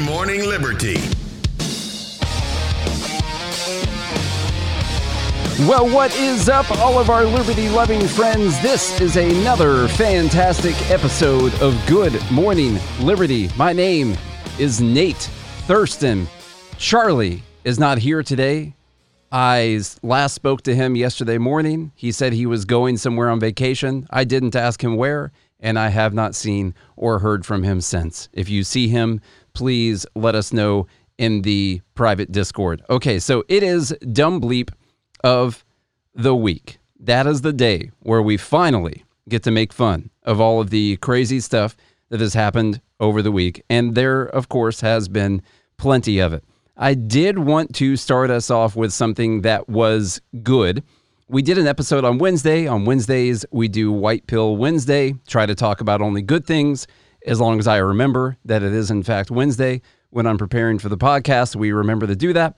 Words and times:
Morning 0.00 0.48
Liberty. 0.48 0.96
Well, 5.68 5.86
what 5.90 6.16
is 6.16 6.48
up, 6.48 6.70
all 6.78 6.98
of 6.98 7.10
our 7.10 7.26
liberty 7.26 7.68
loving 7.68 8.08
friends? 8.08 8.58
This 8.62 8.98
is 8.98 9.16
another 9.16 9.88
fantastic 9.88 10.74
episode 10.90 11.52
of 11.60 11.78
Good 11.86 12.18
Morning 12.30 12.78
Liberty. 13.00 13.50
My 13.58 13.74
name 13.74 14.16
is 14.58 14.80
Nate 14.80 15.28
Thurston. 15.66 16.26
Charlie 16.78 17.42
is 17.64 17.78
not 17.78 17.98
here 17.98 18.22
today. 18.22 18.74
I 19.30 19.80
last 20.02 20.32
spoke 20.32 20.62
to 20.62 20.74
him 20.74 20.96
yesterday 20.96 21.36
morning. 21.36 21.92
He 21.94 22.10
said 22.10 22.32
he 22.32 22.46
was 22.46 22.64
going 22.64 22.96
somewhere 22.96 23.28
on 23.28 23.38
vacation. 23.38 24.06
I 24.08 24.24
didn't 24.24 24.56
ask 24.56 24.82
him 24.82 24.96
where, 24.96 25.30
and 25.60 25.78
I 25.78 25.88
have 25.88 26.14
not 26.14 26.34
seen 26.34 26.74
or 26.96 27.18
heard 27.18 27.44
from 27.44 27.62
him 27.62 27.80
since. 27.82 28.28
If 28.32 28.48
you 28.48 28.64
see 28.64 28.88
him, 28.88 29.20
please 29.52 30.06
let 30.14 30.34
us 30.34 30.52
know 30.52 30.86
in 31.18 31.42
the 31.42 31.80
private 31.94 32.32
Discord. 32.32 32.82
Okay, 32.88 33.18
so 33.18 33.44
it 33.48 33.62
is 33.62 33.94
Dumb 34.12 34.40
Bleep 34.40 34.70
of 35.22 35.64
the 36.14 36.34
week. 36.34 36.78
That 36.98 37.26
is 37.26 37.42
the 37.42 37.52
day 37.52 37.90
where 38.00 38.22
we 38.22 38.36
finally 38.36 39.04
get 39.28 39.42
to 39.44 39.50
make 39.50 39.72
fun 39.72 40.10
of 40.22 40.40
all 40.40 40.60
of 40.60 40.70
the 40.70 40.96
crazy 40.98 41.40
stuff 41.40 41.76
that 42.08 42.20
has 42.20 42.34
happened 42.34 42.80
over 42.98 43.22
the 43.22 43.32
week. 43.32 43.62
And 43.70 43.94
there, 43.94 44.22
of 44.22 44.48
course, 44.48 44.80
has 44.80 45.08
been 45.08 45.42
plenty 45.76 46.18
of 46.18 46.32
it. 46.32 46.44
I 46.76 46.94
did 46.94 47.38
want 47.38 47.74
to 47.76 47.96
start 47.96 48.30
us 48.30 48.50
off 48.50 48.74
with 48.74 48.92
something 48.92 49.42
that 49.42 49.68
was 49.68 50.20
good. 50.42 50.82
We 51.28 51.42
did 51.42 51.58
an 51.58 51.66
episode 51.66 52.04
on 52.04 52.18
Wednesday. 52.18 52.66
On 52.66 52.84
Wednesdays, 52.84 53.44
we 53.50 53.68
do 53.68 53.92
White 53.92 54.26
Pill 54.26 54.56
Wednesday, 54.56 55.14
try 55.26 55.46
to 55.46 55.54
talk 55.54 55.80
about 55.80 56.00
only 56.00 56.22
good 56.22 56.46
things 56.46 56.86
as 57.26 57.40
long 57.40 57.58
as 57.58 57.66
I 57.66 57.78
remember 57.78 58.36
that 58.44 58.62
it 58.62 58.72
is, 58.72 58.90
in 58.90 59.02
fact, 59.02 59.30
Wednesday. 59.30 59.82
When 60.10 60.26
I'm 60.26 60.38
preparing 60.38 60.78
for 60.78 60.88
the 60.88 60.98
podcast, 60.98 61.54
we 61.54 61.72
remember 61.72 62.06
to 62.06 62.16
do 62.16 62.32
that. 62.32 62.56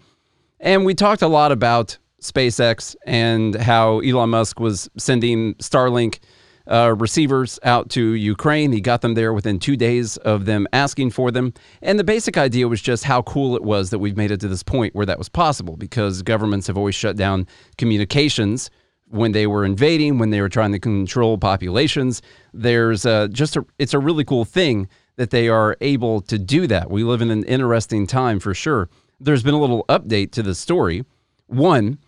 And 0.61 0.85
we 0.85 0.95
talked 0.95 1.23
a 1.23 1.29
lot 1.29 1.53
about 1.53 1.99
SpaceX 2.23 2.95
and 3.05 3.55
how 3.57 3.99
Elon 4.01 4.31
Musk 4.31 4.61
was 4.61 4.89
sending 4.97 5.55
Starlink 5.55 6.21
uh, 6.67 6.95
receivers 6.97 7.59
out 7.65 7.91
to 7.91 8.13
Ukraine. 8.13 8.73
He 8.73 8.81
got 8.81 9.01
them 9.01 9.15
there 9.15 9.33
within 9.33 9.59
two 9.59 9.77
days 9.77 10.17
of 10.19 10.45
them 10.45 10.67
asking 10.73 11.11
for 11.11 11.31
them. 11.31 11.53
And 11.83 11.99
the 11.99 12.05
basic 12.05 12.39
idea 12.39 12.69
was 12.69 12.81
just 12.81 13.05
how 13.05 13.23
cool 13.23 13.57
it 13.57 13.65
was 13.65 13.91
that 13.91 13.99
we've 13.99 14.17
made 14.17 14.31
it 14.31 14.41
to 14.41 14.49
this 14.49 14.63
point 14.63 14.95
where 14.95 15.07
that 15.07 15.19
was 15.19 15.29
possible 15.29 15.77
because 15.77 16.23
governments 16.23 16.69
have 16.69 16.79
always 16.79 16.95
shut 16.95 17.17
down 17.17 17.47
communications 17.79 18.71
when 19.13 19.33
they 19.33 19.47
were 19.47 19.65
invading, 19.65 20.19
when 20.19 20.31
they 20.31 20.41
were 20.41 20.49
trying 20.49 20.73
to 20.73 20.79
control 20.79 21.37
populations. 21.37 22.23
There's 22.55 23.05
uh, 23.05 23.29
just 23.29 23.57
a, 23.57 23.65
it's 23.79 23.93
a 23.93 23.99
really 23.99 24.25
cool 24.25 24.47
thing 24.47 24.89
that 25.17 25.31
they 25.31 25.49
are 25.51 25.77
able 25.83 26.23
to 26.23 26.39
do 26.39 26.67
that. 26.67 26.91
We 26.91 27.05
live 27.05 27.21
in 27.21 27.31
an 27.31 27.45
interesting 27.45 28.07
time 28.07 28.41
for 28.41 28.55
sure. 28.55 28.89
There's 29.21 29.43
been 29.43 29.55
a 29.55 29.61
little 29.61 29.85
update 29.91 30.33
to 30.33 30.43
the 30.43 30.55
story. 30.55 31.05
One, 31.47 31.99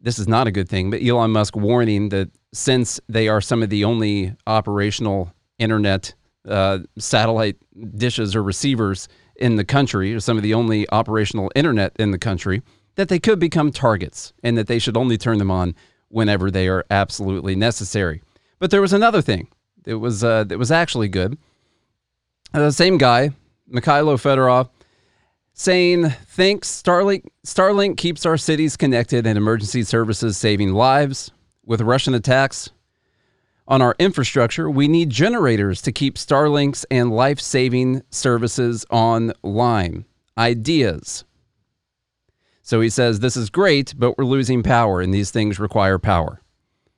this 0.00 0.18
is 0.18 0.26
not 0.26 0.48
a 0.48 0.50
good 0.50 0.68
thing, 0.68 0.90
but 0.90 1.02
Elon 1.02 1.30
Musk 1.30 1.54
warning 1.54 2.08
that 2.08 2.30
since 2.52 3.00
they 3.08 3.28
are 3.28 3.40
some 3.40 3.62
of 3.62 3.70
the 3.70 3.84
only 3.84 4.34
operational 4.46 5.32
internet 5.58 6.14
uh, 6.48 6.80
satellite 6.98 7.56
dishes 7.96 8.34
or 8.34 8.42
receivers 8.42 9.08
in 9.36 9.54
the 9.54 9.64
country, 9.64 10.12
or 10.12 10.18
some 10.18 10.36
of 10.36 10.42
the 10.42 10.54
only 10.54 10.88
operational 10.90 11.52
internet 11.54 11.94
in 12.00 12.10
the 12.10 12.18
country, 12.18 12.60
that 12.96 13.08
they 13.08 13.20
could 13.20 13.38
become 13.38 13.70
targets 13.70 14.32
and 14.42 14.58
that 14.58 14.66
they 14.66 14.80
should 14.80 14.96
only 14.96 15.16
turn 15.16 15.38
them 15.38 15.50
on 15.50 15.76
whenever 16.08 16.50
they 16.50 16.68
are 16.68 16.84
absolutely 16.90 17.54
necessary. 17.54 18.22
But 18.58 18.70
there 18.70 18.80
was 18.80 18.92
another 18.92 19.22
thing 19.22 19.48
that 19.84 19.98
was 19.98 20.24
uh, 20.24 20.44
that 20.44 20.58
was 20.58 20.70
actually 20.70 21.08
good. 21.08 21.38
Uh, 22.52 22.60
the 22.60 22.72
same 22.72 22.98
guy, 22.98 23.30
Mikhailo 23.70 24.16
Fedorov, 24.16 24.70
saying 25.58 26.08
thanks 26.28 26.82
Starlink 26.82 27.26
Starlink 27.44 27.96
keeps 27.96 28.24
our 28.24 28.36
cities 28.36 28.76
connected 28.76 29.26
and 29.26 29.36
emergency 29.36 29.82
services 29.82 30.36
saving 30.36 30.72
lives 30.72 31.30
with 31.64 31.80
Russian 31.80 32.14
attacks 32.14 32.70
on 33.66 33.82
our 33.82 33.94
infrastructure 33.98 34.70
we 34.70 34.86
need 34.88 35.10
generators 35.10 35.82
to 35.82 35.92
keep 35.92 36.14
Starlinks 36.14 36.84
and 36.90 37.10
life-saving 37.10 38.02
services 38.10 38.86
online 38.90 40.04
ideas 40.38 41.24
so 42.68 42.80
he 42.82 42.90
says 42.90 43.20
this 43.20 43.36
is 43.36 43.48
great 43.48 43.94
but 43.96 44.18
we're 44.18 44.24
losing 44.24 44.62
power 44.62 45.00
and 45.00 45.14
these 45.14 45.30
things 45.30 45.58
require 45.58 45.98
power 45.98 46.42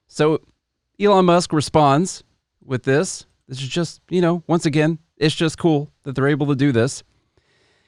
so 0.08 0.41
Elon 0.98 1.26
Musk 1.26 1.53
responds 1.53 2.25
with 2.64 2.82
this 2.82 3.26
this 3.47 3.62
is 3.62 3.69
just 3.69 4.00
you 4.10 4.20
know 4.20 4.42
once 4.47 4.66
again 4.66 4.98
it's 5.16 5.34
just 5.34 5.58
cool 5.58 5.92
that 6.03 6.14
they're 6.14 6.28
able 6.28 6.47
to 6.48 6.56
do 6.56 6.72
this 6.72 7.04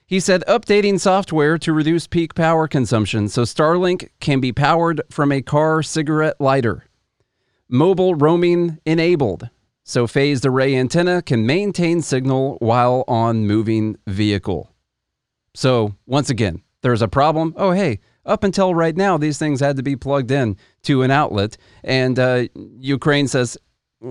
he 0.06 0.20
said 0.20 0.44
updating 0.46 1.00
software 1.00 1.56
to 1.58 1.72
reduce 1.72 2.06
peak 2.06 2.34
power 2.34 2.68
consumption 2.68 3.28
so 3.28 3.42
Starlink 3.42 4.10
can 4.20 4.40
be 4.40 4.52
powered 4.52 5.00
from 5.10 5.32
a 5.32 5.40
car 5.40 5.82
cigarette 5.82 6.38
lighter. 6.38 6.84
Mobile 7.66 8.14
roaming 8.14 8.78
enabled 8.84 9.48
so 9.84 10.06
phased 10.06 10.46
array 10.46 10.76
antenna 10.76 11.22
can 11.22 11.46
maintain 11.46 12.02
signal 12.02 12.56
while 12.60 13.04
on 13.08 13.46
moving 13.46 13.96
vehicle. 14.06 14.70
So, 15.54 15.96
once 16.06 16.30
again, 16.30 16.62
there's 16.82 17.02
a 17.02 17.08
problem. 17.08 17.54
Oh, 17.56 17.70
hey, 17.70 18.00
up 18.24 18.44
until 18.44 18.74
right 18.74 18.96
now, 18.96 19.16
these 19.16 19.38
things 19.38 19.60
had 19.60 19.76
to 19.76 19.82
be 19.82 19.96
plugged 19.96 20.30
in 20.30 20.56
to 20.82 21.02
an 21.02 21.10
outlet. 21.10 21.56
And 21.82 22.18
uh, 22.18 22.44
Ukraine 22.78 23.28
says, 23.28 23.56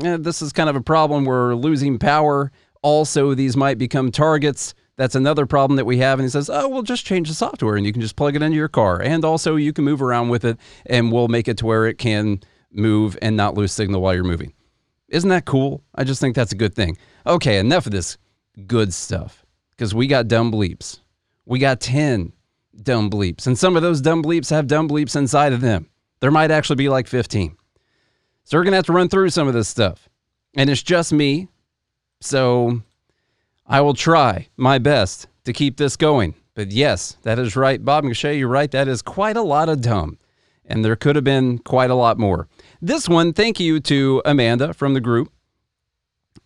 eh, 0.04 0.18
this 0.20 0.42
is 0.42 0.52
kind 0.52 0.70
of 0.70 0.76
a 0.76 0.82
problem. 0.82 1.26
We're 1.26 1.56
losing 1.56 2.00
power. 2.00 2.52
Also, 2.82 3.34
these 3.34 3.56
might 3.56 3.78
become 3.78 4.12
targets. 4.12 4.74
That's 4.98 5.16
another 5.16 5.46
problem 5.46 5.78
that 5.78 5.86
we 5.86 5.98
have. 5.98 6.20
And 6.20 6.26
he 6.26 6.30
says, 6.30 6.50
oh, 6.50 6.68
we'll 6.68 6.82
just 6.82 7.06
change 7.06 7.28
the 7.28 7.34
software 7.34 7.76
and 7.76 7.86
you 7.86 7.94
can 7.94 8.02
just 8.02 8.16
plug 8.16 8.36
it 8.36 8.42
into 8.42 8.58
your 8.58 8.68
car. 8.68 9.02
And 9.02 9.24
also, 9.24 9.56
you 9.56 9.74
can 9.74 9.86
move 9.86 10.02
around 10.02 10.30
with 10.30 10.46
it 10.46 10.58
and 10.86 11.12
we'll 11.12 11.28
make 11.28 11.48
it 11.48 11.58
to 11.60 11.66
where 11.66 11.88
it 11.88 11.98
can 11.98 12.42
move 12.72 13.18
and 13.22 13.38
not 13.38 13.56
lose 13.56 13.72
signal 13.72 14.02
while 14.02 14.14
you're 14.14 14.24
moving. 14.24 14.54
Isn't 15.10 15.30
that 15.30 15.46
cool? 15.46 15.84
I 15.94 16.04
just 16.06 16.22
think 16.22 16.36
that's 16.36 16.54
a 16.54 16.58
good 16.58 16.74
thing. 16.74 16.98
Okay, 17.28 17.58
enough 17.58 17.86
of 17.86 17.92
this 17.92 18.18
good 18.66 18.94
stuff 18.94 19.46
because 19.72 19.94
we 19.94 20.08
got 20.08 20.28
dumb 20.28 20.52
bleeps. 20.52 21.00
We 21.46 21.60
got 21.60 21.82
10 21.82 22.32
dumb 22.84 23.10
bleeps. 23.10 23.48
And 23.48 23.58
some 23.58 23.76
of 23.76 23.82
those 23.82 24.02
dumb 24.02 24.24
bleeps 24.24 24.50
have 24.50 24.68
dumb 24.68 24.90
bleeps 24.90 25.16
inside 25.16 25.54
of 25.54 25.62
them. 25.62 25.90
There 26.20 26.32
might 26.32 26.52
actually 26.52 26.78
be 26.78 26.90
like 26.90 27.08
15. 27.08 27.56
So 28.44 28.58
we're 28.58 28.64
going 28.64 28.72
to 28.72 28.78
have 28.78 28.86
to 28.86 28.94
run 28.94 29.10
through 29.10 29.30
some 29.30 29.48
of 29.48 29.54
this 29.54 29.68
stuff. 29.68 30.10
And 30.56 30.70
it's 30.70 30.84
just 30.84 31.14
me. 31.14 31.48
So 32.20 32.82
I 33.66 33.82
will 33.82 33.94
try 33.94 34.48
my 34.58 34.78
best 34.78 35.28
to 35.46 35.54
keep 35.54 35.78
this 35.78 35.96
going. 35.96 36.36
But 36.54 36.72
yes, 36.72 37.18
that 37.24 37.40
is 37.40 37.56
right. 37.56 37.84
Bob 37.84 38.04
McShay, 38.04 38.38
you're 38.38 38.48
right. 38.48 38.70
That 38.70 38.88
is 38.88 39.02
quite 39.02 39.38
a 39.38 39.42
lot 39.42 39.70
of 39.70 39.82
dumb. 39.82 40.18
And 40.66 40.86
there 40.86 40.96
could 40.96 41.16
have 41.16 41.26
been 41.26 41.58
quite 41.60 41.90
a 41.90 41.96
lot 41.96 42.18
more. 42.18 42.48
This 42.82 43.10
one, 43.10 43.34
thank 43.34 43.60
you 43.60 43.80
to 43.82 44.22
Amanda 44.26 44.74
from 44.74 44.94
the 44.94 45.02
group 45.02 45.32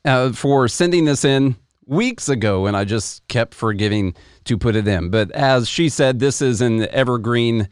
uh, 0.04 0.32
for 0.32 0.68
sending 0.68 1.06
this 1.06 1.26
in 1.26 1.56
weeks 1.86 2.30
ago. 2.30 2.66
And 2.66 2.78
I 2.78 2.86
just 2.86 3.28
kept 3.28 3.54
forgetting 3.54 4.16
to 4.46 4.58
put 4.58 4.76
it 4.76 4.88
in. 4.88 5.10
But 5.10 5.32
as 5.32 5.68
she 5.68 5.90
said, 5.90 6.20
this 6.20 6.42
is 6.42 6.62
an 6.62 6.88
evergreen 6.90 7.68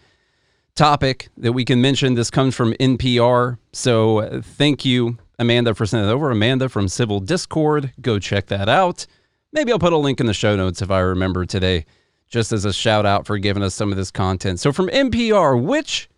topic 0.76 1.30
that 1.38 1.54
we 1.54 1.66
can 1.66 1.82
mention. 1.82 2.16
This 2.16 2.32
comes 2.32 2.56
from 2.56 2.74
NPR. 2.74 3.58
So 3.72 4.20
uh, 4.20 4.42
thank 4.42 4.86
you, 4.86 5.18
Amanda, 5.40 5.74
for 5.74 5.86
sending 5.86 6.10
it 6.10 6.14
over. 6.14 6.32
Amanda 6.32 6.70
from 6.70 6.88
Civil 6.88 7.20
Discord. 7.20 7.94
Go 8.02 8.20
check 8.20 8.48
that 8.48 8.70
out. 8.70 9.06
Maybe 9.52 9.72
I'll 9.72 9.80
put 9.80 9.94
a 9.94 9.98
link 9.98 10.20
in 10.20 10.26
the 10.26 10.34
show 10.34 10.56
notes 10.56 10.82
if 10.82 10.90
I 10.90 11.00
remember 11.00 11.46
today, 11.46 11.86
just 12.28 12.52
as 12.52 12.66
a 12.66 12.74
shout 12.74 13.06
out 13.06 13.28
for 13.28 13.38
giving 13.38 13.62
us 13.62 13.76
some 13.76 13.92
of 13.92 13.98
this 13.98 14.10
content. 14.10 14.60
So 14.60 14.72
from 14.72 14.88
NPR, 14.90 15.62
which 15.62 16.10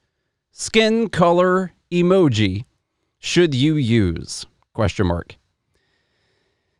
skin 0.51 1.09
color 1.09 1.73
emoji 1.91 2.65
should 3.19 3.53
you 3.53 3.75
use? 3.75 4.45
Question 4.73 5.07
mark. 5.07 5.35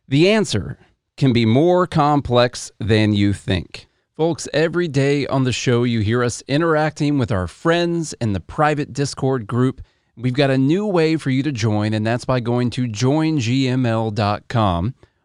The 0.08 0.30
answer 0.30 0.78
can 1.16 1.32
be 1.32 1.46
more 1.46 1.86
complex 1.86 2.70
than 2.78 3.12
you 3.12 3.32
think. 3.32 3.86
Folks, 4.16 4.48
every 4.54 4.88
day 4.88 5.26
on 5.26 5.44
the 5.44 5.52
show, 5.52 5.84
you 5.84 6.00
hear 6.00 6.24
us 6.24 6.42
interacting 6.48 7.18
with 7.18 7.30
our 7.30 7.46
friends 7.46 8.14
in 8.14 8.32
the 8.32 8.40
private 8.40 8.92
Discord 8.92 9.46
group. 9.46 9.82
We've 10.16 10.32
got 10.32 10.50
a 10.50 10.56
new 10.56 10.86
way 10.86 11.16
for 11.16 11.28
you 11.28 11.42
to 11.42 11.52
join, 11.52 11.92
and 11.92 12.06
that's 12.06 12.24
by 12.24 12.40
going 12.40 12.70
to 12.70 12.86
joingml.com 12.88 14.14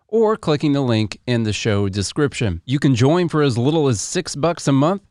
or 0.09 0.35
clicking 0.35 0.73
the 0.73 0.81
link 0.81 1.21
in 1.25 1.43
the 1.43 1.53
show 1.53 1.87
description. 1.87 2.61
You 2.65 2.79
can 2.79 2.95
join 2.95 3.29
for 3.29 3.41
as 3.41 3.57
little 3.57 3.87
as 3.87 4.01
six 4.01 4.35
bucks 4.35 4.67
a 4.67 4.73
month, 4.73 5.03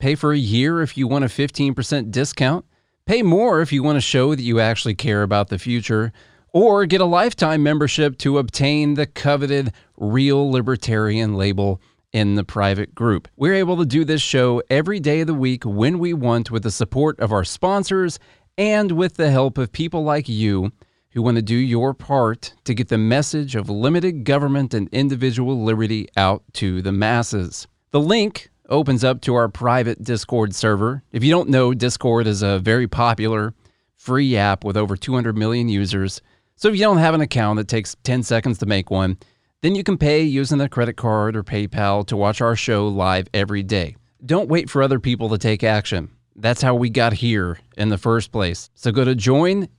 pay 0.00 0.16
for 0.16 0.32
a 0.32 0.38
year 0.38 0.82
if 0.82 0.96
you 0.96 1.06
want 1.06 1.24
a 1.24 1.28
15% 1.28 2.10
discount, 2.10 2.64
pay 3.06 3.22
more 3.22 3.60
if 3.60 3.72
you 3.72 3.84
want 3.84 3.96
to 3.96 4.00
show 4.00 4.34
that 4.34 4.42
you 4.42 4.58
actually 4.58 4.96
care 4.96 5.22
about 5.22 5.48
the 5.48 5.60
future, 5.60 6.12
or 6.52 6.86
get 6.86 7.00
a 7.00 7.04
lifetime 7.04 7.62
membership 7.62 8.18
to 8.18 8.38
obtain 8.38 8.94
the 8.94 9.06
coveted 9.06 9.72
Real 9.98 10.50
Libertarian 10.50 11.34
label 11.34 11.80
in 12.12 12.36
the 12.36 12.44
private 12.44 12.94
group. 12.94 13.28
We're 13.36 13.54
able 13.54 13.76
to 13.76 13.84
do 13.84 14.04
this 14.04 14.22
show 14.22 14.62
every 14.70 15.00
day 15.00 15.20
of 15.20 15.26
the 15.26 15.34
week 15.34 15.64
when 15.64 15.98
we 15.98 16.14
want 16.14 16.50
with 16.50 16.62
the 16.62 16.70
support 16.70 17.20
of 17.20 17.32
our 17.32 17.44
sponsors 17.44 18.18
and 18.56 18.92
with 18.92 19.14
the 19.14 19.30
help 19.30 19.58
of 19.58 19.72
people 19.72 20.04
like 20.04 20.28
you 20.28 20.72
who 21.10 21.22
want 21.22 21.36
to 21.36 21.42
do 21.42 21.56
your 21.56 21.94
part 21.94 22.54
to 22.64 22.74
get 22.74 22.88
the 22.88 22.98
message 22.98 23.56
of 23.56 23.68
limited 23.68 24.24
government 24.24 24.74
and 24.74 24.88
individual 24.90 25.62
liberty 25.62 26.08
out 26.16 26.42
to 26.54 26.82
the 26.82 26.92
masses. 26.92 27.66
The 27.90 28.00
link 28.00 28.50
opens 28.68 29.04
up 29.04 29.20
to 29.22 29.34
our 29.34 29.48
private 29.48 30.02
Discord 30.02 30.54
server. 30.54 31.02
If 31.12 31.24
you 31.24 31.30
don't 31.30 31.48
know, 31.48 31.72
Discord 31.72 32.26
is 32.26 32.42
a 32.42 32.58
very 32.58 32.86
popular 32.86 33.54
free 33.96 34.36
app 34.36 34.64
with 34.64 34.76
over 34.76 34.96
200 34.96 35.36
million 35.36 35.68
users. 35.68 36.20
So 36.56 36.68
if 36.68 36.74
you 36.74 36.80
don't 36.80 36.98
have 36.98 37.14
an 37.14 37.20
account, 37.20 37.60
it 37.60 37.68
takes 37.68 37.96
10 38.04 38.22
seconds 38.22 38.58
to 38.58 38.66
make 38.66 38.90
one. 38.90 39.18
Then 39.60 39.74
you 39.74 39.82
can 39.82 39.98
pay 39.98 40.22
using 40.22 40.60
a 40.60 40.68
credit 40.68 40.96
card 40.96 41.34
or 41.34 41.42
PayPal 41.42 42.06
to 42.06 42.16
watch 42.16 42.40
our 42.40 42.54
show 42.54 42.86
live 42.86 43.26
every 43.34 43.64
day. 43.64 43.96
Don't 44.24 44.48
wait 44.48 44.70
for 44.70 44.84
other 44.84 45.00
people 45.00 45.28
to 45.30 45.38
take 45.38 45.64
action. 45.64 46.10
That's 46.36 46.62
how 46.62 46.76
we 46.76 46.90
got 46.90 47.14
here 47.14 47.58
in 47.76 47.88
the 47.88 47.98
first 47.98 48.30
place. 48.30 48.70
So 48.74 48.92
go 48.92 49.04
to 49.04 49.16
joingml.com. 49.16 49.70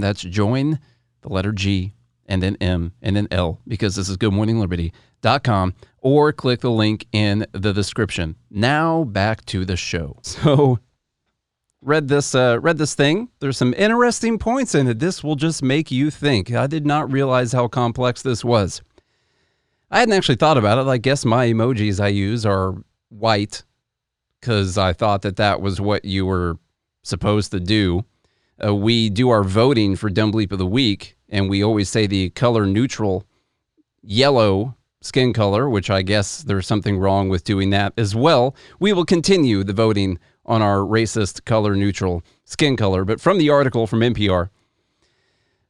That's 0.00 0.20
join 0.20 0.78
the 1.22 1.28
letter 1.30 1.52
G 1.52 1.94
and 2.26 2.42
then 2.42 2.58
M 2.60 2.92
and 3.00 3.16
then 3.16 3.28
L 3.30 3.62
because 3.66 3.96
this 3.96 4.10
is 4.10 4.18
Good 4.18 4.34
Morning 4.34 4.60
Liberty.com 4.60 5.72
or 6.02 6.30
click 6.34 6.60
the 6.60 6.70
link 6.70 7.06
in 7.12 7.46
the 7.52 7.72
description. 7.72 8.36
Now 8.50 9.04
back 9.04 9.46
to 9.46 9.64
the 9.64 9.76
show. 9.76 10.18
So 10.22 10.80
read 11.82 12.08
this 12.08 12.34
uh, 12.34 12.58
read 12.60 12.78
this 12.78 12.94
thing. 12.94 13.28
There's 13.40 13.56
some 13.56 13.74
interesting 13.74 14.38
points 14.38 14.74
in 14.74 14.88
it. 14.88 14.98
This 14.98 15.22
will 15.22 15.36
just 15.36 15.62
make 15.62 15.90
you 15.90 16.10
think. 16.10 16.52
I 16.52 16.66
did 16.66 16.86
not 16.86 17.10
realize 17.10 17.52
how 17.52 17.68
complex 17.68 18.22
this 18.22 18.44
was. 18.44 18.82
I 19.90 20.00
hadn't 20.00 20.14
actually 20.14 20.36
thought 20.36 20.58
about 20.58 20.78
it. 20.78 20.90
I 20.90 20.98
guess 20.98 21.24
my 21.24 21.46
emojis 21.46 22.00
I 22.00 22.08
use 22.08 22.44
are 22.44 22.74
white 23.08 23.64
because 24.40 24.76
I 24.76 24.92
thought 24.92 25.22
that 25.22 25.36
that 25.36 25.60
was 25.60 25.80
what 25.80 26.04
you 26.04 26.26
were 26.26 26.58
supposed 27.02 27.50
to 27.52 27.60
do. 27.60 28.04
Uh, 28.62 28.74
we 28.74 29.08
do 29.08 29.30
our 29.30 29.44
voting 29.44 29.96
for 29.96 30.10
Dumb 30.10 30.32
Bleep 30.32 30.52
of 30.52 30.58
the 30.58 30.66
Week, 30.66 31.16
and 31.28 31.48
we 31.48 31.62
always 31.62 31.88
say 31.88 32.06
the 32.06 32.30
color 32.30 32.66
neutral 32.66 33.24
yellow 34.02 34.74
skin 35.00 35.32
color, 35.32 35.68
which 35.68 35.90
I 35.90 36.02
guess 36.02 36.42
there's 36.42 36.66
something 36.66 36.98
wrong 36.98 37.28
with 37.28 37.44
doing 37.44 37.70
that 37.70 37.92
as 37.96 38.14
well. 38.14 38.54
We 38.80 38.92
will 38.92 39.04
continue 39.04 39.62
the 39.62 39.72
voting 39.72 40.18
on 40.48 40.62
our 40.62 40.78
racist 40.78 41.44
color 41.44 41.76
neutral 41.76 42.24
skin 42.44 42.76
color, 42.76 43.04
but 43.04 43.20
from 43.20 43.38
the 43.38 43.50
article 43.50 43.86
from 43.86 44.00
NPR. 44.00 44.48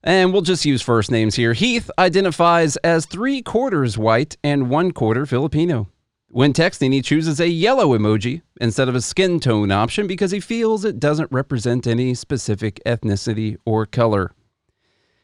And 0.02 0.32
we'll 0.32 0.42
just 0.42 0.64
use 0.64 0.80
first 0.80 1.10
names 1.10 1.34
here. 1.34 1.52
Heath 1.52 1.90
identifies 1.98 2.76
as 2.78 3.04
three 3.04 3.42
quarters 3.42 3.98
white 3.98 4.38
and 4.42 4.70
one 4.70 4.92
quarter 4.92 5.26
Filipino. 5.26 5.88
When 6.30 6.52
texting, 6.52 6.92
he 6.92 7.02
chooses 7.02 7.40
a 7.40 7.48
yellow 7.48 7.98
emoji 7.98 8.42
instead 8.60 8.88
of 8.88 8.94
a 8.94 9.00
skin 9.00 9.40
tone 9.40 9.72
option 9.72 10.06
because 10.06 10.30
he 10.30 10.40
feels 10.40 10.84
it 10.84 11.00
doesn't 11.00 11.32
represent 11.32 11.86
any 11.86 12.14
specific 12.14 12.80
ethnicity 12.86 13.56
or 13.64 13.86
color. 13.86 14.32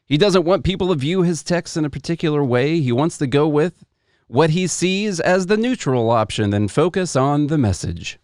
He 0.06 0.18
doesn't 0.18 0.44
want 0.44 0.64
people 0.64 0.88
to 0.88 0.94
view 0.94 1.22
his 1.22 1.42
text 1.42 1.76
in 1.76 1.84
a 1.84 1.90
particular 1.90 2.42
way. 2.42 2.80
He 2.80 2.92
wants 2.92 3.16
to 3.18 3.26
go 3.26 3.46
with 3.46 3.84
what 4.26 4.50
he 4.50 4.66
sees 4.66 5.20
as 5.20 5.46
the 5.46 5.56
neutral 5.56 6.10
option 6.10 6.52
and 6.52 6.70
focus 6.70 7.14
on 7.14 7.46
the 7.46 7.58
message. 7.58 8.18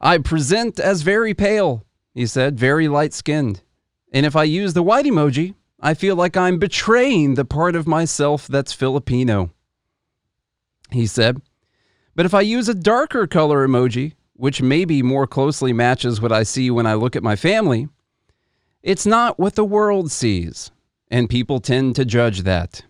I 0.00 0.18
present 0.18 0.80
as 0.80 1.02
very 1.02 1.34
pale, 1.34 1.84
he 2.14 2.26
said, 2.26 2.58
very 2.58 2.88
light 2.88 3.12
skinned. 3.12 3.62
And 4.12 4.26
if 4.26 4.34
I 4.34 4.44
use 4.44 4.72
the 4.74 4.82
white 4.82 5.04
emoji, 5.04 5.54
I 5.80 5.94
feel 5.94 6.16
like 6.16 6.36
I'm 6.36 6.58
betraying 6.58 7.34
the 7.34 7.44
part 7.44 7.76
of 7.76 7.86
myself 7.86 8.46
that's 8.48 8.72
Filipino 8.72 9.50
he 10.92 11.06
said. 11.06 11.40
But 12.14 12.26
if 12.26 12.34
I 12.34 12.40
use 12.40 12.68
a 12.68 12.74
darker 12.74 13.26
color 13.26 13.66
emoji, 13.66 14.14
which 14.34 14.62
maybe 14.62 15.02
more 15.02 15.26
closely 15.26 15.72
matches 15.72 16.20
what 16.20 16.32
I 16.32 16.42
see 16.42 16.70
when 16.70 16.86
I 16.86 16.94
look 16.94 17.16
at 17.16 17.22
my 17.22 17.36
family, 17.36 17.88
it's 18.82 19.06
not 19.06 19.38
what 19.38 19.54
the 19.54 19.64
world 19.64 20.10
sees, 20.10 20.70
and 21.10 21.28
people 21.28 21.60
tend 21.60 21.96
to 21.96 22.04
judge 22.04 22.42
that. 22.42 22.82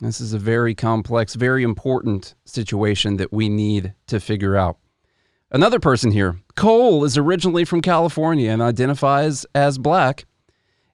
This 0.00 0.20
is 0.20 0.34
a 0.34 0.38
very 0.38 0.74
complex, 0.74 1.34
very 1.34 1.62
important 1.62 2.34
situation 2.44 3.16
that 3.16 3.32
we 3.32 3.48
need 3.48 3.94
to 4.08 4.20
figure 4.20 4.56
out. 4.56 4.76
Another 5.50 5.78
person 5.78 6.10
here, 6.10 6.40
Cole, 6.56 7.04
is 7.04 7.16
originally 7.16 7.64
from 7.64 7.80
California 7.80 8.50
and 8.50 8.60
identifies 8.60 9.46
as 9.54 9.78
black 9.78 10.26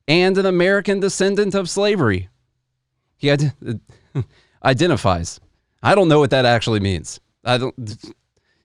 and 0.06 0.36
an 0.36 0.46
American 0.46 1.00
descendant 1.00 1.54
of 1.54 1.70
slavery. 1.70 2.28
He 3.16 3.30
ad- 3.30 3.54
identifies 4.64 5.40
I 5.82 5.94
don't 5.94 6.08
know 6.08 6.20
what 6.20 6.30
that 6.30 6.44
actually 6.44 6.80
means. 6.80 7.18
I 7.44 7.58
don't. 7.58 7.74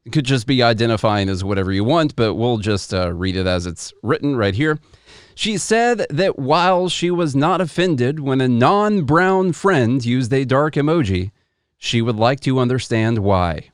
It 0.05 0.13
could 0.13 0.25
just 0.25 0.45
be 0.45 0.63
identifying 0.63 1.29
as 1.29 1.43
whatever 1.43 1.71
you 1.71 1.83
want, 1.83 2.15
but 2.15 2.35
we'll 2.35 2.59
just 2.59 2.93
uh, 2.93 3.11
read 3.13 3.35
it 3.35 3.47
as 3.47 3.65
it's 3.65 3.91
written 4.03 4.37
right 4.37 4.53
here. 4.53 4.79
She 5.35 5.57
said 5.57 6.05
that 6.09 6.39
while 6.39 6.87
she 6.89 7.11
was 7.11 7.35
not 7.35 7.59
offended 7.59 8.19
when 8.19 8.39
a 8.39 8.47
non 8.47 9.03
brown 9.03 9.51
friend 9.51 10.05
used 10.05 10.31
a 10.31 10.45
dark 10.45 10.75
emoji, 10.75 11.31
she 11.77 12.01
would 12.01 12.15
like 12.15 12.39
to 12.41 12.59
understand 12.59 13.19
why. 13.19 13.71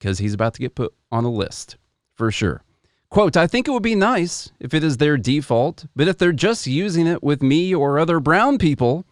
Because 0.00 0.18
he's 0.18 0.34
about 0.34 0.54
to 0.54 0.60
get 0.60 0.74
put 0.74 0.92
on 1.12 1.24
a 1.24 1.30
list, 1.30 1.76
for 2.16 2.32
sure. 2.32 2.64
Quote, 3.10 3.36
I 3.36 3.46
think 3.46 3.68
it 3.68 3.70
would 3.70 3.82
be 3.82 3.94
nice 3.94 4.50
if 4.58 4.72
it 4.72 4.82
is 4.82 4.96
their 4.96 5.16
default, 5.16 5.84
but 5.94 6.08
if 6.08 6.16
they're 6.16 6.32
just 6.32 6.66
using 6.66 7.06
it 7.06 7.22
with 7.22 7.42
me 7.42 7.74
or 7.74 7.98
other 7.98 8.18
brown 8.18 8.56
people, 8.56 9.04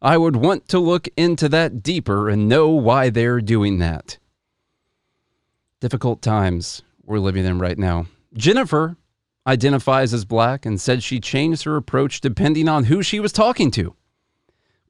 I 0.00 0.16
would 0.16 0.36
want 0.36 0.66
to 0.68 0.78
look 0.78 1.08
into 1.16 1.48
that 1.50 1.82
deeper 1.82 2.28
and 2.28 2.48
know 2.48 2.70
why 2.70 3.10
they're 3.10 3.40
doing 3.40 3.78
that. 3.78 4.18
Difficult 5.80 6.22
times 6.22 6.82
we're 7.04 7.18
living 7.18 7.44
in 7.44 7.58
right 7.58 7.78
now. 7.78 8.06
Jennifer 8.34 8.96
identifies 9.46 10.14
as 10.14 10.24
black 10.24 10.64
and 10.64 10.80
said 10.80 11.02
she 11.02 11.20
changed 11.20 11.64
her 11.64 11.76
approach 11.76 12.20
depending 12.20 12.68
on 12.68 12.84
who 12.84 13.02
she 13.02 13.20
was 13.20 13.32
talking 13.32 13.70
to. 13.72 13.94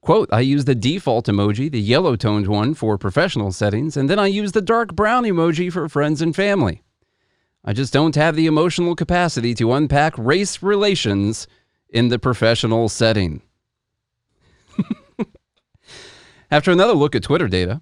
Quote, 0.05 0.29
I 0.31 0.41
use 0.41 0.65
the 0.65 0.75
default 0.75 1.25
emoji, 1.25 1.71
the 1.71 1.81
yellow 1.81 2.15
toned 2.15 2.45
one, 2.45 2.75
for 2.75 2.95
professional 2.95 3.51
settings, 3.51 3.97
and 3.97 4.07
then 4.07 4.19
I 4.19 4.27
use 4.27 4.51
the 4.51 4.61
dark 4.61 4.93
brown 4.93 5.23
emoji 5.23 5.73
for 5.73 5.89
friends 5.89 6.21
and 6.21 6.35
family. 6.35 6.83
I 7.63 7.73
just 7.73 7.91
don't 7.91 8.13
have 8.13 8.35
the 8.35 8.45
emotional 8.45 8.95
capacity 8.95 9.55
to 9.55 9.73
unpack 9.73 10.13
race 10.15 10.61
relations 10.61 11.47
in 11.89 12.09
the 12.09 12.19
professional 12.19 12.87
setting. 12.87 13.41
After 16.51 16.69
another 16.69 16.93
look 16.93 17.15
at 17.15 17.23
Twitter 17.23 17.47
data, 17.47 17.81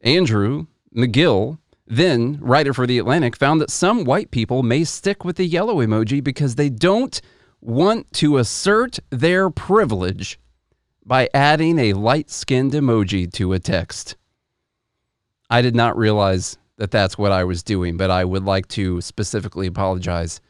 Andrew 0.00 0.68
McGill, 0.96 1.58
then 1.86 2.38
writer 2.40 2.72
for 2.72 2.86
The 2.86 2.96
Atlantic, 2.96 3.36
found 3.36 3.60
that 3.60 3.70
some 3.70 4.04
white 4.04 4.30
people 4.30 4.62
may 4.62 4.84
stick 4.84 5.22
with 5.22 5.36
the 5.36 5.44
yellow 5.44 5.84
emoji 5.84 6.24
because 6.24 6.54
they 6.54 6.70
don't 6.70 7.20
want 7.60 8.10
to 8.14 8.38
assert 8.38 8.98
their 9.10 9.50
privilege 9.50 10.38
by 11.08 11.26
adding 11.32 11.78
a 11.78 11.94
light 11.94 12.28
skinned 12.28 12.72
emoji 12.72 13.32
to 13.32 13.54
a 13.54 13.58
text. 13.58 14.14
I 15.48 15.62
did 15.62 15.74
not 15.74 15.96
realize 15.96 16.58
that 16.76 16.90
that's 16.90 17.16
what 17.16 17.32
I 17.32 17.44
was 17.44 17.62
doing, 17.62 17.96
but 17.96 18.10
I 18.10 18.26
would 18.26 18.44
like 18.44 18.68
to 18.68 19.00
specifically 19.00 19.66
apologize 19.66 20.42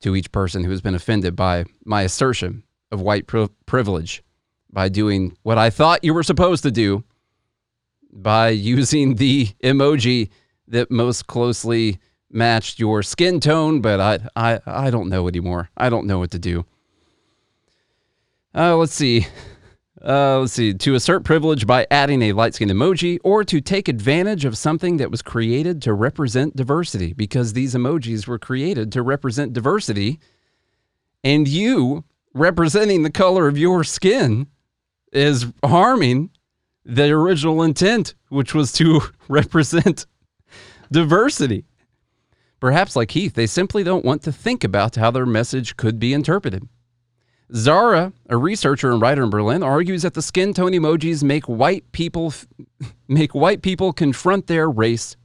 to 0.00 0.16
each 0.16 0.32
person 0.32 0.64
who 0.64 0.70
has 0.70 0.80
been 0.80 0.94
offended 0.94 1.36
by 1.36 1.66
my 1.84 2.00
assertion 2.00 2.64
of 2.90 3.02
white 3.02 3.26
pri- 3.26 3.50
privilege 3.66 4.24
by 4.72 4.88
doing 4.88 5.36
what 5.42 5.58
I 5.58 5.68
thought 5.68 6.02
you 6.02 6.14
were 6.14 6.22
supposed 6.22 6.62
to 6.62 6.70
do 6.70 7.04
by 8.10 8.48
using 8.76 9.16
the 9.16 9.48
emoji 9.62 10.30
that 10.66 10.90
most 10.90 11.26
closely 11.26 11.98
matched 12.30 12.78
your 12.78 13.02
skin 13.02 13.38
tone, 13.38 13.82
but 13.82 14.00
I, 14.00 14.18
I, 14.34 14.60
I 14.66 14.90
don't 14.90 15.10
know 15.10 15.28
anymore. 15.28 15.68
I 15.76 15.90
don't 15.90 16.06
know 16.06 16.20
what 16.20 16.30
to 16.30 16.38
do. 16.38 16.64
Uh, 18.54 18.76
let's 18.76 18.94
see. 18.94 19.26
Uh, 20.06 20.40
let's 20.40 20.52
see. 20.52 20.74
To 20.74 20.94
assert 20.94 21.24
privilege 21.24 21.66
by 21.66 21.86
adding 21.90 22.20
a 22.20 22.32
light 22.32 22.54
skinned 22.54 22.70
emoji 22.70 23.18
or 23.24 23.42
to 23.44 23.60
take 23.62 23.88
advantage 23.88 24.44
of 24.44 24.58
something 24.58 24.98
that 24.98 25.10
was 25.10 25.22
created 25.22 25.80
to 25.82 25.94
represent 25.94 26.56
diversity 26.56 27.14
because 27.14 27.54
these 27.54 27.74
emojis 27.74 28.26
were 28.26 28.38
created 28.38 28.92
to 28.92 29.02
represent 29.02 29.54
diversity. 29.54 30.20
And 31.22 31.48
you 31.48 32.04
representing 32.34 33.02
the 33.02 33.10
color 33.10 33.48
of 33.48 33.56
your 33.56 33.82
skin 33.82 34.48
is 35.10 35.46
harming 35.64 36.30
the 36.84 37.10
original 37.10 37.62
intent, 37.62 38.14
which 38.28 38.52
was 38.54 38.72
to 38.72 39.00
represent 39.28 40.04
diversity. 40.92 41.64
Perhaps, 42.60 42.94
like 42.94 43.10
Heath, 43.12 43.34
they 43.34 43.46
simply 43.46 43.82
don't 43.82 44.04
want 44.04 44.22
to 44.22 44.32
think 44.32 44.64
about 44.64 44.96
how 44.96 45.10
their 45.10 45.26
message 45.26 45.76
could 45.78 45.98
be 45.98 46.12
interpreted. 46.12 46.68
Zara, 47.52 48.12
a 48.28 48.36
researcher 48.36 48.90
and 48.90 49.00
writer 49.00 49.24
in 49.24 49.30
Berlin, 49.30 49.62
argues 49.62 50.02
that 50.02 50.14
the 50.14 50.22
skin 50.22 50.54
tone 50.54 50.72
emojis 50.72 51.22
make 51.22 51.44
white 51.44 51.90
people 51.92 52.32
make 53.08 53.34
white 53.34 53.62
people 53.62 53.92
confront 53.92 54.46
their 54.46 54.70
race 54.70 55.16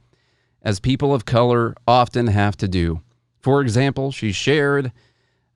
as 0.62 0.80
people 0.80 1.14
of 1.14 1.24
color 1.24 1.74
often 1.88 2.26
have 2.26 2.56
to 2.58 2.68
do. 2.68 3.00
For 3.40 3.62
example, 3.62 4.12
she 4.12 4.32
shared 4.32 4.92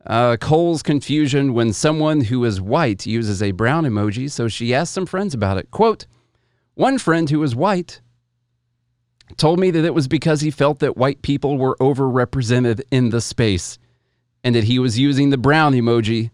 uh, 0.06 0.37
Cole's 0.38 0.83
confusion 0.83 1.52
when 1.52 1.73
someone 1.73 2.23
who 2.23 2.44
is 2.44 2.61
white 2.61 3.04
uses 3.06 3.42
a 3.42 3.52
brown 3.52 3.85
emoji, 3.85 4.30
so 4.30 4.49
she 4.49 4.75
asked 4.75 4.94
some 4.94 5.06
friends 5.06 5.35
about 5.35 5.59
it. 5.59 5.71
Quote, 5.71 6.06
one 6.75 6.99
friend 6.99 7.28
who 7.28 7.40
was 7.40 7.54
white 7.54 8.00
told 9.37 9.59
me 9.61 9.71
that 9.71 9.85
it 9.85 9.94
was 9.94 10.09
because 10.09 10.40
he 10.40 10.50
felt 10.50 10.78
that 10.78 10.97
white 10.97 11.23
people 11.23 11.59
were 11.59 11.76
overrepresented 11.76 12.83
in 12.90 13.11
the 13.11 13.21
space. 13.21 13.78
and 14.44 14.54
that 14.54 14.64
he 14.64 14.78
was 14.78 14.99
using 14.99 15.30
the 15.30 15.38
brown 15.38 15.73
emoji, 15.73 16.30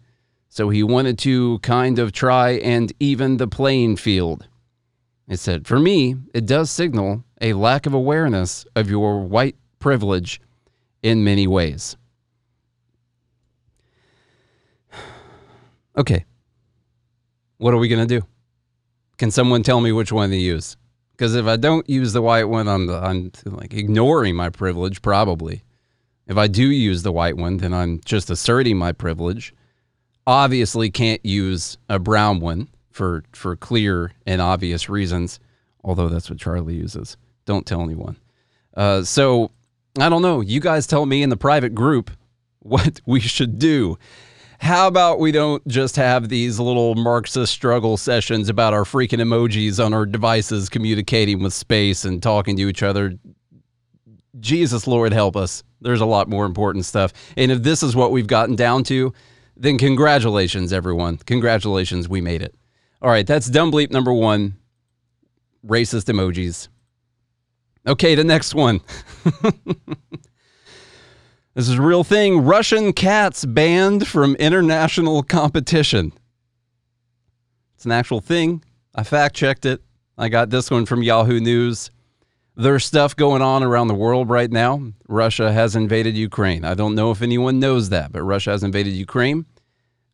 so 0.50 0.68
he 0.68 0.82
wanted 0.82 1.16
to 1.20 1.60
kind 1.60 2.00
of 2.00 2.10
try 2.10 2.50
and 2.50 2.92
even 2.98 3.36
the 3.36 3.46
playing 3.46 3.96
field. 3.96 4.48
It 5.28 5.38
said, 5.38 5.66
For 5.66 5.78
me, 5.78 6.16
it 6.34 6.44
does 6.44 6.72
signal 6.72 7.22
a 7.40 7.52
lack 7.52 7.86
of 7.86 7.94
awareness 7.94 8.66
of 8.74 8.90
your 8.90 9.20
white 9.20 9.54
privilege 9.78 10.40
in 11.02 11.24
many 11.24 11.46
ways. 11.46 11.96
Okay. 15.96 16.24
What 17.58 17.74
are 17.74 17.78
we 17.78 17.88
going 17.88 18.06
to 18.06 18.20
do? 18.20 18.24
Can 19.18 19.30
someone 19.30 19.62
tell 19.62 19.80
me 19.80 19.92
which 19.92 20.12
one 20.12 20.30
to 20.30 20.36
use? 20.36 20.76
Because 21.12 21.34
if 21.34 21.46
I 21.46 21.56
don't 21.56 21.88
use 21.90 22.14
the 22.14 22.22
white 22.22 22.44
one, 22.44 22.68
I'm, 22.68 22.88
I'm 22.88 23.32
like 23.44 23.74
ignoring 23.74 24.34
my 24.34 24.48
privilege, 24.48 25.02
probably. 25.02 25.62
If 26.26 26.38
I 26.38 26.46
do 26.46 26.70
use 26.70 27.02
the 27.02 27.12
white 27.12 27.36
one, 27.36 27.58
then 27.58 27.74
I'm 27.74 28.00
just 28.04 28.30
asserting 28.30 28.78
my 28.78 28.92
privilege. 28.92 29.52
Obviously, 30.26 30.90
can't 30.90 31.24
use 31.24 31.78
a 31.88 31.98
brown 31.98 32.40
one 32.40 32.68
for 32.90 33.24
for 33.32 33.56
clear 33.56 34.12
and 34.26 34.40
obvious 34.40 34.88
reasons. 34.88 35.40
Although 35.82 36.08
that's 36.08 36.28
what 36.28 36.38
Charlie 36.38 36.74
uses. 36.74 37.16
Don't 37.46 37.66
tell 37.66 37.82
anyone. 37.82 38.16
Uh, 38.76 39.02
so 39.02 39.50
I 39.98 40.08
don't 40.08 40.22
know. 40.22 40.40
You 40.40 40.60
guys 40.60 40.86
tell 40.86 41.06
me 41.06 41.22
in 41.22 41.30
the 41.30 41.36
private 41.36 41.74
group 41.74 42.10
what 42.60 43.00
we 43.06 43.20
should 43.20 43.58
do. 43.58 43.98
How 44.60 44.86
about 44.86 45.18
we 45.18 45.32
don't 45.32 45.66
just 45.66 45.96
have 45.96 46.28
these 46.28 46.60
little 46.60 46.94
Marxist 46.94 47.50
struggle 47.50 47.96
sessions 47.96 48.50
about 48.50 48.74
our 48.74 48.84
freaking 48.84 49.22
emojis 49.22 49.82
on 49.82 49.94
our 49.94 50.04
devices 50.04 50.68
communicating 50.68 51.42
with 51.42 51.54
space 51.54 52.04
and 52.04 52.22
talking 52.22 52.58
to 52.58 52.68
each 52.68 52.82
other? 52.82 53.18
Jesus, 54.38 54.86
Lord, 54.86 55.14
help 55.14 55.34
us. 55.34 55.62
There's 55.80 56.02
a 56.02 56.06
lot 56.06 56.28
more 56.28 56.44
important 56.44 56.84
stuff. 56.84 57.14
And 57.38 57.50
if 57.50 57.62
this 57.62 57.82
is 57.82 57.96
what 57.96 58.12
we've 58.12 58.26
gotten 58.26 58.54
down 58.54 58.84
to, 58.84 59.14
then 59.60 59.76
congratulations, 59.76 60.72
everyone. 60.72 61.18
Congratulations, 61.18 62.08
we 62.08 62.22
made 62.22 62.40
it. 62.40 62.54
All 63.02 63.10
right, 63.10 63.26
that's 63.26 63.46
dumb 63.46 63.70
bleep 63.70 63.90
number 63.90 64.12
one 64.12 64.56
racist 65.64 66.10
emojis. 66.10 66.68
Okay, 67.86 68.14
the 68.14 68.24
next 68.24 68.54
one. 68.54 68.80
this 71.54 71.68
is 71.68 71.74
a 71.74 71.82
real 71.82 72.04
thing. 72.04 72.42
Russian 72.42 72.94
cats 72.94 73.44
banned 73.44 74.08
from 74.08 74.34
international 74.36 75.22
competition. 75.22 76.12
It's 77.74 77.84
an 77.84 77.92
actual 77.92 78.20
thing. 78.22 78.64
I 78.94 79.02
fact 79.02 79.36
checked 79.36 79.66
it. 79.66 79.82
I 80.16 80.30
got 80.30 80.48
this 80.48 80.70
one 80.70 80.86
from 80.86 81.02
Yahoo 81.02 81.38
News. 81.38 81.90
There's 82.60 82.84
stuff 82.84 83.16
going 83.16 83.40
on 83.40 83.62
around 83.62 83.88
the 83.88 83.94
world 83.94 84.28
right 84.28 84.50
now. 84.50 84.92
Russia 85.08 85.50
has 85.50 85.74
invaded 85.74 86.14
Ukraine. 86.14 86.62
I 86.62 86.74
don't 86.74 86.94
know 86.94 87.10
if 87.10 87.22
anyone 87.22 87.58
knows 87.58 87.88
that, 87.88 88.12
but 88.12 88.22
Russia 88.22 88.50
has 88.50 88.62
invaded 88.62 88.92
Ukraine. 88.92 89.46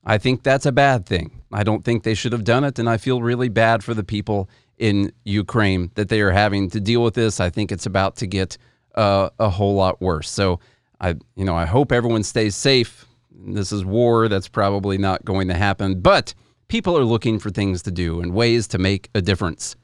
I 0.04 0.18
think 0.18 0.44
that's 0.44 0.64
a 0.64 0.70
bad 0.70 1.06
thing. 1.06 1.42
I 1.50 1.64
don't 1.64 1.84
think 1.84 2.04
they 2.04 2.14
should 2.14 2.30
have 2.30 2.44
done 2.44 2.62
it, 2.62 2.78
and 2.78 2.88
I 2.88 2.98
feel 2.98 3.20
really 3.20 3.48
bad 3.48 3.82
for 3.82 3.94
the 3.94 4.04
people 4.04 4.48
in 4.78 5.10
Ukraine 5.24 5.90
that 5.96 6.08
they 6.08 6.20
are 6.20 6.30
having 6.30 6.70
to 6.70 6.78
deal 6.78 7.02
with 7.02 7.14
this. 7.14 7.40
I 7.40 7.50
think 7.50 7.72
it's 7.72 7.84
about 7.84 8.14
to 8.18 8.28
get 8.28 8.56
uh, 8.94 9.30
a 9.40 9.48
whole 9.48 9.74
lot 9.74 10.00
worse. 10.00 10.30
So 10.30 10.60
I, 11.00 11.16
you 11.34 11.44
know, 11.44 11.56
I 11.56 11.64
hope 11.64 11.90
everyone 11.90 12.22
stays 12.22 12.54
safe. 12.54 13.06
This 13.32 13.72
is 13.72 13.84
war. 13.84 14.28
That's 14.28 14.46
probably 14.46 14.98
not 14.98 15.24
going 15.24 15.48
to 15.48 15.54
happen, 15.54 16.00
but 16.00 16.32
people 16.68 16.96
are 16.96 17.04
looking 17.04 17.40
for 17.40 17.50
things 17.50 17.82
to 17.82 17.90
do 17.90 18.20
and 18.20 18.32
ways 18.32 18.68
to 18.68 18.78
make 18.78 19.10
a 19.16 19.20
difference. 19.20 19.74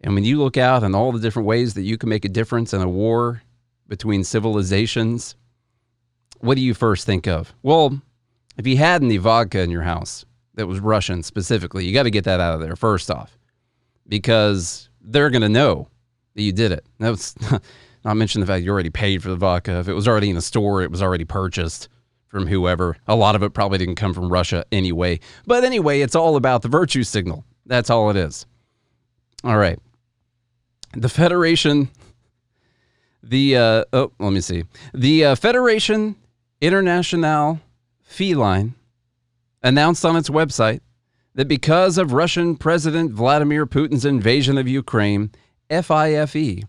And 0.00 0.14
when 0.14 0.24
you 0.24 0.38
look 0.38 0.56
out 0.56 0.84
and 0.84 0.94
all 0.94 1.12
the 1.12 1.18
different 1.18 1.46
ways 1.46 1.74
that 1.74 1.82
you 1.82 1.98
can 1.98 2.08
make 2.08 2.24
a 2.24 2.28
difference 2.28 2.72
in 2.72 2.82
a 2.82 2.88
war 2.88 3.42
between 3.88 4.22
civilizations, 4.22 5.34
what 6.40 6.54
do 6.54 6.60
you 6.60 6.74
first 6.74 7.04
think 7.04 7.26
of? 7.26 7.52
Well, 7.62 8.00
if 8.56 8.66
you 8.66 8.76
had 8.76 9.02
any 9.02 9.16
vodka 9.16 9.60
in 9.60 9.70
your 9.70 9.82
house 9.82 10.24
that 10.54 10.66
was 10.66 10.80
Russian 10.80 11.22
specifically, 11.22 11.84
you 11.84 11.92
got 11.92 12.04
to 12.04 12.10
get 12.10 12.24
that 12.24 12.40
out 12.40 12.54
of 12.54 12.60
there 12.60 12.76
first 12.76 13.10
off 13.10 13.38
because 14.06 14.88
they're 15.00 15.30
going 15.30 15.42
to 15.42 15.48
know 15.48 15.88
that 16.34 16.42
you 16.42 16.52
did 16.52 16.72
it. 16.72 16.86
That's 16.98 17.34
not 18.04 18.16
mention 18.16 18.40
the 18.40 18.46
fact 18.46 18.64
you 18.64 18.70
already 18.70 18.90
paid 18.90 19.22
for 19.22 19.30
the 19.30 19.36
vodka. 19.36 19.80
If 19.80 19.88
it 19.88 19.94
was 19.94 20.06
already 20.06 20.30
in 20.30 20.36
a 20.36 20.42
store, 20.42 20.82
it 20.82 20.90
was 20.90 21.02
already 21.02 21.24
purchased 21.24 21.88
from 22.28 22.46
whoever. 22.46 22.96
A 23.06 23.16
lot 23.16 23.34
of 23.34 23.42
it 23.42 23.54
probably 23.54 23.78
didn't 23.78 23.96
come 23.96 24.14
from 24.14 24.30
Russia 24.30 24.64
anyway. 24.70 25.18
But 25.46 25.64
anyway, 25.64 26.00
it's 26.02 26.14
all 26.14 26.36
about 26.36 26.62
the 26.62 26.68
virtue 26.68 27.02
signal. 27.02 27.44
That's 27.66 27.90
all 27.90 28.10
it 28.10 28.16
is. 28.16 28.46
All 29.44 29.56
right. 29.56 29.78
The 30.92 31.08
Federation, 31.08 31.90
the, 33.22 33.56
uh, 33.56 33.84
oh, 33.92 34.12
let 34.18 34.32
me 34.32 34.40
see. 34.40 34.64
The 34.94 35.26
uh, 35.26 35.34
Federation 35.34 36.16
Internationale 36.60 37.60
Feline 38.02 38.74
announced 39.62 40.04
on 40.04 40.16
its 40.16 40.30
website 40.30 40.80
that 41.34 41.46
because 41.46 41.98
of 41.98 42.12
Russian 42.12 42.56
President 42.56 43.12
Vladimir 43.12 43.66
Putin's 43.66 44.04
invasion 44.04 44.58
of 44.58 44.66
Ukraine, 44.66 45.30
FIFA 45.70 46.64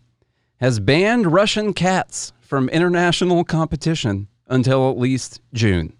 has 0.60 0.80
banned 0.80 1.32
Russian 1.32 1.74
cats 1.74 2.34
from 2.42 2.70
international 2.70 3.44
competition 3.44 4.28
until 4.48 4.90
at 4.90 4.98
least 4.98 5.42
June. 5.54 5.94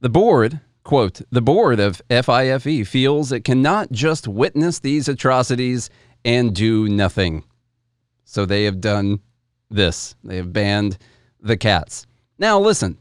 The 0.00 0.08
board, 0.08 0.60
quote, 0.84 1.22
the 1.30 1.42
board 1.42 1.80
of 1.80 2.00
FIFA 2.08 2.86
feels 2.86 3.32
it 3.32 3.40
cannot 3.40 3.90
just 3.90 4.28
witness 4.28 4.78
these 4.78 5.08
atrocities 5.08 5.90
and 6.24 6.54
do 6.54 6.88
nothing. 6.88 7.44
So 8.24 8.46
they 8.46 8.64
have 8.64 8.80
done 8.80 9.20
this. 9.70 10.14
They 10.24 10.36
have 10.36 10.52
banned 10.52 10.98
the 11.40 11.56
cats. 11.56 12.06
Now, 12.38 12.58
listen, 12.58 12.98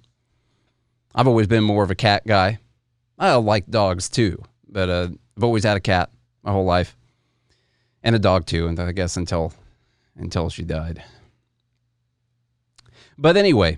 I've 1.15 1.27
always 1.27 1.47
been 1.47 1.63
more 1.63 1.83
of 1.83 1.91
a 1.91 1.95
cat 1.95 2.25
guy. 2.25 2.59
I 3.17 3.33
like 3.35 3.67
dogs 3.67 4.09
too, 4.09 4.43
but 4.67 4.89
uh, 4.89 5.07
I've 5.37 5.43
always 5.43 5.63
had 5.63 5.77
a 5.77 5.81
cat 5.81 6.09
my 6.43 6.51
whole 6.51 6.65
life, 6.65 6.97
and 8.03 8.15
a 8.15 8.19
dog 8.19 8.45
too. 8.45 8.67
And 8.67 8.79
I 8.79 8.91
guess 8.91 9.17
until 9.17 9.53
until 10.15 10.49
she 10.49 10.63
died. 10.63 11.03
But 13.17 13.37
anyway, 13.37 13.77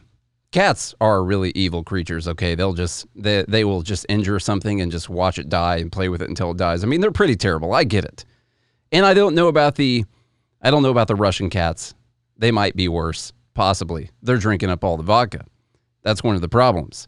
cats 0.52 0.96
are 1.02 1.24
really 1.24 1.52
evil 1.52 1.84
creatures. 1.84 2.28
Okay, 2.28 2.56
they'll 2.56 2.74
just 2.74 3.06
they 3.16 3.44
they 3.48 3.66
will 3.66 3.82
just 3.82 4.06
injure 4.10 4.40
something 4.40 4.82
and 4.82 4.92
just 4.92 5.10
watch 5.10 5.38
it 5.38 5.50
die 5.50 5.78
and 5.78 5.92
play 5.92 6.10
with 6.10 6.22
it 6.22 6.30
until 6.30 6.52
it 6.52 6.58
dies. 6.58 6.84
I 6.84 6.88
mean, 6.88 7.02
they're 7.02 7.12
pretty 7.12 7.36
terrible. 7.36 7.74
I 7.74 7.84
get 7.84 8.06
it, 8.06 8.26
and 8.92 9.06
I 9.06 9.14
don't 9.14 9.36
know 9.36 9.48
about 9.48 9.76
the 9.76 10.06
I 10.62 10.72
don't 10.72 10.84
know 10.84 10.92
about 10.92 11.08
the 11.08 11.16
Russian 11.16 11.50
cats. 11.50 11.94
They 12.38 12.52
might 12.52 12.76
be 12.76 12.88
worse, 12.88 13.34
possibly. 13.54 14.10
They're 14.24 14.38
drinking 14.38 14.70
up 14.70 14.84
all 14.84 14.98
the 14.98 15.04
vodka. 15.04 15.46
That's 16.02 16.24
one 16.24 16.36
of 16.36 16.42
the 16.42 16.50
problems. 16.50 17.08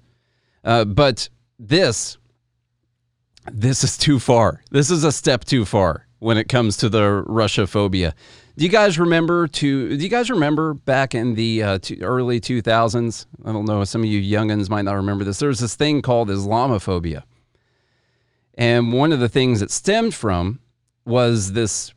Uh, 0.63 0.86
but 0.86 1.29
this, 1.57 2.17
this 3.51 3.84
is 3.84 3.98
too 3.98 4.19
far. 4.19 4.62
This 4.69 4.91
is 4.91 5.03
a 5.03 5.12
step 5.12 5.43
too 5.43 5.65
far 5.65 6.07
when 6.19 6.38
it 6.38 6.50
comes 6.50 6.77
to 6.77 6.89
the 6.89 7.24
Russia 7.25 7.65
phobia. 7.67 8.13
Do 8.57 8.65
you 8.65 8.69
guys 8.69 8.98
remember 8.98 9.48
to? 9.48 9.98
Do 9.98 10.03
you 10.03 10.10
guys 10.10 10.29
remember 10.31 10.74
back 10.74 11.13
in 11.13 11.36
the 11.36 11.62
uh, 11.62 11.79
early 12.01 12.39
2000s? 12.39 13.25
I 13.46 13.51
don't 13.51 13.65
know. 13.65 13.84
Some 13.84 14.01
of 14.01 14.07
you 14.07 14.19
youngins 14.19 14.69
might 14.69 14.81
not 14.81 14.96
remember 14.96 15.24
this. 15.24 15.39
There 15.39 15.50
was 15.50 15.60
this 15.60 15.75
thing 15.75 16.01
called 16.01 16.29
Islamophobia, 16.29 17.24
and 18.55 18.91
one 18.91 19.12
of 19.12 19.19
the 19.19 19.29
things 19.29 19.62
it 19.62 19.69
stemmed 19.69 20.15
from 20.15 20.60
was 21.07 21.53
this 21.53 21.93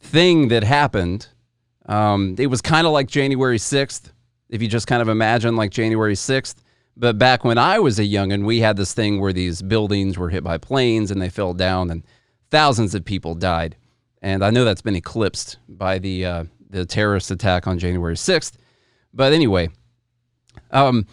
thing 0.00 0.48
that 0.48 0.64
happened. 0.64 1.28
Um, 1.86 2.34
it 2.38 2.46
was 2.46 2.60
kind 2.60 2.86
of 2.86 2.92
like 2.92 3.06
January 3.06 3.58
6th, 3.58 4.10
if 4.48 4.62
you 4.62 4.68
just 4.68 4.86
kind 4.86 5.02
of 5.02 5.08
imagine 5.08 5.56
like 5.56 5.70
January 5.70 6.14
6th. 6.14 6.56
But 6.96 7.18
back 7.18 7.44
when 7.44 7.58
I 7.58 7.78
was 7.78 7.98
a 7.98 8.04
youngin', 8.04 8.44
we 8.44 8.58
had 8.58 8.76
this 8.76 8.92
thing 8.92 9.20
where 9.20 9.32
these 9.32 9.62
buildings 9.62 10.18
were 10.18 10.30
hit 10.30 10.42
by 10.42 10.58
planes 10.58 11.10
and 11.10 11.22
they 11.22 11.28
fell 11.28 11.54
down, 11.54 11.90
and 11.90 12.02
thousands 12.50 12.94
of 12.94 13.04
people 13.04 13.34
died. 13.36 13.76
And 14.20 14.44
I 14.44 14.50
know 14.50 14.64
that's 14.64 14.82
been 14.82 14.96
eclipsed 14.96 15.58
by 15.68 16.00
the 16.00 16.26
uh, 16.26 16.44
the 16.70 16.84
terrorist 16.84 17.30
attack 17.30 17.68
on 17.68 17.78
January 17.78 18.16
6th. 18.16 18.54
But 19.14 19.32
anyway, 19.32 19.68
um, 20.72 21.06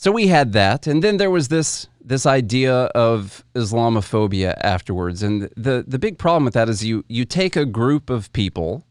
so 0.00 0.10
we 0.10 0.28
had 0.28 0.52
that, 0.52 0.86
and 0.86 1.02
then 1.04 1.16
there 1.16 1.30
was 1.30 1.48
this 1.48 1.86
this 2.02 2.24
idea 2.26 2.74
of 2.94 3.44
Islamophobia 3.54 4.58
afterwards. 4.62 5.22
And 5.22 5.50
the 5.56 5.84
the 5.86 5.98
big 5.98 6.18
problem 6.18 6.44
with 6.44 6.54
that 6.54 6.68
is 6.68 6.84
you 6.84 7.04
you 7.08 7.24
take 7.24 7.54
a 7.56 7.66
group 7.66 8.10
of 8.10 8.32
people, 8.32 8.86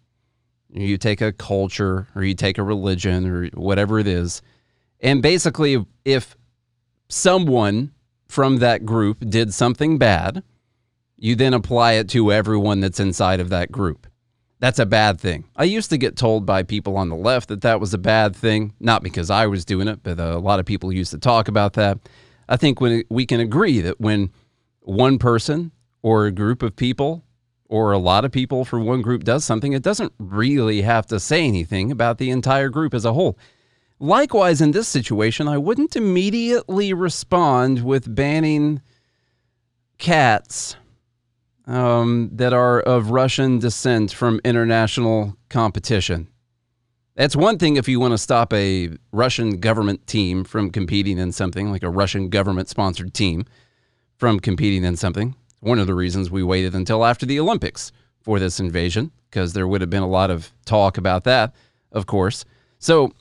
you 0.70 0.98
take 0.98 1.22
a 1.22 1.32
culture, 1.32 2.08
or 2.16 2.24
you 2.24 2.36
take 2.36 2.58
a 2.58 2.64
religion, 2.64 3.28
or 3.28 3.48
whatever 3.48 4.00
it 4.00 4.08
is 4.08 4.42
and 5.02 5.22
basically, 5.22 5.86
if 6.04 6.36
someone 7.08 7.92
from 8.28 8.58
that 8.58 8.86
group 8.86 9.30
did 9.30 9.54
something 9.54 9.98
bad, 9.98 10.44
you 11.18 11.36
then 11.36 11.54
apply 11.54 11.94
it 11.94 12.10
to 12.10 12.32
everyone 12.32 12.80
that's 12.82 13.00
inside 13.00 13.40
of 13.40 13.50
that 13.50 13.72
group. 13.72 14.08
That's 14.60 14.80
a 14.80 14.86
bad 14.86 15.20
thing. 15.20 15.46
I 15.56 15.64
used 15.64 15.90
to 15.92 15.98
get 15.98 16.18
told 16.18 16.46
by 16.46 16.64
people 16.64 16.98
on 16.98 17.10
the 17.10 17.16
left 17.16 17.48
that 17.50 17.62
that 17.62 17.80
was 17.80 17.94
a 17.94 17.98
bad 17.98 18.36
thing, 18.36 18.74
not 18.80 19.04
because 19.04 19.30
I 19.30 19.48
was 19.48 19.64
doing 19.64 19.88
it, 19.88 20.04
but 20.04 20.20
uh, 20.20 20.38
a 20.38 20.40
lot 20.40 20.60
of 20.60 20.66
people 20.66 20.92
used 20.92 21.12
to 21.12 21.18
talk 21.18 21.48
about 21.48 21.74
that. 21.74 21.98
I 22.50 22.58
think 22.58 22.82
when 22.82 23.04
we 23.10 23.26
can 23.26 23.40
agree 23.40 23.80
that 23.82 24.02
when 24.02 24.32
one 24.82 25.18
person 25.18 25.72
or 26.02 26.26
a 26.26 26.32
group 26.32 26.62
of 26.62 26.76
people 26.76 27.24
or 27.70 27.92
a 27.92 27.98
lot 27.98 28.26
of 28.26 28.32
people 28.32 28.66
for 28.66 28.80
one 28.80 29.02
group 29.02 29.24
does 29.24 29.46
something, 29.46 29.74
it 29.74 29.84
doesn't 29.84 30.14
really 30.18 30.82
have 30.82 31.06
to 31.08 31.20
say 31.20 31.46
anything 31.46 31.92
about 31.92 32.18
the 32.18 32.30
entire 32.30 32.70
group 32.70 32.94
as 32.94 33.06
a 33.06 33.14
whole 33.14 33.38
Likewise, 34.02 34.62
in 34.62 34.72
this 34.72 34.88
situation, 34.88 35.50
I 35.50 35.58
wouldn't 35.58 35.98
immediately 35.98 36.94
respond 36.94 37.84
with 37.84 38.16
banning 38.16 38.82
cats 39.98 40.78
um, 41.70 42.32
that 42.34 42.52
are 42.52 42.82
of 42.82 43.12
Russian 43.12 43.60
descent 43.60 44.12
from 44.12 44.42
international 44.44 45.38
competition. 45.50 46.28
That's 47.16 47.36
one 47.36 47.60
thing 47.60 47.76
if 47.76 47.88
you 47.88 48.00
want 48.00 48.14
to 48.14 48.18
stop 48.18 48.52
a 48.54 48.90
Russian 49.12 49.60
government 49.60 50.08
team 50.08 50.44
from 50.44 50.72
competing 50.72 51.20
in 51.20 51.32
something, 51.32 51.70
like 51.70 51.84
a 51.84 51.90
Russian 51.90 52.30
government 52.30 52.70
sponsored 52.70 53.14
team 53.14 53.46
from 54.18 54.40
competing 54.40 54.84
in 54.84 54.96
something. 54.98 55.36
One 55.60 55.78
of 55.78 55.86
the 55.86 55.94
reasons 55.94 56.32
we 56.32 56.44
waited 56.44 56.74
until 56.74 57.06
after 57.06 57.26
the 57.26 57.40
Olympics 57.40 57.92
for 58.22 58.40
this 58.40 58.60
invasion, 58.60 59.12
because 59.30 59.54
there 59.54 59.68
would 59.68 59.82
have 59.82 59.90
been 59.90 60.04
a 60.04 60.08
lot 60.08 60.32
of 60.32 60.52
talk 60.66 60.98
about 60.98 61.24
that, 61.26 61.54
of 61.92 62.08
course. 62.08 62.46
So 62.80 63.12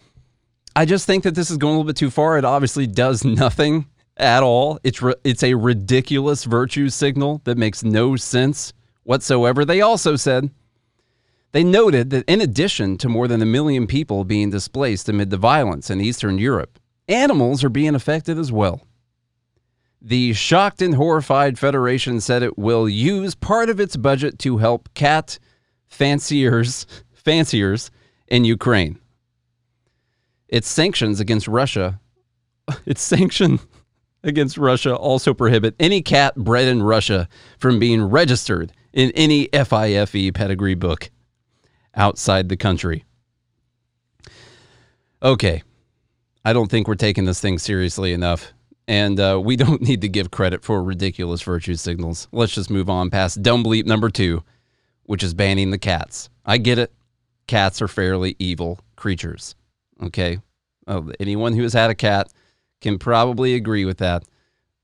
I 0.75 0.87
just 0.87 1.07
think 1.07 1.25
that 1.25 1.35
this 1.35 1.51
is 1.51 1.59
going 1.59 1.75
a 1.75 1.77
little 1.79 1.89
bit 1.89 1.97
too 1.97 2.11
far. 2.11 2.39
It 2.39 2.45
obviously 2.45 2.87
does 2.87 3.25
nothing 3.25 3.87
at 4.19 4.43
all. 4.43 4.79
It's 4.83 5.01
re- 5.01 5.15
it's 5.25 5.43
a 5.43 5.55
ridiculous 5.55 6.45
virtue 6.45 6.89
signal 6.89 7.41
that 7.45 7.59
makes 7.59 7.83
no 7.83 8.17
sense 8.17 8.73
whatsoever. 9.05 9.65
They 9.65 9.81
also 9.81 10.17
said 10.17 10.51
they 11.53 11.65
noted 11.65 12.11
that 12.11 12.29
in 12.29 12.41
addition 12.41 12.99
to 12.99 13.09
more 13.09 13.29
than 13.29 13.41
a 13.41 13.47
million 13.47 13.87
people 13.87 14.25
being 14.25 14.51
displaced 14.51 15.09
amid 15.09 15.31
the 15.31 15.37
violence 15.37 15.89
in 15.89 16.01
Eastern 16.01 16.39
Europe, 16.39 16.79
animals 17.09 17.65
are 17.65 17.71
being 17.71 17.95
affected 17.95 18.39
as 18.39 18.53
well. 18.53 18.83
The 20.01 20.33
shocked 20.33 20.83
and 20.83 20.95
horrified 20.95 21.59
Federation 21.59 22.21
said 22.21 22.43
it 22.43 22.59
will 22.59 22.89
use 22.89 23.35
part 23.35 23.69
of 23.69 23.81
its 23.81 23.97
budget 23.97 24.39
to 24.41 24.59
help 24.59 24.93
cat 24.95 25.39
fanciers 25.87 26.87
fanciers 27.15 27.91
in 28.29 28.45
Ukraine. 28.45 28.99
Its 30.49 30.69
sanctions 30.69 31.19
against 31.19 31.49
Russia, 31.49 32.01
its 32.87 33.03
sanction 33.03 33.59
against 34.23 34.59
Russia 34.59 34.95
also 34.95 35.35
prohibit 35.35 35.75
any 35.79 36.03
cat 36.03 36.35
bred 36.37 36.69
in 36.69 36.83
Russia 36.83 37.29
from 37.59 37.79
being 37.79 38.03
registered 38.03 38.73
in 38.93 39.11
any 39.13 39.49
FIFE 39.53 40.33
pedigree 40.35 40.75
book 40.75 41.11
outside 41.95 42.49
the 42.49 42.57
country. 42.57 43.05
Okay. 45.23 45.63
I 46.45 46.53
don't 46.53 46.71
think 46.71 46.89
we're 46.89 46.95
taking 46.95 47.25
this 47.25 47.41
thing 47.41 47.59
seriously 47.59 48.13
enough. 48.13 48.53
And 48.87 49.21
uh, 49.21 49.41
we 49.43 49.57
don't 49.57 49.83
need 49.83 50.01
to 50.01 50.09
give 50.09 50.31
credit 50.31 50.65
for 50.65 50.83
ridiculous 50.83 51.43
virtue 51.43 51.75
signals. 51.75 52.29
Let's 52.33 52.55
just 52.55 52.71
move 52.71 52.89
on 52.89 53.11
past 53.11 53.43
dumb 53.43 53.65
bleep 53.65 53.87
number 53.87 54.11
two, 54.11 54.43
which 55.05 55.23
is 55.23 55.35
banning 55.35 55.71
the 55.71 55.79
cats. 55.79 56.31
I 56.45 56.59
get 56.59 56.79
it. 56.79 56.93
Cats 57.47 57.81
are 57.83 57.89
fairly 57.89 58.37
evil 58.39 58.81
creatures. 58.97 59.55
Okay. 60.03 60.39
Uh, 60.87 61.03
anyone 61.21 61.53
who 61.53 61.63
has 61.63 61.73
had 61.73 61.91
a 61.91 61.95
cat 61.95 62.33
can 62.81 62.99
probably 62.99 63.55
agree 63.55 63.85
with 63.85 63.99
that. 63.99 64.25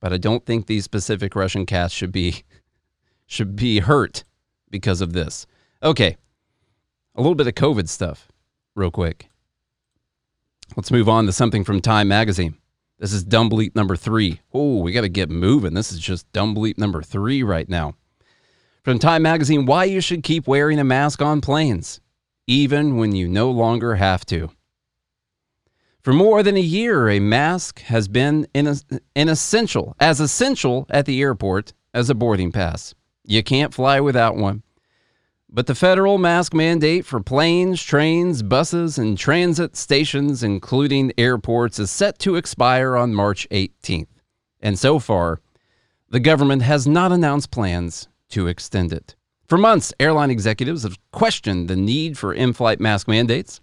But 0.01 0.13
I 0.13 0.19
don't 0.19 0.45
think 0.45 0.67
these 0.67 0.85
specific 0.85 1.35
Russian 1.35 1.67
cats 1.67 1.95
should 1.95 2.13
be 2.13 2.45
should 3.27 3.57
be 3.57 3.81
hurt 3.81 4.25
because 4.71 5.01
of 5.01 5.13
this. 5.13 5.47
Okay. 5.83 6.17
A 7.15 7.21
little 7.21 7.35
bit 7.35 7.47
of 7.47 7.55
COVID 7.55 7.89
stuff, 7.89 8.29
real 8.75 8.91
quick. 8.91 9.29
Let's 10.77 10.91
move 10.91 11.09
on 11.09 11.27
to 11.27 11.33
something 11.33 11.65
from 11.65 11.81
Time 11.81 12.09
Magazine. 12.09 12.57
This 12.99 13.13
is 13.13 13.23
dumb 13.23 13.51
bleep 13.51 13.75
number 13.75 13.97
three. 13.97 14.41
Oh, 14.53 14.79
we 14.79 14.93
got 14.93 15.03
to 15.03 15.09
get 15.09 15.31
moving. 15.31 15.75
This 15.75 15.93
is 15.93 15.99
just 15.99 16.31
dumb 16.33 16.55
bleep 16.55 16.79
number 16.79 17.03
three 17.03 17.43
right 17.43 17.69
now. 17.69 17.95
From 18.83 18.99
Time 18.99 19.23
Magazine, 19.23 19.67
why 19.67 19.85
you 19.85 20.01
should 20.01 20.23
keep 20.23 20.47
wearing 20.47 20.79
a 20.79 20.85
mask 20.85 21.23
on 21.23 21.41
planes, 21.41 22.01
even 22.47 22.97
when 22.97 23.15
you 23.15 23.29
no 23.29 23.51
longer 23.51 23.95
have 23.95 24.25
to. 24.27 24.51
For 26.05 26.13
more 26.13 26.43
than 26.43 26.59
a 26.59 26.61
year, 26.61 27.09
a 27.09 27.19
mask 27.19 27.81
has 27.85 28.09
been 28.09 28.47
an, 28.55 28.79
essential, 29.17 29.97
as 29.99 30.21
essential 30.21 30.85
at 30.91 31.07
the 31.07 31.23
airport 31.23 31.73
as 31.95 32.11
a 32.11 32.15
boarding 32.15 32.53
pass. 32.53 32.95
You 33.25 33.43
can't 33.43 33.73
fly 33.73 34.01
without 34.01 34.37
one. 34.37 34.63
But 35.49 35.67
the 35.67 35.75
federal 35.75 36.19
mask 36.19 36.53
mandate 36.53 37.07
for 37.07 37.21
planes, 37.23 37.83
trains, 37.83 38.43
buses, 38.43 38.99
and 38.99 39.17
transit 39.17 39.77
stations, 39.77 40.43
including 40.43 41.11
airports, 41.17 41.79
is 41.79 41.91
set 41.91 42.19
to 42.19 42.37
expire 42.37 42.99
on 42.99 43.15
March 43.15 43.49
18th. 43.51 44.09
And 44.61 44.79
so 44.79 44.99
far, 44.99 45.41
the 46.11 46.21
government 46.21 46.61
has 46.61 46.87
not 46.87 47.13
announced 47.13 47.51
plans 47.51 48.09
to 48.29 48.47
extend 48.47 48.93
it. 48.93 49.17
For 49.47 49.57
months, 49.57 49.95
airline 49.99 50.31
executives 50.31 50.83
have 50.83 50.99
questioned 51.13 51.69
the 51.69 51.77
need 51.77 52.19
for 52.19 52.35
in 52.35 52.53
flight 52.53 52.79
mask 52.79 53.09
mandates. 53.09 53.63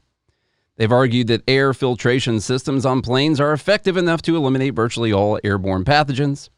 They've 0.77 0.91
argued 0.91 1.27
that 1.27 1.43
air 1.47 1.73
filtration 1.73 2.39
systems 2.39 2.85
on 2.85 3.01
planes 3.01 3.39
are 3.39 3.53
effective 3.53 3.97
enough 3.97 4.21
to 4.23 4.35
eliminate 4.35 4.73
virtually 4.73 5.13
all 5.13 5.39
airborne 5.43 5.85
pathogens. 5.85 6.49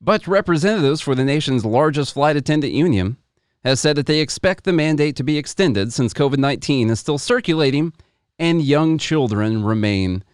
But 0.00 0.26
representatives 0.26 1.00
for 1.00 1.14
the 1.14 1.24
nation's 1.24 1.64
largest 1.64 2.14
flight 2.14 2.36
attendant 2.36 2.72
union 2.72 3.18
has 3.64 3.80
said 3.80 3.96
that 3.96 4.06
they 4.06 4.20
expect 4.20 4.64
the 4.64 4.72
mandate 4.72 5.16
to 5.16 5.22
be 5.22 5.36
extended 5.36 5.92
since 5.92 6.14
COVID 6.14 6.38
19 6.38 6.88
is 6.88 7.00
still 7.00 7.18
circulating 7.18 7.92
and 8.38 8.62
young 8.62 8.96
children 8.96 9.62
remain 9.62 10.24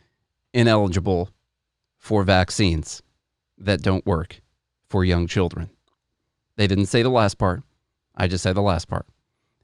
ineligible 0.55 1.31
for 1.99 2.23
vaccines 2.23 3.03
that 3.59 3.83
don't 3.83 4.07
work 4.07 4.41
for 4.89 5.05
young 5.05 5.27
children. 5.27 5.71
They 6.57 6.69
didn't 6.69 6.87
say 6.87 7.03
the 7.03 7.11
last 7.11 7.37
part. 7.37 7.63
I 8.15 8.29
just 8.29 8.45
said 8.45 8.55
the 8.55 8.63
last 8.63 8.87
part. 8.89 9.07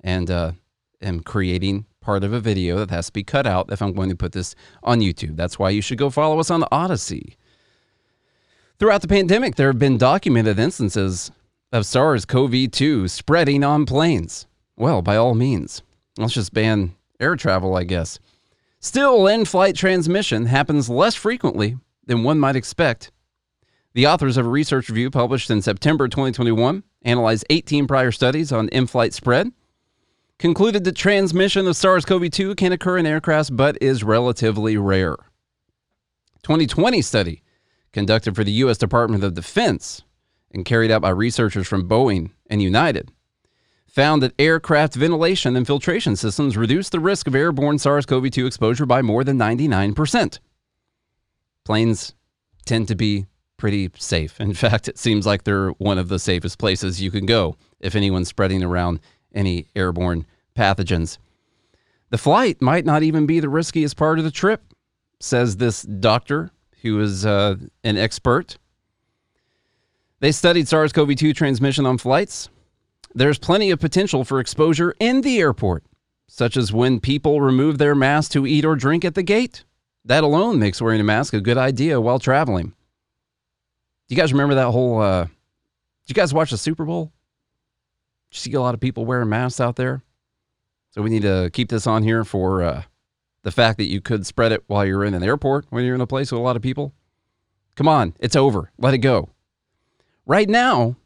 And 0.01 0.29
uh, 0.31 0.53
am 1.01 1.21
creating 1.21 1.87
part 2.03 2.25
of 2.25 2.33
a 2.33 2.41
video 2.41 2.79
that 2.79 2.91
has 2.91 3.07
to 3.07 3.13
be 3.13 3.23
cut 3.25 3.47
out 3.47 3.73
if 3.73 3.81
I'm 3.81 3.95
going 3.95 4.11
to 4.11 4.17
put 4.17 4.33
this 4.33 4.55
on 4.83 5.01
YouTube. 5.01 5.37
That's 5.37 5.59
why 5.59 5.71
you 5.71 5.81
should 5.81 5.99
go 5.99 6.11
follow 6.11 6.39
us 6.39 6.51
on 6.51 6.65
Odysee. 6.71 7.37
Throughout 8.79 9.01
the 9.01 9.09
pandemic, 9.09 9.55
there 9.55 9.69
have 9.69 9.79
been 9.79 9.97
documented 9.97 10.59
instances 10.59 11.31
of 11.73 11.87
SARS 11.87 12.25
CoV 12.25 12.71
2 12.71 13.09
spreading 13.09 13.65
on 13.65 13.87
planes. 13.87 14.47
Well, 14.77 15.01
by 15.01 15.17
all 15.17 15.35
means, 15.35 15.83
let's 16.19 16.35
just 16.35 16.53
ban 16.53 16.95
air 17.21 17.37
travel, 17.37 17.77
I 17.77 17.85
guess. 17.85 18.19
Still, 18.81 19.29
in 19.29 19.45
flight 19.45 19.77
transmission 19.77 20.47
happens 20.47 20.91
less 20.91 21.15
frequently 21.15 21.79
than 22.05 22.25
one 22.25 22.41
might 22.41 22.57
expect. 22.57 23.13
The 23.95 24.07
authors 24.07 24.37
of 24.37 24.47
a 24.47 24.51
research 24.51 24.89
review 24.89 25.11
published 25.11 25.51
in 25.51 25.63
September 25.63 26.09
2021 26.09 26.83
analyzed 27.03 27.45
18 27.51 27.87
prior 27.87 28.11
studies 28.11 28.51
on 28.51 28.69
in 28.71 28.87
flight 28.87 29.15
spread 29.15 29.53
concluded 30.43 30.83
that 30.83 30.97
transmission 30.97 31.69
of 31.69 31.77
SARS 31.77 32.05
CoV 32.05 32.29
2 32.29 32.57
can 32.57 32.73
occur 32.73 32.99
in 32.99 33.07
aircrafts 33.07 33.57
but 33.57 33.81
is 33.81 34.03
relatively 34.03 34.77
rare. 34.77 35.15
2020 36.43 37.01
study 37.01 37.45
conducted 37.93 38.35
for 38.35 38.43
the 38.43 38.51
U.S. 38.51 38.77
Department 38.77 39.23
of 39.23 39.35
Defense 39.35 40.03
and 40.51 40.65
carried 40.65 40.91
out 40.91 41.01
by 41.01 41.11
researchers 41.11 41.69
from 41.69 41.89
Boeing 41.89 42.33
and 42.51 42.61
United 42.61 43.13
found 43.87 44.21
that 44.21 44.35
aircraft 44.37 44.97
ventilation 44.97 45.55
and 45.55 45.65
filtration 45.65 46.17
systems 46.17 46.57
reduce 46.57 46.89
the 46.89 46.99
risk 46.99 47.29
of 47.29 47.37
airborne 47.37 47.79
SARS 47.79 48.05
CoV 48.05 48.29
2 48.29 48.45
exposure 48.45 48.85
by 48.85 49.01
more 49.01 49.23
than 49.23 49.39
99%. 49.39 50.41
Planes 51.65 52.15
tend 52.67 52.89
to 52.89 52.97
be 52.97 53.27
pretty 53.59 53.91
safe. 53.97 54.41
In 54.41 54.55
fact, 54.55 54.89
it 54.89 54.99
seems 54.99 55.25
like 55.25 55.45
they're 55.45 55.71
one 55.71 55.99
of 55.99 56.09
the 56.09 56.19
safest 56.19 56.59
places 56.59 57.01
you 57.01 57.13
can 57.13 57.27
go 57.27 57.55
if 57.79 57.95
anyone's 57.95 58.27
spreading 58.27 58.65
around 58.65 58.99
any 59.35 59.69
airborne 59.77 60.27
pathogens. 60.55 61.19
The 62.11 62.19
flight 62.19 62.61
might 62.61 62.85
not 62.85 63.03
even 63.03 63.27
be 63.27 63.41
the 63.41 63.49
riskiest 63.49 63.97
part 63.97 64.19
of 64.19 64.25
the 64.25 64.31
trip, 64.31 64.63
says 65.21 65.57
this 65.57 65.83
doctor 65.83 66.51
who 66.83 67.01
is 67.01 67.25
uh, 67.25 67.57
an 67.85 67.97
expert. 67.97 68.59
They 70.21 70.33
studied 70.33 70.69
SARS 70.69 70.93
CoV 70.93 71.17
2 71.17 71.33
transmission 71.33 71.87
on 71.87 71.99
flights. 71.99 72.49
There's 73.15 73.39
plenty 73.39 73.71
of 73.71 73.81
potential 73.81 74.25
for 74.25 74.41
exposure 74.41 74.95
in 75.01 75.21
the 75.23 75.39
airport, 75.39 75.85
such 76.27 76.57
as 76.57 76.73
when 76.73 77.01
people 77.01 77.41
remove 77.41 77.79
their 77.79 77.95
mask 77.95 78.33
to 78.33 78.47
eat 78.47 78.65
or 78.65 78.77
drink 78.77 79.05
at 79.05 79.15
the 79.15 79.23
gate. 79.23 79.65
That 80.05 80.25
alone 80.25 80.59
makes 80.59 80.83
wearing 80.83 81.01
a 81.01 81.05
mask 81.05 81.35
a 81.35 81.41
good 81.41 81.59
idea 81.59 82.01
while 82.01 82.19
traveling. 82.19 82.75
Do 84.09 84.15
you 84.15 84.17
guys 84.17 84.33
remember 84.33 84.57
that 84.57 84.71
whole? 84.71 85.01
Uh, 85.01 85.25
did 85.25 86.09
you 86.09 86.15
guys 86.15 86.35
watch 86.35 86.51
the 86.51 86.59
Super 86.59 86.85
Bowl? 86.85 87.13
Did 88.31 88.37
you 88.37 88.39
see 88.41 88.53
a 88.55 88.61
lot 88.61 88.75
of 88.75 88.81
people 88.81 89.07
wearing 89.07 89.29
masks 89.29 89.61
out 89.61 89.77
there? 89.77 90.03
So 90.93 91.01
we 91.01 91.09
need 91.09 91.23
to 91.23 91.51
keep 91.53 91.71
this 91.71 91.87
on 91.87 92.03
here 92.03 92.23
for 92.23 92.63
uh, 92.63 92.83
the 93.43 93.51
fact 93.51 93.79
that 93.79 93.91
you 93.91 94.03
could 94.03 94.27
spread 94.27 94.53
it 94.53 94.63
while 94.67 94.85
you're 94.85 95.05
in 95.05 95.15
an 95.15 95.23
airport, 95.23 95.65
when 95.71 95.85
you're 95.85 95.95
in 95.95 96.03
a 96.03 96.07
place 96.07 96.31
with 96.31 96.39
a 96.39 96.45
lot 96.45 96.55
of 96.55 96.61
people. 96.61 96.93
Come 97.77 97.89
on, 97.89 98.15
it's 98.21 98.37
over. 98.37 98.71
Let 98.77 98.93
it 98.93 98.99
go. 98.99 99.31
Right 100.27 100.49
now, 100.49 100.97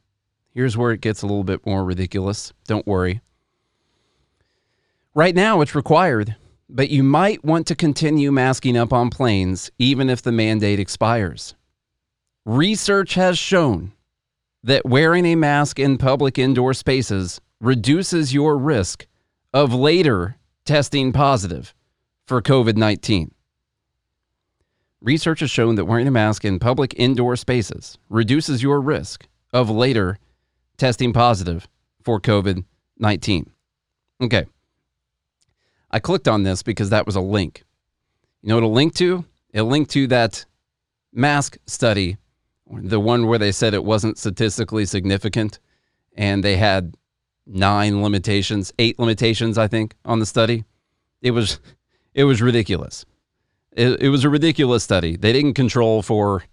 here's 0.53 0.77
where 0.77 0.91
it 0.91 1.01
gets 1.01 1.23
a 1.23 1.27
little 1.27 1.45
bit 1.45 1.65
more 1.65 1.85
ridiculous. 1.85 2.53
Don't 2.67 2.87
worry. 2.87 3.21
Right 5.15 5.37
now, 5.37 5.61
it's 5.61 5.77
required, 5.77 6.35
but 6.69 6.91
you 6.91 7.05
might 7.05 7.45
want 7.45 7.69
to 7.69 7.77
continue 7.77 8.33
masking 8.33 8.77
up 8.77 8.93
on 8.93 9.09
planes 9.09 9.71
even 9.79 10.11
if 10.11 10.21
the 10.21 10.33
mandate 10.33 10.81
expires. 10.81 11.55
Research 12.45 13.15
has 13.15 13.39
shown 13.39 13.93
that 14.65 14.85
wearing 14.85 15.27
a 15.27 15.37
mask 15.37 15.79
in 15.79 15.97
public 15.97 16.41
indoor 16.41 16.75
spaces 16.75 17.41
reduces 17.61 18.35
your 18.35 18.59
risk 18.59 19.07
of 19.57 19.73
later 19.73 20.37
testing 20.67 21.15
positive 21.15 21.75
for 22.27 22.43
COVID 22.43 22.77
19. 22.77 23.33
research 25.01 25.41
has 25.41 25.51
shown 25.51 25.77
that 25.77 25.87
wearing 25.87 26.07
a 26.07 26.11
mask 26.11 26.45
in 26.45 26.59
public 26.59 26.93
indoor 26.99 27.37
spaces 27.37 27.97
reduces 28.11 28.63
your 28.63 28.83
risk 28.83 29.27
of 29.55 29.71
later 29.71 30.19
testing 30.77 31.11
positive 31.15 31.67
for 32.03 32.21
COVID 32.21 32.65
19. 32.99 33.51
Okay. 34.21 34.45
I 35.91 36.01
clicked 36.01 36.29
on 36.29 36.43
this 36.43 36.63
because 36.63 36.91
that 36.91 37.07
was 37.07 37.17
a 37.17 37.23
link. 37.23 37.65
You 38.43 38.51
know 38.51 38.57
what 38.57 38.65
a 38.65 38.67
link 38.67 38.95
to? 38.97 39.25
It 39.55 39.63
linked 39.63 39.91
to 39.93 40.07
that 40.09 40.45
mask 41.15 41.57
study, 41.67 42.19
the 42.71 43.01
one 43.01 43.27
where 43.27 43.39
they 43.39 43.53
said 43.53 43.73
it 43.73 43.85
wasn't 43.85 44.19
statistically 44.19 44.85
significant 44.85 45.61
and 46.15 46.45
they 46.45 46.59
had 46.59 46.95
nine 47.47 48.03
limitations, 48.03 48.73
eight 48.79 48.99
limitations, 48.99 49.59
I 49.59 49.69
think, 49.69 49.95
on 50.05 50.19
the 50.19 50.27
study. 50.27 50.65
It 51.23 51.31
was 51.31 51.61
it 52.15 52.25
was 52.25 52.43
ridiculous. 52.43 53.05
It, 53.73 54.01
it 54.01 54.09
was 54.09 54.25
a 54.25 54.31
ridiculous 54.31 54.83
study. 54.83 55.17
They 55.17 55.33
didn't 55.33 55.55
control 55.55 56.03
for 56.03 56.45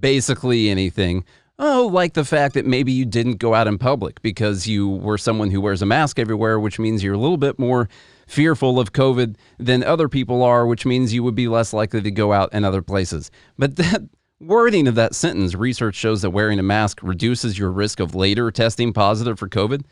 basically 0.00 0.68
anything. 0.68 1.24
Oh, 1.60 1.88
like 1.92 2.14
the 2.14 2.24
fact 2.24 2.54
that 2.54 2.66
maybe 2.66 2.92
you 2.92 3.04
didn't 3.04 3.36
go 3.36 3.54
out 3.54 3.66
in 3.66 3.78
public 3.78 4.22
because 4.22 4.66
you 4.66 4.88
were 4.88 5.18
someone 5.18 5.50
who 5.50 5.60
wears 5.60 5.82
a 5.82 5.86
mask 5.86 6.18
everywhere, 6.18 6.60
which 6.60 6.78
means 6.78 7.02
you're 7.02 7.14
a 7.14 7.18
little 7.18 7.36
bit 7.36 7.58
more 7.58 7.88
fearful 8.28 8.78
of 8.78 8.92
COVID 8.92 9.36
than 9.58 9.82
other 9.82 10.08
people 10.08 10.42
are, 10.42 10.66
which 10.66 10.86
means 10.86 11.12
you 11.12 11.22
would 11.24 11.34
be 11.34 11.48
less 11.48 11.72
likely 11.72 12.00
to 12.02 12.10
go 12.10 12.32
out 12.32 12.52
in 12.52 12.64
other 12.64 12.82
places. 12.82 13.30
But 13.56 13.76
that 13.76 14.02
wording 14.40 14.86
of 14.86 14.94
that 14.96 15.14
sentence, 15.14 15.54
research 15.54 15.96
shows 15.96 16.22
that 16.22 16.30
wearing 16.30 16.58
a 16.58 16.62
mask 16.62 17.00
reduces 17.02 17.58
your 17.58 17.72
risk 17.72 17.98
of 17.98 18.14
later 18.14 18.50
testing 18.50 18.92
positive 18.92 19.38
for 19.38 19.48
COVID. 19.48 19.84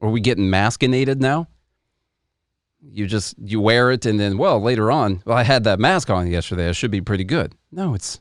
Are 0.00 0.10
we 0.10 0.20
getting 0.20 0.46
maskinated 0.46 1.20
now? 1.20 1.48
You 2.82 3.06
just 3.06 3.34
you 3.38 3.60
wear 3.60 3.90
it 3.90 4.06
and 4.06 4.18
then 4.18 4.38
well 4.38 4.60
later 4.60 4.90
on, 4.90 5.22
well 5.26 5.36
I 5.36 5.42
had 5.42 5.64
that 5.64 5.78
mask 5.78 6.08
on 6.08 6.26
yesterday. 6.28 6.68
I 6.68 6.72
should 6.72 6.90
be 6.90 7.02
pretty 7.02 7.24
good. 7.24 7.54
No, 7.70 7.94
it's 7.94 8.20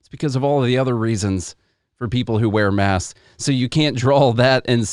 it's 0.00 0.08
because 0.08 0.34
of 0.34 0.42
all 0.42 0.60
of 0.60 0.66
the 0.66 0.78
other 0.78 0.96
reasons 0.96 1.54
for 1.96 2.08
people 2.08 2.38
who 2.38 2.50
wear 2.50 2.72
masks. 2.72 3.18
So 3.36 3.52
you 3.52 3.68
can't 3.68 3.96
draw 3.96 4.32
that 4.32 4.64
and 4.66 4.84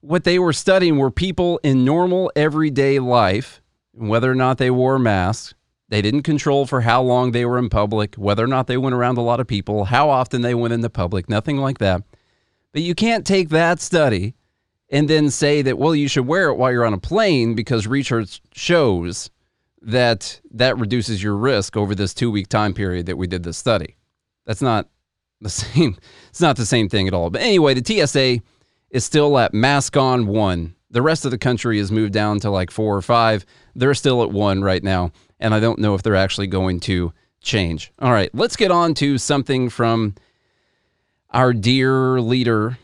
what 0.00 0.24
they 0.24 0.38
were 0.38 0.52
studying 0.52 0.96
were 0.96 1.10
people 1.10 1.58
in 1.62 1.84
normal 1.84 2.30
everyday 2.36 2.98
life, 2.98 3.60
whether 3.92 4.30
or 4.30 4.34
not 4.34 4.58
they 4.58 4.70
wore 4.70 4.98
masks. 4.98 5.54
They 5.88 6.02
didn't 6.02 6.22
control 6.22 6.66
for 6.66 6.82
how 6.82 7.02
long 7.02 7.32
they 7.32 7.44
were 7.44 7.58
in 7.58 7.68
public, 7.68 8.14
whether 8.16 8.44
or 8.44 8.48
not 8.48 8.66
they 8.66 8.76
went 8.76 8.94
around 8.94 9.18
a 9.18 9.22
lot 9.22 9.40
of 9.40 9.46
people, 9.46 9.86
how 9.86 10.10
often 10.10 10.42
they 10.42 10.54
went 10.54 10.74
into 10.74 10.90
public, 10.90 11.28
nothing 11.28 11.56
like 11.56 11.78
that. 11.78 12.02
But 12.72 12.82
you 12.82 12.94
can't 12.94 13.26
take 13.26 13.48
that 13.48 13.80
study 13.80 14.34
and 14.90 15.08
then 15.08 15.30
say 15.30 15.62
that, 15.62 15.78
well, 15.78 15.94
you 15.94 16.08
should 16.08 16.26
wear 16.26 16.48
it 16.48 16.54
while 16.54 16.72
you're 16.72 16.86
on 16.86 16.94
a 16.94 16.98
plane 16.98 17.54
because 17.54 17.86
research 17.86 18.40
shows 18.52 19.30
that 19.82 20.40
that 20.50 20.78
reduces 20.78 21.22
your 21.22 21.36
risk 21.36 21.76
over 21.76 21.94
this 21.94 22.14
two 22.14 22.30
week 22.30 22.48
time 22.48 22.74
period 22.74 23.06
that 23.06 23.16
we 23.16 23.26
did 23.26 23.42
this 23.42 23.58
study. 23.58 23.96
That's 24.44 24.62
not 24.62 24.88
the 25.40 25.50
same. 25.50 25.96
It's 26.28 26.40
not 26.40 26.56
the 26.56 26.66
same 26.66 26.88
thing 26.88 27.06
at 27.06 27.14
all. 27.14 27.30
But 27.30 27.42
anyway, 27.42 27.74
the 27.74 28.06
TSA 28.06 28.42
is 28.90 29.04
still 29.04 29.38
at 29.38 29.54
mask 29.54 29.96
on 29.96 30.26
one. 30.26 30.74
The 30.90 31.02
rest 31.02 31.24
of 31.24 31.30
the 31.30 31.38
country 31.38 31.78
has 31.78 31.92
moved 31.92 32.14
down 32.14 32.40
to 32.40 32.50
like 32.50 32.70
four 32.70 32.96
or 32.96 33.02
five. 33.02 33.44
They're 33.74 33.94
still 33.94 34.22
at 34.22 34.30
one 34.30 34.62
right 34.62 34.82
now. 34.82 35.12
And 35.38 35.54
I 35.54 35.60
don't 35.60 35.78
know 35.78 35.94
if 35.94 36.02
they're 36.02 36.16
actually 36.16 36.46
going 36.46 36.80
to 36.80 37.12
change. 37.40 37.92
All 37.98 38.10
right, 38.10 38.30
let's 38.34 38.56
get 38.56 38.70
on 38.70 38.94
to 38.94 39.18
something 39.18 39.68
from 39.68 40.14
our 41.30 41.52
dear 41.52 42.20
leader. 42.20 42.78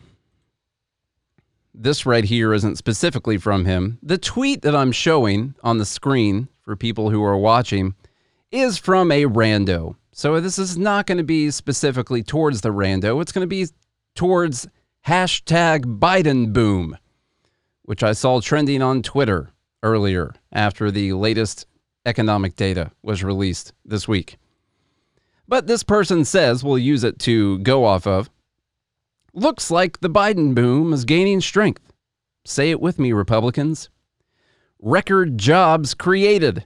This 1.77 2.05
right 2.05 2.23
here 2.23 2.53
isn't 2.53 2.77
specifically 2.77 3.37
from 3.37 3.65
him. 3.65 3.99
The 4.01 4.17
tweet 4.17 4.61
that 4.61 4.75
I'm 4.75 4.93
showing 4.93 5.55
on 5.61 5.77
the 5.77 5.85
screen 5.85 6.47
for 6.61 6.75
people 6.75 7.09
who 7.09 7.21
are 7.23 7.37
watching 7.37 7.95
is 8.49 8.77
from 8.77 9.11
a 9.11 9.25
rando. 9.25 9.95
So 10.13 10.39
this 10.39 10.57
is 10.57 10.77
not 10.77 11.05
going 11.05 11.17
to 11.17 11.23
be 11.23 11.51
specifically 11.51 12.23
towards 12.23 12.61
the 12.61 12.69
rando. 12.69 13.21
It's 13.21 13.33
going 13.33 13.43
to 13.43 13.47
be 13.47 13.67
towards 14.15 14.67
hashtag 15.05 15.99
Biden 15.99 16.53
boom, 16.53 16.97
which 17.83 18.03
I 18.03 18.13
saw 18.13 18.39
trending 18.39 18.81
on 18.81 19.03
Twitter 19.03 19.51
earlier 19.83 20.33
after 20.53 20.89
the 20.89 21.11
latest 21.11 21.67
economic 22.05 22.55
data 22.55 22.91
was 23.03 23.23
released 23.23 23.73
this 23.83 24.07
week. 24.07 24.37
But 25.47 25.67
this 25.67 25.83
person 25.83 26.23
says 26.23 26.63
we'll 26.63 26.77
use 26.77 27.03
it 27.03 27.19
to 27.19 27.59
go 27.59 27.83
off 27.83 28.07
of. 28.07 28.29
Looks 29.37 29.69
like 29.69 29.99
the 29.99 30.09
Biden 30.09 30.55
boom 30.55 30.93
is 30.93 31.03
gaining 31.03 31.41
strength. 31.41 31.91
Say 32.45 32.71
it 32.71 32.79
with 32.79 32.97
me, 32.97 33.11
Republicans. 33.11 33.89
Record 34.79 35.37
jobs 35.37 35.93
created. 35.93 36.65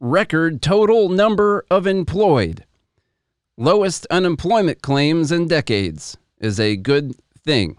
Record 0.00 0.62
total 0.62 1.10
number 1.10 1.66
of 1.70 1.86
employed. 1.86 2.64
Lowest 3.58 4.06
unemployment 4.10 4.80
claims 4.80 5.30
in 5.30 5.46
decades 5.46 6.16
is 6.40 6.58
a 6.58 6.76
good 6.76 7.14
thing. 7.44 7.76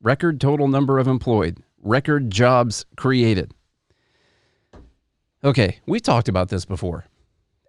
Record 0.00 0.40
total 0.40 0.66
number 0.66 0.98
of 0.98 1.06
employed, 1.06 1.58
record 1.82 2.30
jobs 2.30 2.86
created. 2.96 3.52
Okay, 5.44 5.80
we 5.86 6.00
talked 6.00 6.30
about 6.30 6.48
this 6.48 6.64
before. 6.64 7.04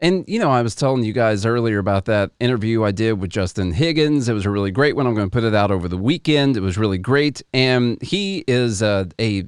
And, 0.02 0.24
you 0.28 0.40
know, 0.40 0.50
I 0.50 0.62
was 0.62 0.76
telling 0.76 1.04
you 1.04 1.12
guys 1.12 1.46
earlier 1.46 1.78
about 1.78 2.06
that 2.06 2.32
interview 2.40 2.84
I 2.86 2.92
did 2.92 3.20
with 3.20 3.30
Justin 3.30 3.74
Higgins. 3.74 4.30
It 4.30 4.34
was 4.34 4.46
a 4.46 4.50
really 4.50 4.72
great 4.72 4.96
one. 4.96 5.06
I'm 5.06 5.14
going 5.14 5.30
to 5.30 5.34
put 5.34 5.44
it 5.44 5.54
out 5.54 5.72
over 5.72 5.90
the 5.90 5.98
weekend. 5.98 6.56
It 6.56 6.62
was 6.62 6.78
really 6.78 6.98
great. 6.98 7.42
And 7.54 8.02
he 8.02 8.46
is 8.48 8.82
uh, 8.82 9.06
a, 9.20 9.44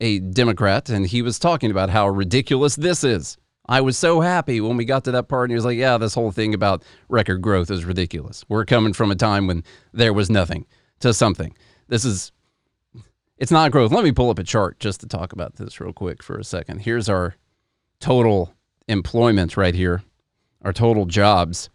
a 0.00 0.20
Democrat, 0.20 0.88
and 0.88 1.04
he 1.04 1.20
was 1.20 1.40
talking 1.40 1.72
about 1.72 1.90
how 1.90 2.08
ridiculous 2.08 2.76
this 2.76 3.02
is. 3.02 3.36
I 3.68 3.80
was 3.80 3.98
so 3.98 4.20
happy 4.20 4.60
when 4.60 4.76
we 4.76 4.84
got 4.84 5.04
to 5.04 5.10
that 5.12 5.28
part, 5.28 5.44
and 5.44 5.50
he 5.50 5.56
was 5.56 5.64
like, 5.64 5.76
Yeah, 5.76 5.98
this 5.98 6.14
whole 6.14 6.30
thing 6.30 6.54
about 6.54 6.84
record 7.08 7.42
growth 7.42 7.70
is 7.70 7.84
ridiculous. 7.84 8.44
We're 8.48 8.64
coming 8.64 8.92
from 8.92 9.10
a 9.10 9.16
time 9.16 9.46
when 9.46 9.62
there 9.92 10.12
was 10.14 10.30
nothing 10.30 10.64
to 11.00 11.12
something. 11.12 11.54
This 11.88 12.04
is 12.04 12.32
it's 13.36 13.52
not 13.52 13.70
growth. 13.70 13.92
Let 13.92 14.04
me 14.04 14.12
pull 14.12 14.30
up 14.30 14.38
a 14.38 14.44
chart 14.44 14.80
just 14.80 15.00
to 15.00 15.06
talk 15.06 15.32
about 15.32 15.56
this 15.56 15.80
real 15.80 15.92
quick 15.92 16.22
for 16.22 16.38
a 16.38 16.44
second. 16.44 16.80
Here's 16.80 17.08
our 17.08 17.36
total 18.00 18.54
employment 18.88 19.56
right 19.56 19.74
here, 19.74 20.02
our 20.62 20.72
total 20.72 21.06
jobs. 21.06 21.70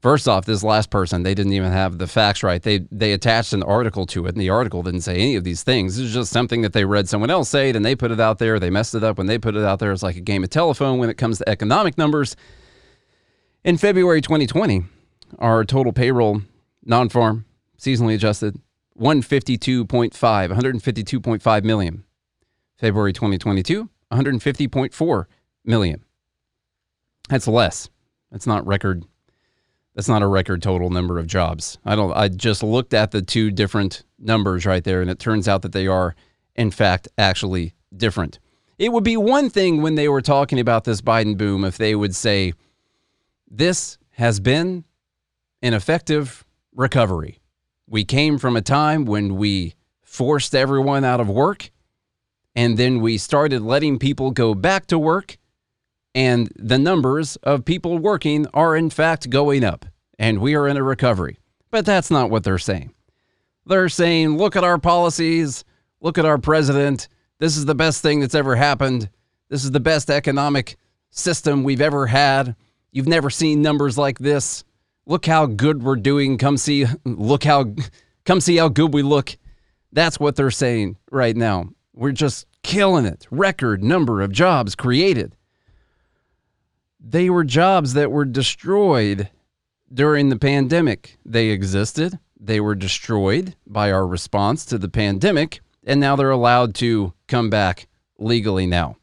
First 0.00 0.26
off, 0.26 0.46
this 0.46 0.64
last 0.64 0.88
person, 0.88 1.22
they 1.22 1.34
didn't 1.34 1.52
even 1.52 1.72
have 1.72 1.98
the 1.98 2.06
facts 2.06 2.42
right. 2.42 2.62
They 2.62 2.78
they 2.90 3.12
attached 3.12 3.52
an 3.52 3.62
article 3.62 4.06
to 4.06 4.26
it, 4.26 4.30
and 4.30 4.40
the 4.40 4.48
article 4.48 4.82
didn't 4.82 5.02
say 5.02 5.16
any 5.16 5.36
of 5.36 5.44
these 5.44 5.62
things. 5.62 5.96
This 5.96 6.06
is 6.06 6.14
just 6.14 6.32
something 6.32 6.62
that 6.62 6.72
they 6.72 6.86
read 6.86 7.08
someone 7.08 7.30
else 7.30 7.50
say 7.50 7.68
it, 7.68 7.76
and 7.76 7.84
they 7.84 7.94
put 7.94 8.10
it 8.10 8.18
out 8.18 8.38
there. 8.38 8.58
They 8.58 8.70
messed 8.70 8.94
it 8.94 9.04
up 9.04 9.18
when 9.18 9.26
they 9.26 9.38
put 9.38 9.56
it 9.56 9.64
out 9.64 9.78
there. 9.78 9.92
It's 9.92 10.02
like 10.02 10.16
a 10.16 10.22
game 10.22 10.42
of 10.42 10.48
telephone 10.48 10.98
when 10.98 11.10
it 11.10 11.18
comes 11.18 11.38
to 11.38 11.48
economic 11.48 11.98
numbers. 11.98 12.34
In 13.62 13.76
February 13.76 14.22
2020, 14.22 14.84
our 15.38 15.64
total 15.64 15.92
payroll, 15.92 16.40
non-farm, 16.82 17.44
seasonally 17.78 18.14
adjusted 18.14 18.58
152.5 18.98 20.12
152.5 20.12 21.64
million 21.64 22.04
february 22.78 23.12
2022 23.12 23.88
150.4 24.12 25.24
million 25.64 26.04
that's 27.30 27.48
less. 27.48 27.88
That's 28.30 28.46
not 28.46 28.66
record 28.66 29.04
that's 29.94 30.08
not 30.08 30.22
a 30.22 30.26
record 30.26 30.62
total 30.62 30.90
number 30.90 31.18
of 31.18 31.26
jobs. 31.26 31.78
I 31.84 31.96
don't 31.96 32.12
i 32.12 32.28
just 32.28 32.62
looked 32.62 32.92
at 32.92 33.10
the 33.10 33.22
two 33.22 33.50
different 33.50 34.04
numbers 34.18 34.66
right 34.66 34.84
there 34.84 35.00
and 35.00 35.10
it 35.10 35.18
turns 35.18 35.48
out 35.48 35.62
that 35.62 35.72
they 35.72 35.86
are 35.86 36.14
in 36.54 36.70
fact 36.70 37.08
actually 37.16 37.74
different. 37.96 38.38
It 38.78 38.92
would 38.92 39.04
be 39.04 39.16
one 39.16 39.50
thing 39.50 39.82
when 39.82 39.94
they 39.94 40.08
were 40.08 40.22
talking 40.22 40.60
about 40.60 40.84
this 40.84 41.00
biden 41.00 41.36
boom 41.38 41.64
if 41.64 41.78
they 41.78 41.94
would 41.94 42.14
say 42.14 42.52
this 43.50 43.98
has 44.12 44.40
been 44.40 44.84
an 45.62 45.74
effective 45.74 46.44
recovery. 46.74 47.40
We 47.86 48.04
came 48.04 48.38
from 48.38 48.56
a 48.56 48.62
time 48.62 49.04
when 49.04 49.36
we 49.36 49.74
forced 50.02 50.54
everyone 50.54 51.04
out 51.04 51.20
of 51.20 51.28
work, 51.28 51.70
and 52.54 52.78
then 52.78 53.00
we 53.00 53.18
started 53.18 53.62
letting 53.62 53.98
people 53.98 54.30
go 54.30 54.54
back 54.54 54.86
to 54.86 54.98
work, 54.98 55.38
and 56.14 56.50
the 56.56 56.78
numbers 56.78 57.36
of 57.36 57.64
people 57.64 57.98
working 57.98 58.46
are 58.54 58.76
in 58.76 58.90
fact 58.90 59.30
going 59.30 59.64
up, 59.64 59.86
and 60.18 60.40
we 60.40 60.54
are 60.54 60.66
in 60.66 60.76
a 60.76 60.82
recovery. 60.82 61.38
But 61.70 61.86
that's 61.86 62.10
not 62.10 62.30
what 62.30 62.44
they're 62.44 62.58
saying. 62.58 62.92
They're 63.66 63.88
saying, 63.88 64.36
look 64.36 64.56
at 64.56 64.64
our 64.64 64.78
policies, 64.78 65.64
look 66.00 66.18
at 66.18 66.24
our 66.24 66.38
president. 66.38 67.08
This 67.38 67.56
is 67.56 67.64
the 67.64 67.74
best 67.74 68.02
thing 68.02 68.20
that's 68.20 68.34
ever 68.34 68.56
happened. 68.56 69.08
This 69.48 69.64
is 69.64 69.70
the 69.70 69.80
best 69.80 70.10
economic 70.10 70.76
system 71.10 71.62
we've 71.62 71.80
ever 71.80 72.06
had. 72.06 72.56
You've 72.92 73.08
never 73.08 73.30
seen 73.30 73.62
numbers 73.62 73.96
like 73.96 74.18
this 74.18 74.64
look 75.06 75.26
how 75.26 75.46
good 75.46 75.82
we're 75.82 75.96
doing. 75.96 76.38
Come 76.38 76.56
see, 76.56 76.86
look 77.04 77.44
how, 77.44 77.74
come 78.24 78.40
see 78.40 78.56
how 78.56 78.68
good 78.68 78.94
we 78.94 79.02
look. 79.02 79.36
That's 79.92 80.20
what 80.20 80.36
they're 80.36 80.50
saying 80.52 80.96
right 81.10 81.36
now. 81.36 81.70
We're 81.92 82.12
just 82.12 82.46
killing 82.62 83.06
it. 83.06 83.26
Record 83.30 83.82
number 83.82 84.22
of 84.22 84.30
jobs 84.30 84.74
created. 84.74 85.34
They 87.02 87.30
were 87.30 87.44
jobs 87.44 87.94
that 87.94 88.10
were 88.10 88.26
destroyed 88.26 89.30
during 89.92 90.28
the 90.28 90.38
pandemic. 90.38 91.18
They 91.24 91.48
existed, 91.48 92.18
they 92.38 92.60
were 92.60 92.74
destroyed 92.74 93.56
by 93.66 93.90
our 93.90 94.06
response 94.06 94.64
to 94.66 94.78
the 94.78 94.88
pandemic, 94.88 95.60
and 95.84 95.98
now 95.98 96.14
they're 96.16 96.30
allowed 96.30 96.74
to 96.76 97.12
come 97.26 97.50
back 97.50 97.88
legally 98.18 98.66
now. 98.66 98.96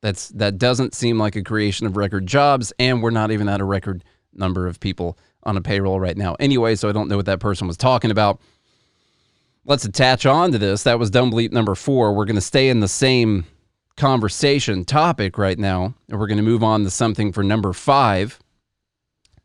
That's 0.00 0.28
that 0.28 0.58
doesn't 0.58 0.94
seem 0.94 1.18
like 1.18 1.36
a 1.36 1.42
creation 1.42 1.86
of 1.86 1.96
record 1.96 2.26
jobs, 2.26 2.72
and 2.78 3.02
we're 3.02 3.10
not 3.10 3.30
even 3.30 3.48
at 3.48 3.60
a 3.60 3.64
record 3.64 4.04
number 4.32 4.66
of 4.66 4.78
people 4.78 5.18
on 5.42 5.56
a 5.56 5.60
payroll 5.60 5.98
right 5.98 6.16
now. 6.16 6.36
Anyway, 6.38 6.76
so 6.76 6.88
I 6.88 6.92
don't 6.92 7.08
know 7.08 7.16
what 7.16 7.26
that 7.26 7.40
person 7.40 7.66
was 7.66 7.76
talking 7.76 8.10
about. 8.10 8.40
Let's 9.64 9.84
attach 9.84 10.24
on 10.24 10.52
to 10.52 10.58
this. 10.58 10.84
That 10.84 10.98
was 10.98 11.10
dumb 11.10 11.32
bleep 11.32 11.52
number 11.52 11.74
four. 11.74 12.14
We're 12.14 12.24
going 12.26 12.36
to 12.36 12.40
stay 12.40 12.68
in 12.68 12.80
the 12.80 12.88
same 12.88 13.44
conversation 13.98 14.84
topic 14.84 15.36
right 15.36 15.58
now, 15.58 15.94
and 16.08 16.18
we're 16.18 16.26
going 16.26 16.38
to 16.38 16.42
move 16.42 16.62
on 16.64 16.84
to 16.84 16.90
something 16.90 17.32
for 17.32 17.42
number 17.42 17.74
five 17.74 18.38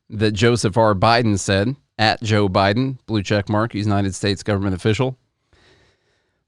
that 0.09 0.31
Joseph 0.31 0.77
R. 0.77 0.95
Biden 0.95 1.37
said 1.37 1.75
at 1.97 2.21
Joe 2.23 2.47
Biden, 2.47 2.97
blue 3.05 3.23
check 3.23 3.49
mark, 3.49 3.73
United 3.73 4.15
States 4.15 4.43
government 4.43 4.75
official. 4.75 5.17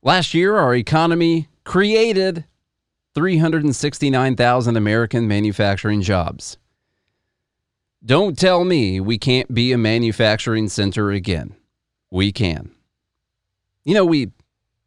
Last 0.02 0.34
year, 0.34 0.56
our 0.56 0.76
economy 0.76 1.50
created 1.64 2.46
369,000 3.16 4.78
American 4.78 5.28
manufacturing 5.28 6.02
jobs. 6.02 6.58
Don't 8.06 8.38
tell 8.38 8.64
me 8.66 9.00
we 9.00 9.18
can't 9.18 9.52
be 9.54 9.72
a 9.72 9.78
manufacturing 9.80 10.70
center 10.70 11.10
again. 11.10 11.56
We 12.12 12.32
can. 12.32 12.70
You 13.84 13.96
know, 13.96 14.06
we 14.06 14.32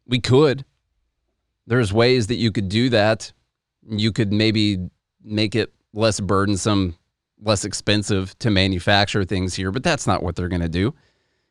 we 0.07 0.19
could. 0.19 0.63
There's 1.69 1.93
ways 1.93 2.27
that 2.27 2.35
you 2.35 2.51
could 2.51 2.67
do 2.67 2.89
that. 2.89 3.31
You 3.87 4.11
could 4.11 4.33
maybe 4.33 4.89
make 5.23 5.55
it 5.55 5.71
less 5.93 6.19
burdensome, 6.19 6.95
less 7.41 7.63
expensive 7.63 8.37
to 8.39 8.49
manufacture 8.49 9.23
things 9.23 9.53
here, 9.53 9.71
but 9.71 9.83
that's 9.83 10.07
not 10.07 10.23
what 10.23 10.35
they're 10.35 10.49
going 10.49 10.61
to 10.61 10.67
do. 10.69 10.93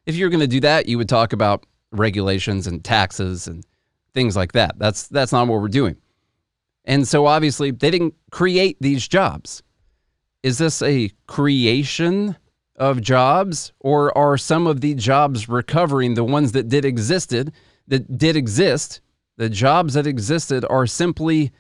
If 0.07 0.17
you're 0.17 0.29
going 0.29 0.41
to 0.41 0.47
do 0.47 0.61
that, 0.61 0.87
you 0.89 0.99
would 0.99 1.09
talk 1.09 1.33
about 1.33 1.65
regulations 1.93 2.67
and 2.67 2.85
taxes 2.85 3.47
and 3.47 3.65
things 4.13 4.37
like 4.37 4.53
that. 4.53 4.79
That's 4.79 5.07
that's 5.09 5.33
not 5.33 5.47
what 5.49 5.61
we're 5.61 5.69
doing. 5.69 5.97
And 6.85 7.07
so 7.07 7.27
obviously, 7.27 7.71
they 7.71 7.91
didn't 7.91 8.15
create 8.31 8.77
these 8.81 9.07
jobs 9.07 9.63
is 10.43 10.59
this 10.59 10.83
a 10.83 11.11
creation 11.27 12.37
of 12.77 13.01
jobs 13.01 13.73
or 13.81 14.17
are 14.17 14.39
some 14.39 14.67
of 14.67 14.81
the 14.81 14.95
jobs 14.95 15.49
recovering 15.49 16.15
the 16.15 16.25
ones 16.25 16.53
that 16.53 16.69
did 16.69 16.85
existed 16.85 17.53
that 17.89 18.19
did 18.19 18.37
exist 18.37 19.01
the 19.39 19.49
jobs 19.49 19.95
that 19.95 20.07
existed 20.07 20.67
are 20.69 20.87
simply 20.87 21.51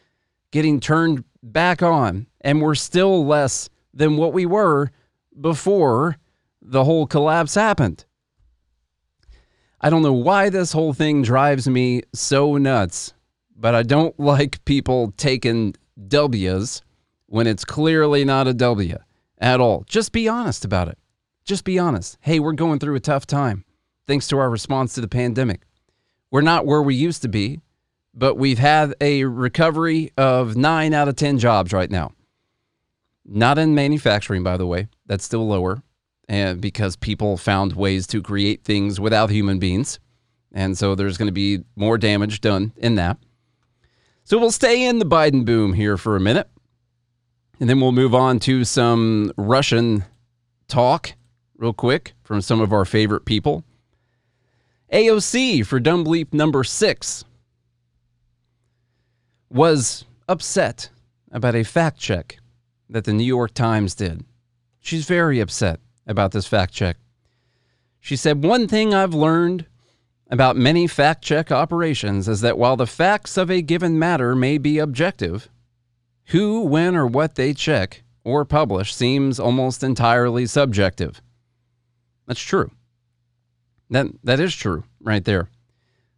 getting 0.50 0.78
turned 0.78 1.24
back 1.42 1.82
on 1.82 2.26
and 2.42 2.60
we're 2.60 2.74
still 2.74 3.24
less 3.24 3.70
than 3.94 4.18
what 4.18 4.34
we 4.34 4.44
were 4.44 4.90
before 5.40 6.18
the 6.60 6.84
whole 6.84 7.06
collapse 7.06 7.54
happened 7.54 8.04
i 9.80 9.88
don't 9.88 10.02
know 10.02 10.12
why 10.12 10.50
this 10.50 10.72
whole 10.72 10.92
thing 10.92 11.22
drives 11.22 11.66
me 11.66 12.02
so 12.12 12.58
nuts 12.58 13.14
but 13.56 13.74
i 13.74 13.82
don't 13.82 14.20
like 14.20 14.62
people 14.66 15.14
taking 15.16 15.74
w's 16.08 16.82
when 17.28 17.46
it's 17.46 17.64
clearly 17.64 18.24
not 18.24 18.48
a 18.48 18.54
W 18.54 18.96
at 19.38 19.60
all. 19.60 19.84
Just 19.86 20.12
be 20.12 20.28
honest 20.28 20.64
about 20.64 20.88
it. 20.88 20.98
Just 21.44 21.64
be 21.64 21.78
honest. 21.78 22.18
Hey, 22.20 22.40
we're 22.40 22.52
going 22.52 22.78
through 22.78 22.96
a 22.96 23.00
tough 23.00 23.26
time 23.26 23.64
thanks 24.06 24.26
to 24.28 24.38
our 24.38 24.50
response 24.50 24.94
to 24.94 25.00
the 25.00 25.08
pandemic. 25.08 25.62
We're 26.30 26.40
not 26.40 26.66
where 26.66 26.82
we 26.82 26.94
used 26.94 27.22
to 27.22 27.28
be, 27.28 27.60
but 28.14 28.36
we've 28.36 28.58
had 28.58 28.94
a 29.00 29.24
recovery 29.24 30.12
of 30.16 30.56
nine 30.56 30.94
out 30.94 31.08
of 31.08 31.16
10 31.16 31.38
jobs 31.38 31.72
right 31.72 31.90
now. 31.90 32.12
Not 33.24 33.58
in 33.58 33.74
manufacturing, 33.74 34.42
by 34.42 34.56
the 34.56 34.66
way. 34.66 34.88
That's 35.06 35.24
still 35.24 35.46
lower 35.46 35.82
and 36.28 36.60
because 36.60 36.96
people 36.96 37.36
found 37.36 37.72
ways 37.72 38.06
to 38.08 38.22
create 38.22 38.62
things 38.62 39.00
without 39.00 39.30
human 39.30 39.58
beings. 39.58 39.98
And 40.52 40.76
so 40.76 40.94
there's 40.94 41.16
going 41.16 41.28
to 41.28 41.32
be 41.32 41.64
more 41.74 41.98
damage 41.98 42.40
done 42.40 42.72
in 42.76 42.96
that. 42.96 43.18
So 44.24 44.38
we'll 44.38 44.50
stay 44.50 44.84
in 44.84 44.98
the 44.98 45.06
Biden 45.06 45.44
boom 45.44 45.72
here 45.72 45.96
for 45.96 46.16
a 46.16 46.20
minute. 46.20 46.50
And 47.60 47.68
then 47.68 47.80
we'll 47.80 47.92
move 47.92 48.14
on 48.14 48.38
to 48.40 48.64
some 48.64 49.32
Russian 49.36 50.04
talk 50.68 51.14
real 51.56 51.72
quick 51.72 52.12
from 52.22 52.40
some 52.40 52.60
of 52.60 52.72
our 52.72 52.84
favorite 52.84 53.24
people. 53.24 53.64
AOC 54.92 55.66
for 55.66 55.80
Dumb 55.80 56.04
Bleep 56.04 56.32
number 56.32 56.62
six 56.62 57.24
was 59.50 60.04
upset 60.28 60.90
about 61.30 61.54
a 61.54 61.64
fact 61.64 61.98
check 61.98 62.38
that 62.88 63.04
the 63.04 63.12
New 63.12 63.24
York 63.24 63.54
Times 63.54 63.94
did. 63.94 64.24
She's 64.80 65.06
very 65.06 65.40
upset 65.40 65.80
about 66.06 66.32
this 66.32 66.46
fact 66.46 66.72
check. 66.72 66.96
She 68.00 68.16
said, 68.16 68.42
One 68.42 68.68
thing 68.68 68.94
I've 68.94 69.14
learned 69.14 69.66
about 70.30 70.56
many 70.56 70.86
fact 70.86 71.22
check 71.22 71.50
operations 71.50 72.28
is 72.28 72.40
that 72.42 72.58
while 72.58 72.76
the 72.76 72.86
facts 72.86 73.36
of 73.36 73.50
a 73.50 73.62
given 73.62 73.98
matter 73.98 74.34
may 74.34 74.58
be 74.58 74.78
objective, 74.78 75.48
who, 76.26 76.62
when, 76.62 76.94
or 76.94 77.06
what 77.06 77.34
they 77.34 77.54
check 77.54 78.02
or 78.24 78.44
publish 78.44 78.94
seems 78.94 79.40
almost 79.40 79.82
entirely 79.82 80.44
subjective. 80.46 81.22
That's 82.26 82.40
true. 82.40 82.70
That, 83.90 84.06
that 84.24 84.38
is 84.38 84.54
true 84.54 84.84
right 85.00 85.24
there. 85.24 85.48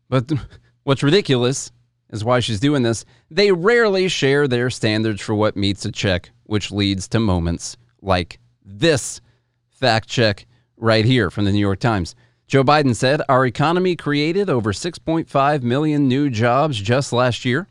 But 0.09 0.33
what's 0.83 1.05
ridiculous 1.05 1.71
is 2.11 2.25
why 2.25 2.41
she's 2.41 2.61
doing 2.61 2.83
this. 2.83 3.05
They 3.31 3.53
rarely 3.53 4.09
share 4.09 4.47
their 4.49 4.71
standards 4.71 5.21
for 5.21 5.35
what 5.35 5.57
meets 5.57 5.85
a 5.85 5.93
check, 5.93 6.31
which 6.45 6.71
leads 6.71 7.09
to 7.09 7.21
moments 7.21 7.77
like 8.03 8.39
this 8.65 9.21
fact 9.69 10.09
check 10.09 10.47
right 10.77 11.05
here 11.05 11.31
from 11.31 11.45
the 11.45 11.53
New 11.53 11.59
York 11.61 11.79
Times. 11.79 12.15
Joe 12.47 12.65
Biden 12.65 12.97
said, 12.97 13.23
Our 13.29 13.47
economy 13.47 13.95
created 13.95 14.51
over 14.51 14.73
6.5 14.73 15.63
million 15.63 16.09
new 16.09 16.31
jobs 16.31 16.81
just 16.81 17.13
last 17.13 17.45
year. 17.45 17.69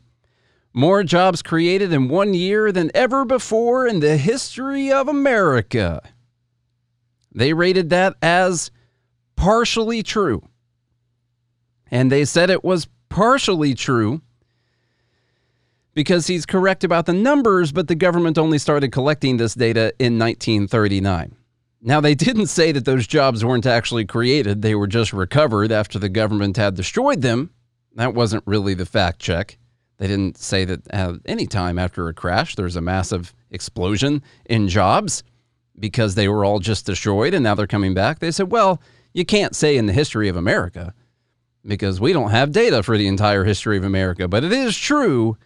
More 0.72 1.02
jobs 1.02 1.42
created 1.42 1.92
in 1.92 2.08
one 2.08 2.32
year 2.32 2.72
than 2.72 2.90
ever 2.94 3.24
before 3.24 3.86
in 3.86 4.00
the 4.00 4.16
history 4.16 4.90
of 4.92 5.08
America. 5.08 6.00
They 7.32 7.52
rated 7.52 7.90
that 7.90 8.14
as 8.22 8.70
partially 9.36 10.02
true. 10.02 10.48
And 11.90 12.10
they 12.10 12.24
said 12.24 12.50
it 12.50 12.64
was 12.64 12.88
partially 13.08 13.74
true 13.74 14.22
because 16.00 16.26
he's 16.26 16.46
correct 16.46 16.82
about 16.82 17.04
the 17.04 17.12
numbers, 17.12 17.72
but 17.72 17.86
the 17.86 17.94
government 17.94 18.38
only 18.38 18.56
started 18.56 18.90
collecting 18.90 19.36
this 19.36 19.52
data 19.52 19.92
in 19.98 20.18
1939. 20.18 21.36
Now, 21.82 22.00
they 22.00 22.14
didn't 22.14 22.46
say 22.46 22.72
that 22.72 22.86
those 22.86 23.06
jobs 23.06 23.44
weren't 23.44 23.66
actually 23.66 24.06
created, 24.06 24.62
they 24.62 24.74
were 24.74 24.86
just 24.86 25.12
recovered 25.12 25.70
after 25.70 25.98
the 25.98 26.08
government 26.08 26.56
had 26.56 26.74
destroyed 26.74 27.20
them. 27.20 27.50
That 27.96 28.14
wasn't 28.14 28.44
really 28.46 28.72
the 28.72 28.86
fact 28.86 29.18
check. 29.18 29.58
They 29.98 30.06
didn't 30.06 30.38
say 30.38 30.64
that 30.64 30.88
at 30.88 31.16
any 31.26 31.46
time 31.46 31.78
after 31.78 32.08
a 32.08 32.14
crash 32.14 32.54
there's 32.54 32.76
a 32.76 32.80
massive 32.80 33.34
explosion 33.50 34.22
in 34.46 34.68
jobs 34.68 35.22
because 35.78 36.14
they 36.14 36.28
were 36.28 36.46
all 36.46 36.60
just 36.60 36.86
destroyed 36.86 37.34
and 37.34 37.44
now 37.44 37.54
they're 37.54 37.66
coming 37.66 37.92
back. 37.92 38.20
They 38.20 38.30
said, 38.30 38.50
well, 38.50 38.80
you 39.12 39.26
can't 39.26 39.54
say 39.54 39.76
in 39.76 39.84
the 39.84 39.92
history 39.92 40.30
of 40.30 40.36
America 40.36 40.94
because 41.62 42.00
we 42.00 42.14
don't 42.14 42.30
have 42.30 42.52
data 42.52 42.82
for 42.82 42.96
the 42.96 43.06
entire 43.06 43.44
history 43.44 43.76
of 43.76 43.84
America. 43.84 44.28
But 44.28 44.44
it 44.44 44.52
is 44.52 44.78
true 44.78 45.36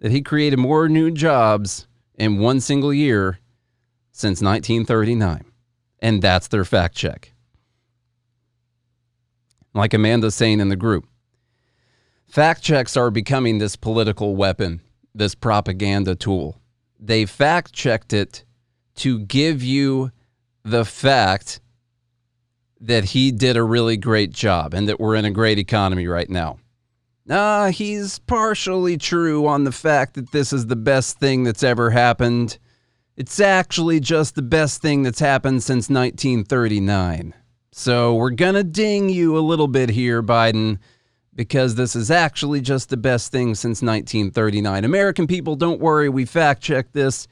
that 0.00 0.10
he 0.10 0.22
created 0.22 0.58
more 0.58 0.88
new 0.88 1.10
jobs 1.10 1.86
in 2.14 2.38
one 2.38 2.60
single 2.60 2.92
year 2.92 3.38
since 4.12 4.42
1939. 4.42 5.44
And 6.00 6.22
that's 6.22 6.48
their 6.48 6.64
fact 6.64 6.96
check. 6.96 7.32
Like 9.72 9.94
Amanda's 9.94 10.34
saying 10.34 10.60
in 10.60 10.68
the 10.68 10.76
group, 10.76 11.06
Fact 12.30 12.62
checks 12.62 12.96
are 12.96 13.10
becoming 13.10 13.58
this 13.58 13.74
political 13.74 14.36
weapon, 14.36 14.80
this 15.12 15.34
propaganda 15.34 16.14
tool. 16.14 16.60
They 16.98 17.26
fact 17.26 17.72
checked 17.72 18.12
it 18.12 18.44
to 18.96 19.18
give 19.18 19.64
you 19.64 20.12
the 20.62 20.84
fact 20.84 21.60
that 22.80 23.06
he 23.06 23.32
did 23.32 23.56
a 23.56 23.64
really 23.64 23.96
great 23.96 24.30
job 24.30 24.74
and 24.74 24.88
that 24.88 25.00
we're 25.00 25.16
in 25.16 25.24
a 25.24 25.30
great 25.32 25.58
economy 25.58 26.06
right 26.06 26.30
now. 26.30 26.58
Uh, 27.30 27.70
he's 27.70 28.18
partially 28.18 28.98
true 28.98 29.46
on 29.46 29.64
the 29.64 29.72
fact 29.72 30.14
that 30.14 30.32
this 30.32 30.52
is 30.52 30.66
the 30.66 30.76
best 30.76 31.18
thing 31.18 31.44
that's 31.44 31.62
ever 31.62 31.90
happened. 31.90 32.58
It's 33.16 33.38
actually 33.38 34.00
just 34.00 34.34
the 34.34 34.42
best 34.42 34.82
thing 34.82 35.02
that's 35.02 35.20
happened 35.20 35.62
since 35.62 35.88
1939. 35.88 37.34
So 37.72 38.14
we're 38.16 38.30
to 38.54 38.64
ding 38.64 39.08
you 39.08 39.38
a 39.38 39.40
little 39.40 39.68
bit 39.68 39.90
here, 39.90 40.22
Biden 40.22 40.78
because 41.34 41.74
this 41.74 41.96
is 41.96 42.10
actually 42.10 42.60
just 42.60 42.90
the 42.90 42.96
best 42.96 43.32
thing 43.32 43.54
since 43.54 43.80
1939. 43.80 44.84
American 44.84 45.26
people, 45.26 45.56
don't 45.56 45.80
worry, 45.80 46.08
we 46.08 46.24
fact 46.24 46.62
checked 46.62 46.92
this. 46.92 47.28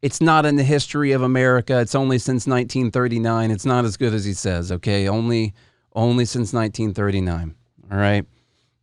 It's 0.00 0.20
not 0.20 0.46
in 0.46 0.54
the 0.54 0.62
history 0.62 1.10
of 1.10 1.22
America. 1.22 1.80
It's 1.80 1.96
only 1.96 2.18
since 2.18 2.46
1939. 2.46 3.50
It's 3.50 3.64
not 3.64 3.84
as 3.84 3.96
good 3.96 4.14
as 4.14 4.24
he 4.24 4.32
says, 4.32 4.70
okay? 4.70 5.08
Only 5.08 5.54
only 5.94 6.24
since 6.24 6.52
1939. 6.52 7.56
All 7.90 7.98
right? 7.98 8.24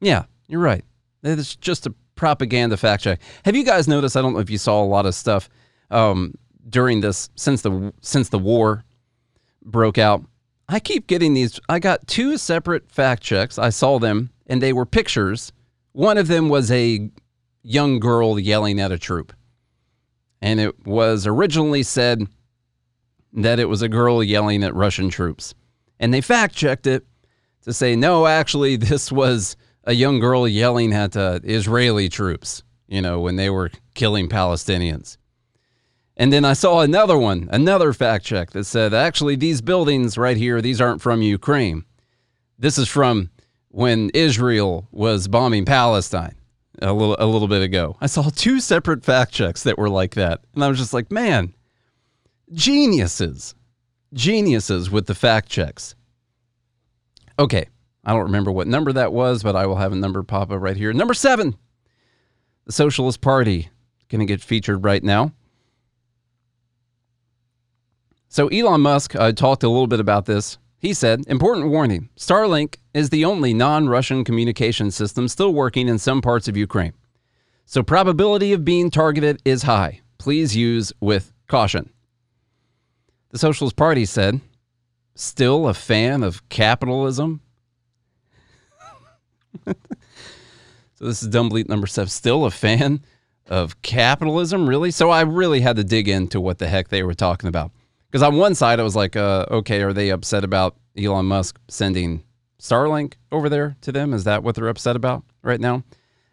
Yeah, 0.02 0.26
you're 0.48 0.62
right. 0.62 0.84
It's 1.24 1.56
just 1.56 1.88
a 1.88 1.94
propaganda 2.16 2.78
fact 2.78 3.04
check. 3.04 3.22
Have 3.44 3.56
you 3.56 3.64
guys 3.64 3.88
noticed? 3.88 4.16
I 4.16 4.22
don't 4.22 4.34
know 4.34 4.40
if 4.40 4.50
you 4.50 4.58
saw 4.58 4.84
a 4.84 4.86
lot 4.86 5.06
of 5.06 5.16
stuff 5.16 5.50
um, 5.92 6.34
during 6.70 7.02
this 7.02 7.30
since 7.36 7.62
the 7.62 7.94
since 8.02 8.30
the 8.30 8.40
war 8.40 8.84
broke 9.64 9.98
out. 9.98 10.24
I 10.68 10.80
keep 10.80 11.08
getting 11.08 11.34
these. 11.34 11.60
I 11.70 11.80
got 11.80 12.08
two 12.08 12.38
separate 12.38 12.92
fact 12.92 13.22
checks. 13.22 13.60
I 13.60 13.70
saw 13.70 14.00
them 14.00 14.32
and 14.48 14.62
they 14.62 14.74
were 14.74 14.86
pictures. 14.86 15.52
One 15.92 16.18
of 16.18 16.28
them 16.28 16.50
was 16.50 16.72
a 16.72 17.10
young 17.64 18.00
girl 18.00 18.40
yelling 18.40 18.80
at 18.80 18.92
a 18.92 19.00
troop. 19.00 19.34
And 20.42 20.60
it 20.60 20.86
was 20.86 21.26
originally 21.26 21.84
said 21.84 22.28
that 23.34 23.60
it 23.60 23.66
was 23.66 23.82
a 23.82 23.90
girl 23.90 24.24
yelling 24.24 24.64
at 24.64 24.76
Russian 24.76 25.10
troops. 25.10 25.56
And 26.00 26.14
they 26.14 26.22
fact 26.22 26.56
checked 26.56 26.88
it 26.88 27.06
to 27.64 27.74
say, 27.74 27.96
no, 27.96 28.28
actually, 28.28 28.76
this 28.76 29.12
was 29.12 29.56
a 29.86 29.94
young 29.94 30.20
girl 30.20 30.48
yelling 30.48 30.94
at 30.94 31.16
uh, 31.16 31.40
Israeli 31.44 32.10
troops, 32.10 32.64
you 32.88 33.02
know, 33.02 33.20
when 33.20 33.36
they 33.36 33.50
were 33.50 33.72
killing 33.94 34.28
Palestinians. 34.28 35.18
And 36.18 36.32
then 36.32 36.46
I 36.46 36.54
saw 36.54 36.80
another 36.80 37.18
one, 37.18 37.50
another 37.52 37.92
fact 37.94 38.26
check 38.26 38.52
that 38.52 38.64
said, 38.66 38.94
actually, 38.94 39.36
these 39.36 39.62
buildings 39.62 40.18
right 40.18 40.38
here, 40.38 40.62
these 40.62 40.80
aren't 40.80 41.02
from 41.02 41.22
Ukraine. 41.22 41.84
This 42.58 42.78
is 42.78 42.88
from 42.88 43.30
when 43.70 44.10
Israel 44.14 44.88
was 44.92 45.28
bombing 45.28 45.66
Palestine 45.66 46.36
a 46.82 46.94
little 46.94 47.18
a 47.20 47.26
little 47.26 47.50
bit 47.50 47.62
ago. 47.62 47.98
I 48.00 48.08
saw 48.08 48.30
two 48.30 48.62
separate 48.62 49.04
fact 49.04 49.34
checks 49.34 49.64
that 49.64 49.78
were 49.78 49.90
like 49.90 50.16
that. 50.16 50.42
And 50.54 50.64
I 50.64 50.70
was 50.70 50.78
just 50.78 50.94
like, 50.94 51.12
man, 51.12 51.54
geniuses. 52.54 53.56
Geniuses 54.14 54.90
with 54.90 55.08
the 55.08 55.16
fact 55.16 55.50
checks. 55.50 55.96
Okay. 57.38 57.68
I 58.06 58.14
don't 58.14 58.24
remember 58.24 58.52
what 58.52 58.68
number 58.68 58.94
that 58.94 59.14
was, 59.14 59.42
but 59.42 59.56
I 59.56 59.66
will 59.66 59.78
have 59.78 59.92
a 59.92 59.96
number 59.96 60.22
pop 60.24 60.52
up 60.52 60.62
right 60.62 60.78
here. 60.78 60.94
Number 60.94 61.14
seven, 61.14 61.56
the 62.66 62.72
Socialist 62.72 63.22
Party. 63.22 63.70
Going 64.10 64.20
to 64.20 64.26
get 64.26 64.42
featured 64.42 64.84
right 64.84 65.04
now. 65.04 65.34
So 68.28 68.48
Elon 68.50 68.82
Musk 68.82 69.16
uh, 69.16 69.32
talked 69.32 69.64
a 69.64 69.70
little 69.70 69.88
bit 69.88 70.00
about 70.00 70.26
this. 70.26 70.60
He 70.78 70.94
said, 70.94 71.24
important 71.28 71.70
warning 71.70 72.10
Starlink 72.16 72.76
is 72.94 73.10
the 73.10 73.26
only 73.26 73.54
non 73.54 73.90
Russian 73.90 74.24
communication 74.24 74.92
system 74.92 75.28
still 75.28 75.54
working 75.54 75.88
in 75.88 75.98
some 75.98 76.22
parts 76.22 76.48
of 76.48 76.56
Ukraine. 76.56 76.94
So 77.66 77.82
probability 77.82 78.54
of 78.54 78.64
being 78.64 78.92
targeted 78.92 79.42
is 79.44 79.64
high. 79.64 80.02
Please 80.20 80.56
use 80.56 80.94
with 81.00 81.34
caution. 81.48 81.90
The 83.32 83.40
Socialist 83.40 83.76
Party 83.76 84.06
said, 84.06 84.40
still 85.16 85.68
a 85.68 85.74
fan 85.74 86.22
of 86.22 86.48
capitalism? 86.50 87.42
so 89.66 91.06
this 91.06 91.22
is 91.24 91.30
dumb 91.30 91.50
bleep 91.50 91.70
number 91.70 91.88
seven. 91.88 92.10
Still 92.10 92.46
a 92.46 92.52
fan 92.52 93.02
of 93.48 93.82
capitalism? 93.82 94.68
Really? 94.68 94.92
So 94.92 95.10
I 95.10 95.22
really 95.22 95.62
had 95.62 95.76
to 95.76 95.84
dig 95.84 96.08
into 96.08 96.42
what 96.42 96.58
the 96.58 96.68
heck 96.68 96.90
they 96.90 97.04
were 97.04 97.14
talking 97.14 97.48
about. 97.48 97.72
Because 98.10 98.24
on 98.24 98.38
one 98.38 98.56
side, 98.56 98.80
I 98.80 98.84
was 98.84 98.96
like, 98.96 99.16
uh, 99.16 99.46
okay, 99.52 99.82
are 99.82 99.94
they 99.94 100.10
upset 100.10 100.44
about 100.44 100.78
Elon 100.98 101.26
Musk 101.26 101.60
sending 101.68 102.24
Starlink 102.62 103.16
over 103.32 103.50
there 103.50 103.76
to 103.82 103.92
them? 103.92 104.14
Is 104.14 104.24
that 104.24 104.44
what 104.44 104.56
they're 104.56 104.70
upset 104.70 104.96
about 104.96 105.24
right 105.44 105.60
now? 105.60 105.84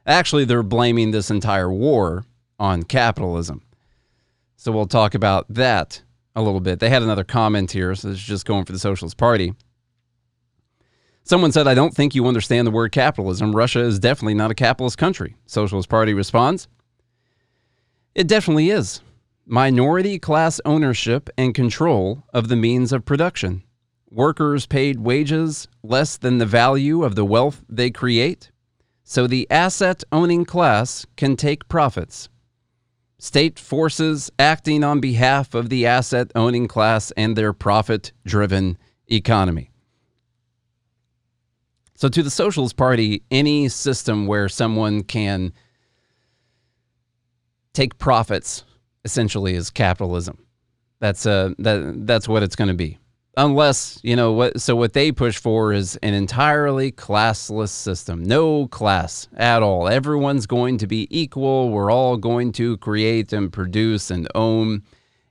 Actually, 0.06 0.44
they're 0.44 0.62
blaming 0.62 1.10
this 1.10 1.30
entire 1.30 1.72
war 1.72 2.24
on 2.58 2.82
capitalism. 2.82 3.62
So 4.56 4.70
we'll 4.70 4.86
talk 4.86 5.14
about 5.14 5.46
that 5.48 6.02
a 6.36 6.42
little 6.42 6.60
bit. 6.60 6.78
They 6.78 6.88
had 6.88 7.02
another 7.02 7.24
comment 7.24 7.72
here, 7.72 7.94
so 7.94 8.10
it's 8.10 8.22
just 8.22 8.46
going 8.46 8.64
for 8.64 8.72
the 8.72 8.78
Socialist 8.78 9.16
Party. 9.16 9.54
Someone 11.24 11.52
said, 11.52 11.68
I 11.68 11.74
don't 11.74 11.94
think 11.94 12.14
you 12.14 12.26
understand 12.26 12.66
the 12.66 12.72
word 12.72 12.92
capitalism. 12.92 13.54
Russia 13.54 13.80
is 13.80 13.98
definitely 13.98 14.34
not 14.34 14.50
a 14.50 14.54
capitalist 14.54 14.98
country. 14.98 15.36
Socialist 15.46 15.88
Party 15.88 16.14
responds, 16.14 16.68
It 18.14 18.26
definitely 18.26 18.70
is 18.70 19.00
minority 19.46 20.18
class 20.18 20.60
ownership 20.64 21.28
and 21.36 21.54
control 21.54 22.22
of 22.32 22.48
the 22.48 22.56
means 22.56 22.92
of 22.92 23.04
production. 23.04 23.62
Workers 24.10 24.66
paid 24.66 25.00
wages 25.00 25.68
less 25.82 26.16
than 26.16 26.38
the 26.38 26.46
value 26.46 27.02
of 27.02 27.14
the 27.14 27.24
wealth 27.24 27.62
they 27.68 27.90
create, 27.90 28.50
so 29.04 29.26
the 29.26 29.50
asset 29.50 30.04
owning 30.12 30.44
class 30.44 31.06
can 31.16 31.36
take 31.36 31.68
profits. 31.68 32.28
State 33.18 33.58
forces 33.58 34.30
acting 34.38 34.84
on 34.84 35.00
behalf 35.00 35.54
of 35.54 35.70
the 35.70 35.86
asset 35.86 36.30
owning 36.34 36.68
class 36.68 37.10
and 37.12 37.36
their 37.36 37.52
profit 37.52 38.12
driven 38.26 38.76
economy. 39.10 39.71
So, 42.02 42.08
to 42.08 42.22
the 42.24 42.30
Socialist 42.30 42.76
Party, 42.76 43.22
any 43.30 43.68
system 43.68 44.26
where 44.26 44.48
someone 44.48 45.04
can 45.04 45.52
take 47.74 47.96
profits 47.96 48.64
essentially 49.04 49.54
is 49.54 49.70
capitalism. 49.70 50.44
That's 50.98 51.26
uh 51.26 51.50
that 51.60 52.04
that's 52.04 52.26
what 52.26 52.42
it's 52.42 52.56
going 52.56 52.70
to 52.70 52.74
be. 52.74 52.98
Unless, 53.36 54.00
you 54.02 54.16
know, 54.16 54.32
what 54.32 54.60
so 54.60 54.74
what 54.74 54.94
they 54.94 55.12
push 55.12 55.38
for 55.38 55.72
is 55.72 55.94
an 56.02 56.12
entirely 56.12 56.90
classless 56.90 57.68
system. 57.68 58.24
No 58.24 58.66
class 58.66 59.28
at 59.36 59.62
all. 59.62 59.86
Everyone's 59.86 60.48
going 60.48 60.78
to 60.78 60.88
be 60.88 61.06
equal. 61.08 61.70
We're 61.70 61.92
all 61.92 62.16
going 62.16 62.50
to 62.54 62.78
create 62.78 63.32
and 63.32 63.52
produce 63.52 64.10
and 64.10 64.26
own 64.34 64.82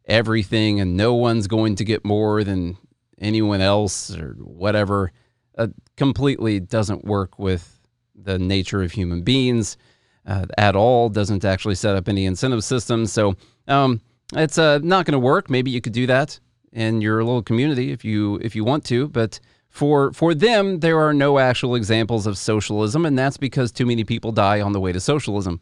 everything 0.06 0.80
and 0.80 0.96
no 0.96 1.16
one's 1.16 1.48
going 1.48 1.76
to 1.76 1.84
get 1.84 2.06
more 2.06 2.46
than 2.46 2.78
anyone 3.20 3.60
else 3.60 4.16
or 4.16 4.38
whatever. 4.40 5.12
Uh, 5.62 5.68
completely 5.98 6.60
doesn't 6.60 7.06
work 7.06 7.38
with 7.38 7.80
the 8.16 8.40
nature 8.40 8.82
of 8.82 8.92
human 8.92 9.22
beings 9.22 9.78
uh, 10.26 10.46
at 10.58 10.76
all. 10.76 11.10
Doesn't 11.10 11.46
actually 11.46 11.76
set 11.76 11.96
up 11.96 12.10
any 12.10 12.26
incentive 12.26 12.64
systems. 12.64 13.12
So 13.14 13.36
um, 13.68 14.02
it's 14.34 14.58
uh, 14.58 14.80
not 14.80 15.06
going 15.06 15.14
to 15.14 15.20
work. 15.20 15.50
Maybe 15.50 15.70
you 15.70 15.82
could 15.82 15.94
do 15.94 16.08
that 16.08 16.40
in 16.72 17.02
your 17.02 17.24
little 17.24 17.44
community 17.44 17.92
if 17.92 18.04
you 18.04 18.40
if 18.42 18.56
you 18.56 18.64
want 18.64 18.86
to, 18.86 19.10
but 19.10 19.40
for 19.70 20.12
for 20.14 20.34
them 20.34 20.80
there 20.80 21.00
are 21.00 21.14
no 21.14 21.38
actual 21.38 21.76
examples 21.76 22.26
of 22.26 22.38
socialism, 22.38 23.06
and 23.06 23.18
that's 23.18 23.38
because 23.38 23.72
too 23.72 23.86
many 23.86 24.04
people 24.04 24.32
die 24.32 24.62
on 24.62 24.72
the 24.72 24.80
way 24.80 24.92
to 24.92 25.00
socialism. 25.00 25.60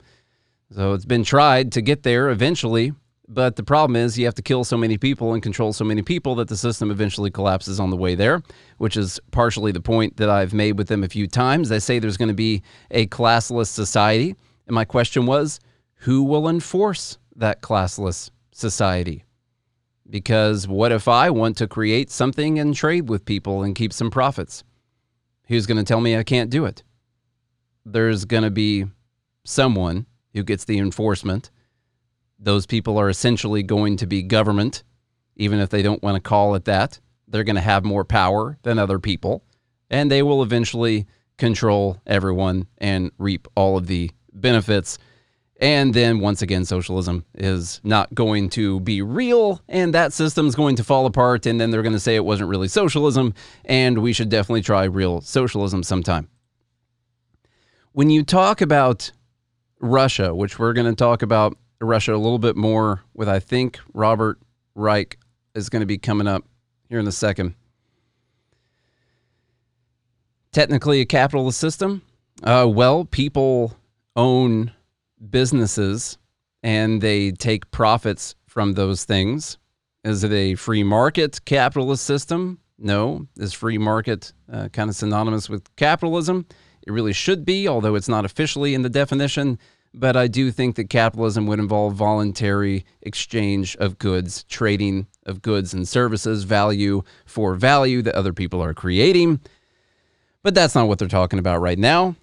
So 0.71 0.93
it's 0.93 1.05
been 1.05 1.23
tried 1.23 1.71
to 1.73 1.81
get 1.81 2.03
there 2.03 2.29
eventually, 2.29 2.93
but 3.29 3.55
the 3.55 3.63
problem 3.63 3.95
is 3.95 4.17
you 4.17 4.25
have 4.25 4.33
to 4.35 4.41
kill 4.41 4.63
so 4.63 4.75
many 4.75 4.97
people 4.97 5.33
and 5.33 5.43
control 5.43 5.71
so 5.71 5.85
many 5.85 6.01
people 6.01 6.33
that 6.35 6.47
the 6.47 6.57
system 6.57 6.89
eventually 6.89 7.29
collapses 7.29 7.79
on 7.79 7.91
the 7.91 7.95
way 7.95 8.15
there, 8.15 8.41
which 8.79 8.97
is 8.97 9.19
partially 9.29 9.71
the 9.71 9.79
point 9.79 10.17
that 10.17 10.29
I've 10.29 10.51
made 10.51 10.79
with 10.79 10.87
them 10.87 11.03
a 11.03 11.09
few 11.09 11.27
times. 11.27 11.69
They 11.69 11.79
say 11.79 11.99
there's 11.99 12.17
going 12.17 12.29
to 12.29 12.33
be 12.33 12.63
a 12.89 13.05
classless 13.05 13.67
society, 13.67 14.35
and 14.65 14.73
my 14.73 14.83
question 14.83 15.27
was, 15.27 15.59
who 15.93 16.23
will 16.23 16.49
enforce 16.49 17.19
that 17.35 17.61
classless 17.61 18.31
society. 18.51 19.25
Because 20.09 20.67
what 20.67 20.91
if 20.91 21.07
I 21.07 21.29
want 21.29 21.55
to 21.57 21.67
create 21.67 22.09
something 22.09 22.57
and 22.57 22.73
trade 22.73 23.09
with 23.09 23.25
people 23.25 23.61
and 23.61 23.75
keep 23.75 23.93
some 23.93 24.09
profits? 24.09 24.63
Who's 25.47 25.67
going 25.67 25.77
to 25.77 25.83
tell 25.83 26.01
me 26.01 26.17
I 26.17 26.23
can't 26.23 26.49
do 26.49 26.65
it? 26.65 26.81
There's 27.85 28.25
going 28.25 28.43
to 28.43 28.49
be 28.49 28.85
someone 29.45 30.07
who 30.33 30.43
gets 30.43 30.65
the 30.65 30.79
enforcement. 30.79 31.51
Those 32.39 32.65
people 32.65 32.97
are 32.97 33.09
essentially 33.09 33.63
going 33.63 33.97
to 33.97 34.07
be 34.07 34.23
government, 34.23 34.83
even 35.35 35.59
if 35.59 35.69
they 35.69 35.81
don't 35.81 36.01
want 36.01 36.15
to 36.15 36.21
call 36.21 36.55
it 36.55 36.65
that. 36.65 36.99
They're 37.27 37.43
going 37.43 37.55
to 37.55 37.61
have 37.61 37.83
more 37.83 38.05
power 38.05 38.57
than 38.63 38.79
other 38.79 38.99
people, 38.99 39.43
and 39.89 40.09
they 40.09 40.23
will 40.23 40.41
eventually 40.41 41.05
control 41.37 42.01
everyone 42.07 42.67
and 42.77 43.11
reap 43.17 43.47
all 43.55 43.77
of 43.77 43.87
the 43.87 44.11
benefits 44.33 44.97
and 45.59 45.93
then 45.93 46.19
once 46.19 46.41
again, 46.41 46.63
socialism 46.63 47.25
is 47.35 47.81
not 47.83 48.15
going 48.15 48.49
to 48.51 48.79
be 48.79 49.01
real, 49.01 49.61
and 49.67 49.93
that 49.93 50.13
system's 50.13 50.55
going 50.55 50.77
to 50.77 50.85
fall 50.85 51.05
apart. 51.05 51.45
And 51.45 51.59
then 51.59 51.69
they're 51.69 51.81
going 51.81 51.93
to 51.93 51.99
say 51.99 52.15
it 52.15 52.23
wasn't 52.23 52.49
really 52.49 52.69
socialism, 52.69 53.33
and 53.65 53.97
we 53.97 54.13
should 54.13 54.29
definitely 54.29 54.61
try 54.61 54.85
real 54.85 55.19
socialism 55.19 55.83
sometime. 55.83 56.29
When 57.91 58.09
you 58.09 58.23
talk 58.23 58.61
about 58.61 59.11
Russia, 59.81 60.33
which 60.33 60.57
we're 60.57 60.73
going 60.73 60.87
to 60.87 60.95
talk 60.95 61.21
about 61.21 61.57
Russia 61.85 62.13
a 62.13 62.17
little 62.17 62.39
bit 62.39 62.55
more 62.55 63.03
with, 63.13 63.29
I 63.29 63.39
think 63.39 63.79
Robert 63.93 64.39
Reich 64.75 65.17
is 65.55 65.69
going 65.69 65.81
to 65.81 65.85
be 65.85 65.97
coming 65.97 66.27
up 66.27 66.43
here 66.89 66.99
in 66.99 67.07
a 67.07 67.11
second. 67.11 67.55
Technically, 70.51 70.99
a 71.01 71.05
capitalist 71.05 71.59
system. 71.59 72.01
Uh, 72.43 72.67
well, 72.69 73.05
people 73.05 73.77
own 74.15 74.71
businesses 75.29 76.17
and 76.63 77.01
they 77.01 77.31
take 77.31 77.69
profits 77.71 78.35
from 78.47 78.73
those 78.73 79.05
things. 79.05 79.57
Is 80.03 80.23
it 80.23 80.31
a 80.31 80.55
free 80.55 80.83
market 80.83 81.43
capitalist 81.45 82.05
system? 82.05 82.59
No. 82.77 83.27
Is 83.37 83.53
free 83.53 83.77
market 83.77 84.33
uh, 84.51 84.69
kind 84.69 84.89
of 84.89 84.95
synonymous 84.95 85.49
with 85.49 85.73
capitalism? 85.75 86.45
It 86.87 86.91
really 86.91 87.13
should 87.13 87.45
be, 87.45 87.67
although 87.67 87.95
it's 87.95 88.09
not 88.09 88.25
officially 88.25 88.73
in 88.73 88.81
the 88.81 88.89
definition. 88.89 89.59
But 89.93 90.15
I 90.15 90.27
do 90.27 90.51
think 90.51 90.75
that 90.75 90.89
capitalism 90.89 91.47
would 91.47 91.59
involve 91.59 91.95
voluntary 91.95 92.85
exchange 93.01 93.75
of 93.77 93.97
goods, 93.97 94.43
trading 94.43 95.07
of 95.25 95.41
goods 95.41 95.73
and 95.73 95.87
services, 95.87 96.43
value 96.43 97.01
for 97.25 97.55
value 97.55 98.01
that 98.03 98.15
other 98.15 98.33
people 98.33 98.61
are 98.63 98.73
creating. 98.73 99.39
But 100.43 100.53
that's 100.53 100.75
not 100.75 100.87
what 100.87 100.99
they're 100.99 101.07
talking 101.07 101.39
about 101.39 101.61
right 101.61 101.79
now. 101.79 102.15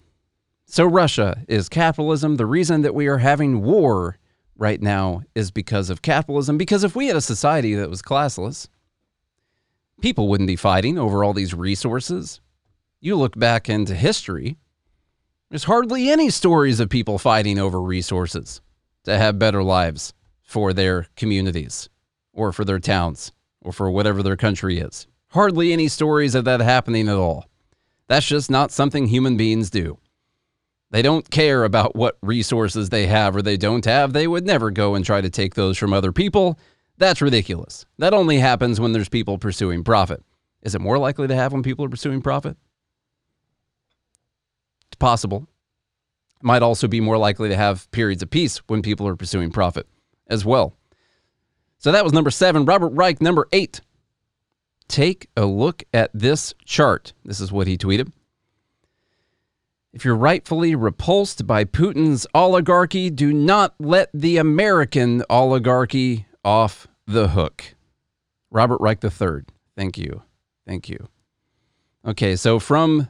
So, 0.67 0.85
Russia 0.85 1.43
is 1.49 1.69
capitalism. 1.69 2.37
The 2.37 2.47
reason 2.47 2.83
that 2.83 2.95
we 2.95 3.07
are 3.07 3.19
having 3.19 3.63
war 3.63 4.17
right 4.57 4.81
now 4.81 5.23
is 5.35 5.51
because 5.51 5.91
of 5.91 6.03
capitalism. 6.03 6.59
Because 6.59 6.85
if 6.85 6.97
we 6.97 7.07
had 7.07 7.17
a 7.17 7.21
society 7.21 7.75
that 7.75 7.91
was 7.91 8.03
classless, 8.03 8.69
people 10.01 10.29
wouldn't 10.29 10.49
be 10.49 10.57
fighting 10.57 10.99
over 10.99 11.23
all 11.23 11.33
these 11.33 11.55
resources. 11.55 12.41
You 13.01 13.17
look 13.17 13.39
back 13.39 13.69
into 13.69 13.95
history, 13.95 14.57
there's 15.51 15.65
hardly 15.65 16.11
any 16.11 16.31
stories 16.31 16.81
of 16.81 16.89
people 16.89 17.19
fighting 17.19 17.59
over 17.59 17.81
resources 17.81 18.61
to 19.05 19.17
have 19.17 19.39
better 19.39 19.63
lives 19.63 20.13
for 20.43 20.73
their 20.73 21.07
communities 21.17 21.89
or 22.33 22.53
for 22.53 22.65
their 22.65 22.81
towns 22.81 23.33
or 23.61 23.73
for 23.73 23.91
whatever 23.91 24.23
their 24.23 24.37
country 24.37 24.79
is. 24.79 25.07
Hardly 25.29 25.73
any 25.73 25.89
stories 25.89 26.35
of 26.35 26.45
that 26.45 26.61
happening 26.61 27.09
at 27.09 27.17
all. 27.17 27.47
That's 28.09 28.27
just 28.27 28.51
not 28.51 28.71
something 28.71 29.07
human 29.07 29.37
beings 29.37 29.71
do. 29.71 29.99
They 30.91 31.03
don't 31.03 31.29
care 31.31 31.65
about 31.65 31.97
what 31.97 32.19
resources 32.23 32.91
they 32.91 33.07
have 33.07 33.35
or 33.35 33.43
they 33.43 33.57
don't 33.57 33.85
have. 33.85 34.13
They 34.13 34.27
would 34.27 34.47
never 34.47 34.71
go 34.71 34.95
and 34.95 35.05
try 35.05 35.21
to 35.21 35.31
take 35.31 35.55
those 35.55 35.77
from 35.77 35.93
other 35.93 36.13
people. 36.13 36.59
That's 36.97 37.21
ridiculous. 37.21 37.87
That 37.99 38.15
only 38.15 38.39
happens 38.39 38.81
when 38.81 38.93
there's 38.93 39.09
people 39.09 39.39
pursuing 39.39 39.85
profit. 39.85 40.23
Is 40.63 40.75
it 40.75 40.81
more 40.81 40.99
likely 40.99 41.29
to 41.29 41.35
have 41.35 41.53
when 41.53 41.63
people 41.63 41.85
are 41.85 41.91
pursuing 41.91 42.23
profit? 42.23 42.57
It's 44.97 44.99
possible. 44.99 45.47
Might 46.41 46.63
also 46.63 46.89
be 46.89 47.03
more 47.03 47.19
likely 47.19 47.51
to 47.51 47.57
have 47.57 47.91
periods 47.91 48.23
of 48.23 48.31
peace 48.31 48.63
when 48.67 48.81
people 48.81 49.07
are 49.07 49.15
pursuing 49.15 49.51
profit 49.51 49.87
as 50.27 50.43
well. 50.43 50.75
So 51.77 51.93
that 51.93 52.03
was 52.03 52.15
number 52.15 52.31
seven. 52.31 52.65
Robert 52.65 52.89
Reich, 52.89 53.21
number 53.21 53.47
eight. 53.53 53.83
Take 54.89 55.29
a 55.37 55.45
look 55.45 55.85
at 55.93 56.11
this 56.15 56.55
chart. 56.65 57.13
This 57.27 57.41
is 57.41 57.53
what 57.53 57.67
he 57.67 57.77
tweeted. 57.77 58.11
If 59.93 60.03
you're 60.03 60.17
rightfully 60.17 60.75
repulsed 60.75 61.47
by 61.47 61.65
Putin's 61.65 62.27
oligarchy, 62.35 63.11
do 63.11 63.35
not 63.35 63.75
let 63.79 64.09
the 64.15 64.39
American 64.39 65.25
oligarchy 65.29 66.25
off 66.43 66.89
the 67.07 67.29
hook. 67.29 67.75
Robert 68.51 68.81
Reich 68.81 69.05
III. 69.05 69.43
Thank 69.77 69.99
you. 69.99 70.23
Thank 70.67 70.89
you. 70.89 71.09
Okay, 72.07 72.35
so 72.35 72.59
from 72.59 73.09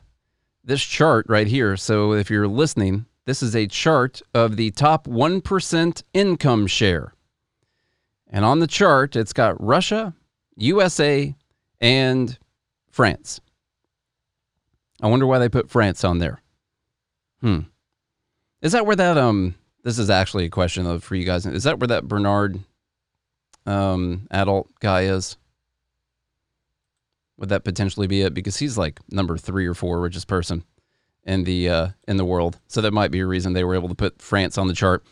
this 0.67 0.83
chart 0.83 1.27
right 1.29 1.47
here, 1.47 1.77
so 1.77 2.13
if 2.13 2.29
you're 2.29 2.49
listening, 2.49 3.07
this 3.25 3.43
is 3.43 3.55
a 3.55 3.69
chart 3.69 4.21
of 4.35 4.57
the 4.57 4.73
top 4.73 5.07
1% 5.07 6.03
income 6.13 6.67
share. 6.67 7.15
And 8.29 8.45
on 8.45 8.59
the 8.59 8.67
chart, 8.67 9.15
it's 9.15 9.33
got 9.33 9.63
Russia, 9.63 10.13
USA, 10.57 11.35
and 11.81 12.37
France. 12.91 13.41
I 15.01 15.07
wonder 15.07 15.27
why 15.27 15.39
they 15.39 15.49
put 15.49 15.71
France 15.71 16.03
on 16.03 16.19
there. 16.19 16.43
Hmm. 17.41 17.61
Is 18.61 18.73
that 18.73 18.87
where 18.87 18.97
that 18.97 19.17
um 19.19 19.55
this 19.85 19.99
is 19.99 20.11
actually 20.11 20.47
a 20.47 20.51
question 20.51 20.99
for 20.99 21.15
you 21.15 21.25
guys. 21.25 21.47
Is 21.47 21.65
that 21.65 21.79
where 21.79 21.87
that 21.89 22.09
Bernard 22.09 22.59
um 23.67 24.27
adult 24.31 24.69
guy 24.81 25.03
is? 25.03 25.37
Would 27.39 27.51
that 27.51 27.65
potentially 27.65 28.07
be 28.07 28.23
it? 28.23 28.35
Because 28.35 28.57
he's 28.57 28.79
like 28.79 29.01
number 29.11 29.37
three 29.37 29.67
or 29.67 29.75
four 29.75 30.01
richest 30.01 30.27
person 30.27 30.65
in 31.25 31.45
the 31.45 31.69
uh, 31.69 31.89
in 32.09 32.17
the 32.17 32.25
world. 32.25 32.59
So 32.69 32.81
that 32.81 32.93
might 32.93 33.11
be 33.11 33.21
a 33.21 33.27
reason 33.27 33.53
they 33.53 33.65
were 33.65 33.75
able 33.75 33.89
to 33.89 33.95
put 33.95 34.23
France 34.23 34.57
on 34.57 34.69
the 34.69 34.75
chart. 34.75 35.05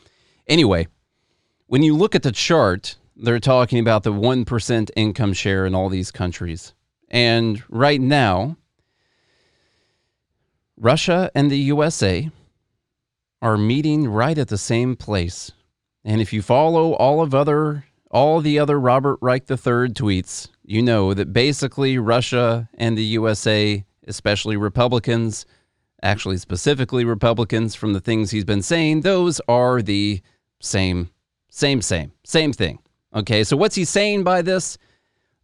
Anyway, 0.46 0.88
when 1.66 1.82
you 1.82 1.96
look 1.96 2.14
at 2.14 2.22
the 2.22 2.32
chart, 2.32 2.96
they're 3.16 3.40
talking 3.40 3.78
about 3.78 4.02
the 4.02 4.12
1% 4.12 4.90
income 4.96 5.32
share 5.32 5.66
in 5.66 5.74
all 5.74 5.88
these 5.88 6.10
countries. 6.10 6.74
And 7.08 7.62
right 7.68 8.00
now, 8.00 8.56
Russia 10.76 11.30
and 11.34 11.50
the 11.50 11.58
USA 11.58 12.30
are 13.40 13.56
meeting 13.56 14.08
right 14.08 14.36
at 14.36 14.48
the 14.48 14.58
same 14.58 14.96
place. 14.96 15.52
And 16.04 16.20
if 16.20 16.32
you 16.32 16.42
follow 16.42 16.92
all 16.94 17.22
of 17.22 17.34
other 17.34 17.84
all 18.10 18.40
the 18.40 18.60
other 18.60 18.78
Robert 18.78 19.18
Reich 19.20 19.50
III 19.50 19.90
tweets, 19.90 20.48
you 20.64 20.82
know 20.82 21.14
that 21.14 21.32
basically 21.32 21.98
Russia 21.98 22.68
and 22.74 22.96
the 22.96 23.04
USA, 23.04 23.84
especially 24.06 24.56
Republicans, 24.56 25.46
actually 26.02 26.38
specifically 26.38 27.04
Republicans 27.04 27.74
from 27.74 27.92
the 27.92 28.00
things 28.00 28.30
he's 28.30 28.44
been 28.44 28.62
saying, 28.62 29.02
those 29.02 29.40
are 29.48 29.82
the 29.82 30.20
same 30.60 31.10
same 31.50 31.82
same 31.82 32.12
same 32.24 32.52
thing. 32.52 32.78
Okay, 33.14 33.44
so 33.44 33.56
what's 33.56 33.76
he 33.76 33.84
saying 33.84 34.24
by 34.24 34.42
this? 34.42 34.76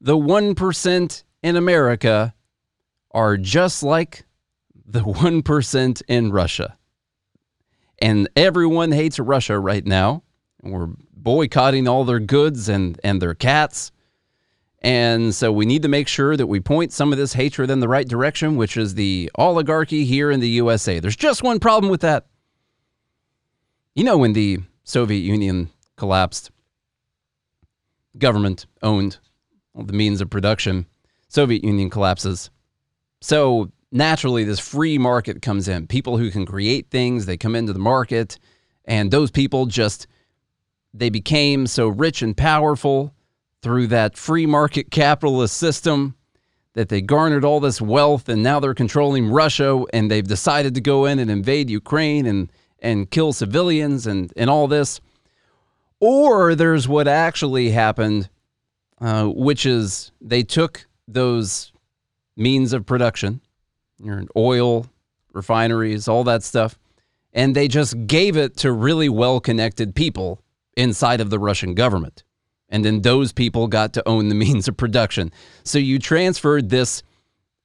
The 0.01 0.17
1% 0.17 1.25
in 1.43 1.57
America 1.57 2.35
are 3.13 3.37
just 3.37 3.83
like 3.83 4.25
the 4.87 5.01
1% 5.01 6.03
in 6.09 6.33
Russia. 6.33 6.77
And 8.01 8.29
everyone 8.35 8.93
hates 8.93 9.19
Russia 9.19 9.59
right 9.59 9.87
now. 9.87 10.23
We're 10.63 10.89
boycotting 11.13 11.87
all 11.87 12.05
their 12.05 12.19
goods 12.19 12.69
and, 12.69 12.99
and 13.05 13.21
their 13.21 13.35
cats. 13.35 13.93
And 14.83 15.35
so 15.35 15.53
we 15.53 15.67
need 15.67 15.83
to 15.83 15.89
make 15.89 16.09
sure 16.09 16.37
that 16.37 16.47
we 16.47 16.59
point 16.59 16.93
some 16.93 17.13
of 17.13 17.19
this 17.19 17.35
hatred 17.35 17.71
in 17.71 17.81
the 17.81 17.89
right 17.89 18.09
direction, 18.09 18.57
which 18.57 18.77
is 18.77 18.95
the 18.95 19.31
oligarchy 19.35 20.05
here 20.05 20.31
in 20.31 20.41
the 20.41 20.49
USA. 20.49 21.01
There's 21.01 21.17
just 21.17 21.43
one 21.43 21.61
problem 21.61 21.91
with 21.91 22.01
that. 22.01 22.27
You 23.95 24.05
know, 24.05 24.17
when 24.17 24.33
the 24.33 24.61
Soviet 24.85 25.21
Union 25.21 25.71
collapsed, 25.97 26.51
government 28.17 28.67
owned 28.83 29.19
the 29.75 29.93
means 29.93 30.21
of 30.21 30.31
production. 30.31 30.87
Soviet 31.29 31.63
Union 31.63 31.91
collapses. 31.91 32.51
So 33.21 33.71
naturally, 33.93 34.45
this 34.45 34.61
free 34.61 34.97
market 34.97 35.43
comes 35.43 35.69
in. 35.69 35.87
People 35.87 36.17
who 36.17 36.31
can 36.31 36.47
create 36.47 36.91
things, 36.91 37.27
they 37.27 37.37
come 37.37 37.55
into 37.55 37.75
the 37.75 37.79
market, 37.79 38.39
and 38.87 39.11
those 39.11 39.31
people 39.31 39.67
just 39.67 40.07
they 40.93 41.11
became 41.11 41.67
so 41.67 41.87
rich 41.87 42.23
and 42.23 42.37
powerful 42.37 43.15
through 43.63 43.89
that 43.89 44.17
free 44.17 44.47
market 44.47 44.91
capitalist 44.91 45.57
system 45.57 46.15
that 46.75 46.89
they 46.89 47.01
garnered 47.01 47.45
all 47.45 47.61
this 47.61 47.81
wealth 47.81 48.29
and 48.29 48.43
now 48.43 48.61
they're 48.61 48.75
controlling 48.75 49.29
Russia 49.31 49.85
and 49.93 50.11
they've 50.11 50.27
decided 50.27 50.75
to 50.75 50.81
go 50.81 51.05
in 51.05 51.19
and 51.19 51.31
invade 51.31 51.69
Ukraine 51.69 52.27
and 52.27 52.51
and 52.83 53.11
kill 53.11 53.33
civilians 53.33 54.07
and 54.07 54.33
and 54.37 54.49
all 54.49 54.67
this. 54.67 55.01
Or 56.01 56.55
there's 56.55 56.89
what 56.89 57.07
actually 57.07 57.71
happened, 57.71 58.31
uh, 59.01 59.27
which 59.27 59.67
is 59.67 60.13
they 60.21 60.43
took 60.43 60.87
those 61.07 61.73
means 62.37 62.73
of 62.73 62.87
production, 62.87 63.43
your 64.03 64.25
oil, 64.35 64.87
refineries, 65.33 66.09
all 66.09 66.25
that 66.25 66.43
stuff, 66.43 66.79
and 67.35 67.55
they 67.55 67.69
just 67.69 68.07
gave 68.07 68.37
it 68.37 68.57
to 68.59 68.73
really 68.73 69.11
well 69.11 69.41
connected 69.41 69.95
people 69.95 70.41
inside 70.77 71.21
of 71.21 71.29
the 71.29 71.39
Russian 71.39 71.75
government. 71.75 72.25
And 72.71 72.85
then 72.85 73.03
those 73.03 73.33
people 73.33 73.67
got 73.67 73.93
to 73.95 74.09
own 74.09 74.29
the 74.29 74.35
means 74.47 74.69
of 74.69 74.77
production. 74.77 75.33
So 75.65 75.79
you 75.79 75.99
transferred 75.99 76.71
this 76.71 77.03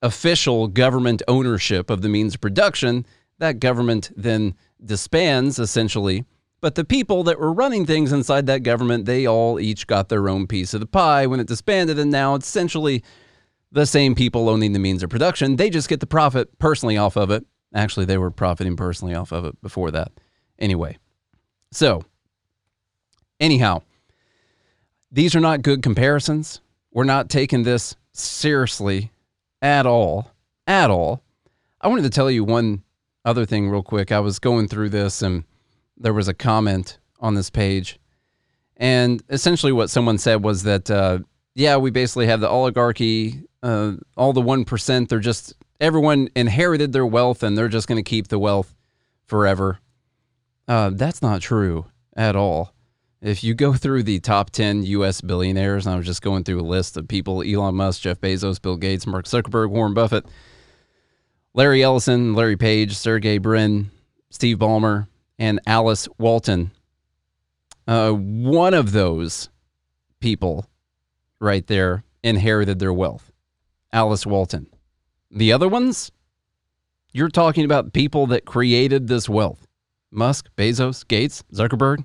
official 0.01 0.67
government 0.67 1.21
ownership 1.27 1.89
of 1.89 2.01
the 2.01 2.09
means 2.09 2.35
of 2.35 2.41
production. 2.41 3.05
That 3.39 3.59
government 3.59 4.11
then 4.15 4.55
disbands 4.83 5.57
essentially 5.57 6.25
but 6.65 6.73
the 6.73 6.83
people 6.83 7.23
that 7.25 7.39
were 7.39 7.53
running 7.53 7.85
things 7.85 8.11
inside 8.11 8.47
that 8.47 8.63
government, 8.63 9.05
they 9.05 9.27
all 9.27 9.59
each 9.59 9.85
got 9.85 10.09
their 10.09 10.27
own 10.27 10.47
piece 10.47 10.73
of 10.73 10.79
the 10.79 10.87
pie 10.87 11.27
when 11.27 11.39
it 11.39 11.45
disbanded. 11.45 11.99
And 11.99 12.09
now 12.09 12.33
it's 12.33 12.47
essentially 12.47 13.03
the 13.71 13.85
same 13.85 14.15
people 14.15 14.49
owning 14.49 14.73
the 14.73 14.79
means 14.79 15.03
of 15.03 15.11
production. 15.11 15.57
They 15.57 15.69
just 15.69 15.89
get 15.89 15.99
the 15.99 16.07
profit 16.07 16.57
personally 16.57 16.97
off 16.97 17.17
of 17.17 17.29
it. 17.29 17.45
Actually, 17.75 18.07
they 18.07 18.17
were 18.17 18.31
profiting 18.31 18.75
personally 18.75 19.13
off 19.13 19.31
of 19.31 19.45
it 19.45 19.61
before 19.61 19.91
that. 19.91 20.11
Anyway, 20.57 20.97
so 21.71 22.03
anyhow, 23.39 23.83
these 25.15 25.33
are 25.33 25.39
not 25.39 25.61
good 25.61 25.81
comparisons. 25.81 26.59
We're 26.91 27.05
not 27.05 27.29
taking 27.29 27.63
this 27.63 27.95
seriously 28.11 29.11
at 29.61 29.85
all. 29.85 30.29
At 30.67 30.91
all. 30.91 31.23
I 31.79 31.87
wanted 31.87 32.01
to 32.01 32.09
tell 32.09 32.29
you 32.29 32.43
one 32.43 32.83
other 33.23 33.45
thing 33.45 33.69
real 33.69 33.81
quick. 33.81 34.11
I 34.11 34.19
was 34.19 34.39
going 34.39 34.67
through 34.67 34.89
this 34.89 35.21
and 35.21 35.45
there 35.95 36.13
was 36.13 36.27
a 36.27 36.33
comment 36.33 36.99
on 37.21 37.33
this 37.33 37.49
page. 37.49 37.97
And 38.75 39.23
essentially, 39.29 39.71
what 39.71 39.89
someone 39.89 40.17
said 40.17 40.43
was 40.43 40.63
that, 40.63 40.91
uh, 40.91 41.19
yeah, 41.53 41.77
we 41.77 41.91
basically 41.91 42.27
have 42.27 42.41
the 42.41 42.49
oligarchy, 42.49 43.41
uh, 43.63 43.93
all 44.17 44.33
the 44.33 44.41
1%, 44.41 45.07
they're 45.07 45.19
just, 45.19 45.53
everyone 45.79 46.27
inherited 46.35 46.91
their 46.91 47.05
wealth 47.05 47.41
and 47.41 47.57
they're 47.57 47.69
just 47.69 47.87
going 47.87 48.03
to 48.03 48.09
keep 48.09 48.27
the 48.27 48.39
wealth 48.39 48.75
forever. 49.27 49.79
Uh, 50.67 50.89
that's 50.93 51.21
not 51.21 51.39
true 51.39 51.85
at 52.17 52.35
all. 52.35 52.74
If 53.25 53.43
you 53.43 53.55
go 53.55 53.73
through 53.73 54.03
the 54.03 54.19
top 54.19 54.51
10 54.51 54.83
US 54.83 55.19
billionaires, 55.19 55.87
I 55.87 55.95
was 55.95 56.05
just 56.05 56.21
going 56.21 56.43
through 56.43 56.61
a 56.61 56.61
list 56.61 56.95
of 56.95 57.07
people 57.07 57.41
Elon 57.41 57.73
Musk, 57.73 58.03
Jeff 58.03 58.21
Bezos, 58.21 58.61
Bill 58.61 58.77
Gates, 58.77 59.07
Mark 59.07 59.25
Zuckerberg, 59.25 59.71
Warren 59.71 59.95
Buffett, 59.95 60.27
Larry 61.55 61.81
Ellison, 61.81 62.35
Larry 62.35 62.55
Page, 62.55 62.95
Sergey 62.95 63.39
Brin, 63.39 63.89
Steve 64.29 64.59
Ballmer, 64.59 65.07
and 65.39 65.59
Alice 65.65 66.07
Walton. 66.19 66.69
Uh, 67.87 68.11
one 68.11 68.75
of 68.75 68.91
those 68.91 69.49
people 70.19 70.67
right 71.39 71.65
there 71.65 72.03
inherited 72.23 72.77
their 72.77 72.93
wealth. 72.93 73.31
Alice 73.91 74.27
Walton. 74.27 74.67
The 75.31 75.51
other 75.51 75.67
ones, 75.67 76.11
you're 77.11 77.29
talking 77.29 77.65
about 77.65 77.91
people 77.91 78.27
that 78.27 78.45
created 78.45 79.07
this 79.07 79.27
wealth. 79.27 79.65
Musk, 80.11 80.47
Bezos, 80.55 81.07
Gates, 81.07 81.43
Zuckerberg, 81.51 82.03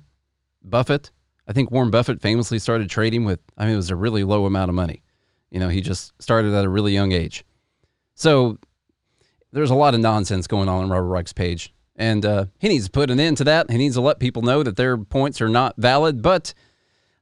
Buffett. 0.63 1.11
I 1.47 1.53
think 1.53 1.71
Warren 1.71 1.91
Buffett 1.91 2.21
famously 2.21 2.59
started 2.59 2.89
trading 2.89 3.25
with, 3.25 3.39
I 3.57 3.65
mean, 3.65 3.73
it 3.73 3.77
was 3.77 3.89
a 3.89 3.95
really 3.95 4.23
low 4.23 4.45
amount 4.45 4.69
of 4.69 4.75
money. 4.75 5.03
You 5.49 5.59
know, 5.59 5.69
he 5.69 5.81
just 5.81 6.13
started 6.21 6.53
at 6.53 6.65
a 6.65 6.69
really 6.69 6.93
young 6.93 7.11
age. 7.11 7.43
So 8.15 8.57
there's 9.51 9.71
a 9.71 9.75
lot 9.75 9.93
of 9.93 9.99
nonsense 9.99 10.47
going 10.47 10.69
on 10.69 10.83
on 10.83 10.89
Robert 10.89 11.07
Reich's 11.07 11.33
page. 11.33 11.73
And 11.95 12.25
uh, 12.25 12.45
he 12.59 12.69
needs 12.69 12.85
to 12.85 12.91
put 12.91 13.11
an 13.11 13.19
end 13.19 13.37
to 13.37 13.43
that. 13.43 13.69
He 13.69 13.77
needs 13.77 13.95
to 13.95 14.01
let 14.01 14.19
people 14.19 14.41
know 14.41 14.63
that 14.63 14.77
their 14.77 14.97
points 14.97 15.41
are 15.41 15.49
not 15.49 15.75
valid. 15.77 16.21
But 16.21 16.53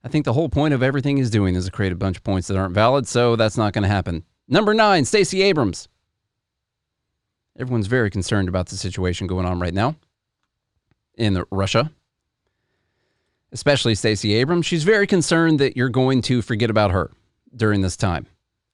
I 0.04 0.08
think 0.08 0.26
the 0.26 0.34
whole 0.34 0.50
point 0.50 0.74
of 0.74 0.84
everything 0.84 1.18
he's 1.18 1.30
doing 1.30 1.56
is 1.56 1.66
to 1.66 1.72
create 1.72 1.92
a 1.92 1.98
bunch 1.98 2.18
of 2.18 2.24
points 2.24 2.48
that 2.48 2.58
aren't 2.58 2.76
valid, 2.76 3.08
so 3.08 3.36
that's 3.36 3.58
not 3.58 3.74
going 3.74 3.84
to 3.84 3.90
happen. 3.90 4.24
Number 4.48 4.74
nine, 4.74 5.06
Stacey 5.06 5.42
Abrams. 5.42 5.90
Everyone's 7.60 7.88
very 7.88 8.10
concerned 8.10 8.48
about 8.48 8.68
the 8.68 8.78
situation 8.78 9.28
going 9.28 9.46
on 9.46 9.60
right 9.60 9.74
now 9.74 9.96
in 11.18 11.44
Russia, 11.52 11.92
especially 13.52 13.96
Stacey 13.96 14.34
Abrams. 14.36 14.66
She's 14.66 14.84
very 14.84 15.08
concerned 15.08 15.60
that 15.60 15.76
you're 15.76 15.90
going 15.90 16.22
to 16.24 16.42
forget 16.42 16.70
about 16.70 16.92
her 16.92 17.12
during 17.56 17.82
this 17.82 17.98
time 17.98 18.28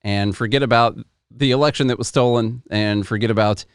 and 0.04 0.36
forget 0.36 0.64
about 0.64 0.98
the 1.32 1.52
election 1.52 1.88
that 1.88 1.98
was 1.98 2.08
stolen 2.08 2.64
and 2.70 3.06
forget 3.06 3.32
about 3.32 3.66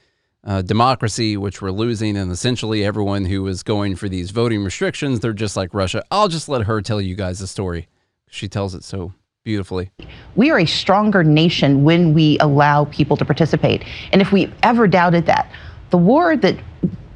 uh, 0.44 0.62
democracy, 0.62 1.36
which 1.36 1.60
we're 1.60 1.70
losing, 1.70 2.16
and 2.16 2.32
essentially 2.32 2.84
everyone 2.84 3.24
who 3.24 3.46
is 3.46 3.62
going 3.62 3.94
for 3.94 4.08
these 4.08 4.30
voting 4.30 4.64
restrictions, 4.64 5.20
they're 5.20 5.32
just 5.32 5.56
like 5.56 5.74
Russia. 5.74 6.02
I'll 6.10 6.28
just 6.28 6.48
let 6.48 6.62
her 6.62 6.80
tell 6.80 7.00
you 7.00 7.14
guys 7.14 7.40
the 7.40 7.46
story. 7.46 7.88
She 8.30 8.48
tells 8.48 8.74
it 8.74 8.84
so 8.84 9.12
beautifully. 9.44 9.90
We 10.36 10.50
are 10.50 10.60
a 10.60 10.66
stronger 10.66 11.22
nation 11.22 11.84
when 11.84 12.14
we 12.14 12.38
allow 12.38 12.86
people 12.86 13.16
to 13.18 13.24
participate. 13.24 13.84
And 14.12 14.22
if 14.22 14.32
we 14.32 14.52
ever 14.62 14.86
doubted 14.86 15.26
that, 15.26 15.50
the 15.90 15.98
war 15.98 16.36
that 16.36 16.56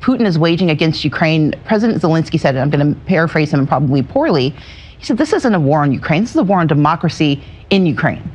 Putin 0.04 0.26
is 0.26 0.38
waging 0.38 0.68
against 0.68 1.02
Ukraine, 1.02 1.54
President 1.64 2.02
Zelensky 2.02 2.38
said, 2.38 2.54
and 2.54 2.62
I'm 2.62 2.70
going 2.70 2.94
to 2.94 3.00
paraphrase 3.06 3.52
him 3.54 3.66
probably 3.66 4.02
poorly, 4.02 4.50
he 4.98 5.04
said, 5.04 5.16
This 5.16 5.32
isn't 5.32 5.54
a 5.54 5.60
war 5.60 5.80
on 5.80 5.92
Ukraine, 5.92 6.22
this 6.22 6.32
is 6.32 6.36
a 6.36 6.42
war 6.42 6.60
on 6.60 6.66
democracy 6.66 7.42
in 7.70 7.86
Ukraine 7.86 8.30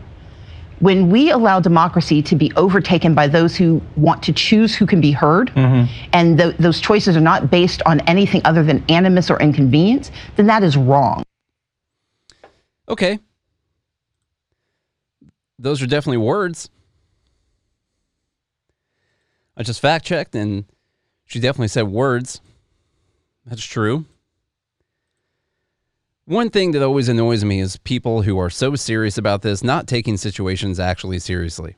when 0.79 1.09
we 1.09 1.29
allow 1.29 1.59
democracy 1.59 2.21
to 2.21 2.35
be 2.35 2.51
overtaken 2.55 3.13
by 3.13 3.27
those 3.27 3.55
who 3.55 3.81
want 3.97 4.23
to 4.23 4.33
choose 4.33 4.73
who 4.73 4.85
can 4.85 5.01
be 5.01 5.11
heard, 5.11 5.49
mm-hmm. 5.49 5.91
and 6.13 6.37
th- 6.37 6.55
those 6.57 6.79
choices 6.79 7.17
are 7.17 7.21
not 7.21 7.51
based 7.51 7.81
on 7.85 7.99
anything 8.01 8.41
other 8.45 8.63
than 8.63 8.83
animus 8.89 9.29
or 9.29 9.39
inconvenience, 9.41 10.09
then 10.37 10.47
that 10.47 10.63
is 10.63 10.77
wrong. 10.77 11.23
Okay. 12.87 13.19
Those 15.57 15.81
are 15.81 15.87
definitely 15.87 16.17
words. 16.17 16.69
I 19.57 19.63
just 19.63 19.81
fact 19.81 20.05
checked, 20.05 20.33
and 20.33 20.63
she 21.29 21.39
definitely 21.39 21.67
said 21.67 21.83
words. 21.83 22.41
That's 23.45 23.63
true. 23.63 24.05
One 26.25 26.49
thing 26.49 26.71
that 26.71 26.81
always 26.81 27.07
annoys 27.07 27.45
me 27.45 27.59
is 27.59 27.77
people 27.77 28.23
who 28.23 28.37
are 28.39 28.49
so 28.49 28.75
serious 28.75 29.17
about 29.17 29.43
this 29.43 29.63
not 29.63 29.87
taking 29.87 30.17
situations 30.17 30.79
actually 30.79 31.19
seriously. 31.19 31.75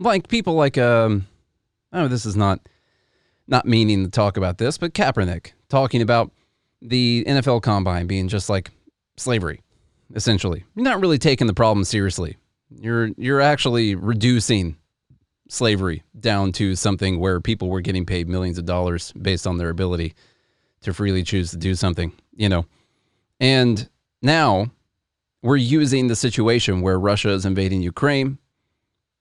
Like 0.00 0.28
people 0.28 0.54
like 0.54 0.76
um 0.76 1.28
oh 1.92 2.08
this 2.08 2.26
is 2.26 2.36
not 2.36 2.60
not 3.46 3.64
meaning 3.64 4.04
to 4.04 4.10
talk 4.10 4.36
about 4.36 4.58
this, 4.58 4.76
but 4.76 4.92
Kaepernick 4.92 5.52
talking 5.68 6.02
about 6.02 6.32
the 6.82 7.24
NFL 7.28 7.62
combine 7.62 8.08
being 8.08 8.26
just 8.26 8.48
like 8.48 8.72
slavery, 9.16 9.62
essentially. 10.16 10.64
You're 10.74 10.84
not 10.84 11.00
really 11.00 11.18
taking 11.18 11.46
the 11.46 11.54
problem 11.54 11.84
seriously. 11.84 12.36
You're 12.70 13.10
you're 13.16 13.40
actually 13.40 13.94
reducing 13.94 14.76
slavery 15.48 16.02
down 16.18 16.52
to 16.52 16.74
something 16.74 17.18
where 17.18 17.40
people 17.40 17.68
were 17.68 17.80
getting 17.80 18.06
paid 18.06 18.28
millions 18.28 18.58
of 18.58 18.64
dollars 18.64 19.12
based 19.12 19.46
on 19.46 19.58
their 19.58 19.70
ability 19.70 20.14
to 20.82 20.92
freely 20.92 21.22
choose 21.22 21.50
to 21.50 21.56
do 21.56 21.74
something, 21.74 22.12
you 22.34 22.48
know. 22.48 22.66
And 23.40 23.88
now 24.22 24.70
we're 25.42 25.56
using 25.56 26.08
the 26.08 26.16
situation 26.16 26.80
where 26.80 26.98
Russia 26.98 27.30
is 27.30 27.46
invading 27.46 27.82
Ukraine. 27.82 28.38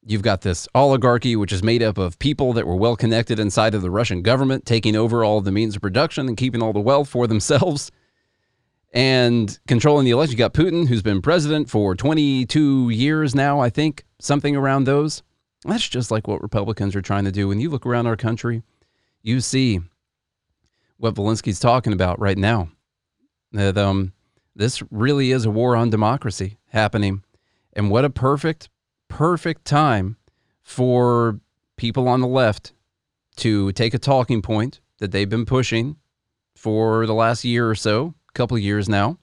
You've 0.07 0.21
got 0.21 0.41
this 0.41 0.67
oligarchy, 0.76 1.36
which 1.36 1.51
is 1.51 1.63
made 1.63 1.82
up 1.82 1.97
of 1.97 2.19
people 2.19 2.53
that 2.53 2.67
were 2.67 2.76
well 2.76 2.95
connected 2.95 3.39
inside 3.39 3.73
of 3.73 3.82
the 3.82 3.89
Russian 3.89 4.21
government, 4.21 4.65
taking 4.65 4.95
over 4.95 5.23
all 5.23 5.41
the 5.41 5.51
means 5.51 5.76
of 5.76 5.82
production 5.82 6.28
and 6.28 6.38
keeping 6.38 6.61
all 6.61 6.73
the 6.73 6.80
wealth 6.80 7.09
for 7.09 7.28
themselves 7.28 7.91
and 8.93 9.59
controlling 9.67 10.05
the 10.05 10.11
election. 10.11 10.34
You 10.34 10.38
got 10.38 10.53
Putin, 10.53 10.88
who's 10.88 11.01
been 11.01 11.21
president 11.21 11.69
for 11.69 11.95
22 11.95 12.89
years 12.89 13.36
now, 13.36 13.59
I 13.59 13.69
think, 13.69 14.05
something 14.19 14.55
around 14.55 14.86
those. 14.86 15.21
That's 15.66 15.88
just 15.88 16.11
like 16.11 16.28
what 16.28 16.43
Republicans 16.43 16.95
are 16.95 17.01
trying 17.01 17.26
to 17.26 17.32
do. 17.32 17.47
When 17.47 17.59
you 17.59 17.70
look 17.70 17.86
around 17.86 18.07
our 18.07 18.16
country, 18.16 18.61
you 19.24 19.41
see 19.41 19.82
what 20.97 21.16
Zelensky's 21.16 21.59
talking 21.59 21.93
about 21.93 22.20
right 22.20 22.38
now 22.38 22.70
that 23.51 23.78
um, 23.78 24.13
this 24.55 24.84
really 24.91 25.32
is 25.32 25.45
a 25.45 25.51
war 25.51 25.76
on 25.76 25.89
democracy 25.89 26.57
happening. 26.68 27.24
And 27.74 27.89
what 27.89 28.05
a 28.05 28.09
perfect, 28.09 28.70
perfect 29.07 29.66
time 29.66 30.18
for 30.61 31.39
people 31.78 32.07
on 32.07 32.22
the 32.22 32.28
left 32.28 32.74
to 33.38 33.72
take 33.72 33.93
a 33.93 33.99
talking 33.99 34.41
point 34.41 34.80
that 34.99 35.11
they've 35.11 35.30
been 35.30 35.45
pushing 35.45 35.97
for 36.55 37.05
the 37.05 37.13
last 37.13 37.43
year 37.43 37.70
or 37.70 37.76
so, 37.76 38.13
a 38.30 38.32
couple 38.34 38.57
years 38.57 38.88
now, 38.88 39.18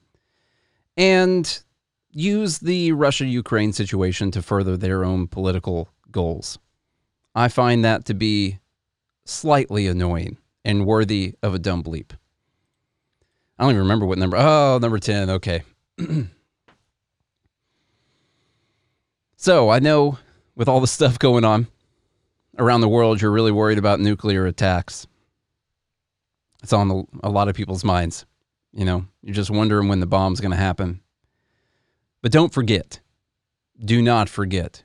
and 0.97 1.63
use 2.11 2.59
the 2.59 2.91
Russia 2.91 3.25
Ukraine 3.25 3.73
situation 3.73 4.29
to 4.31 4.41
further 4.41 4.77
their 4.77 5.03
own 5.03 5.27
political 5.27 5.89
goals. 6.13 6.57
I 7.35 7.49
find 7.49 7.83
that 7.83 8.05
to 8.05 8.13
be 8.13 8.59
slightly 9.25 9.87
annoying 9.87 10.37
and 10.63 10.85
worthy 10.85 11.33
of 11.43 11.53
a 11.53 11.59
dumb 11.59 11.83
bleep. 11.83 12.11
I 13.57 13.63
don't 13.63 13.71
even 13.71 13.81
remember 13.81 14.05
what 14.05 14.17
number. 14.17 14.37
Oh, 14.37 14.79
number 14.81 14.99
10. 14.99 15.29
Okay. 15.29 15.63
so 19.35 19.69
I 19.69 19.79
know 19.79 20.17
with 20.55 20.67
all 20.67 20.79
the 20.79 20.87
stuff 20.87 21.19
going 21.19 21.43
on 21.43 21.67
around 22.57 22.81
the 22.81 22.89
world, 22.89 23.21
you're 23.21 23.31
really 23.31 23.51
worried 23.51 23.77
about 23.77 23.99
nuclear 23.99 24.45
attacks. 24.45 25.07
It's 26.61 26.73
on 26.73 27.07
a 27.23 27.29
lot 27.29 27.49
of 27.49 27.55
people's 27.55 27.83
minds. 27.83 28.25
You 28.71 28.85
know, 28.85 29.05
you're 29.21 29.35
just 29.35 29.51
wondering 29.51 29.87
when 29.87 29.99
the 29.99 30.05
bomb's 30.07 30.39
going 30.39 30.51
to 30.51 30.57
happen. 30.57 31.01
But 32.21 32.31
don't 32.31 32.53
forget, 32.53 33.01
do 33.83 34.01
not 34.01 34.29
forget 34.29 34.83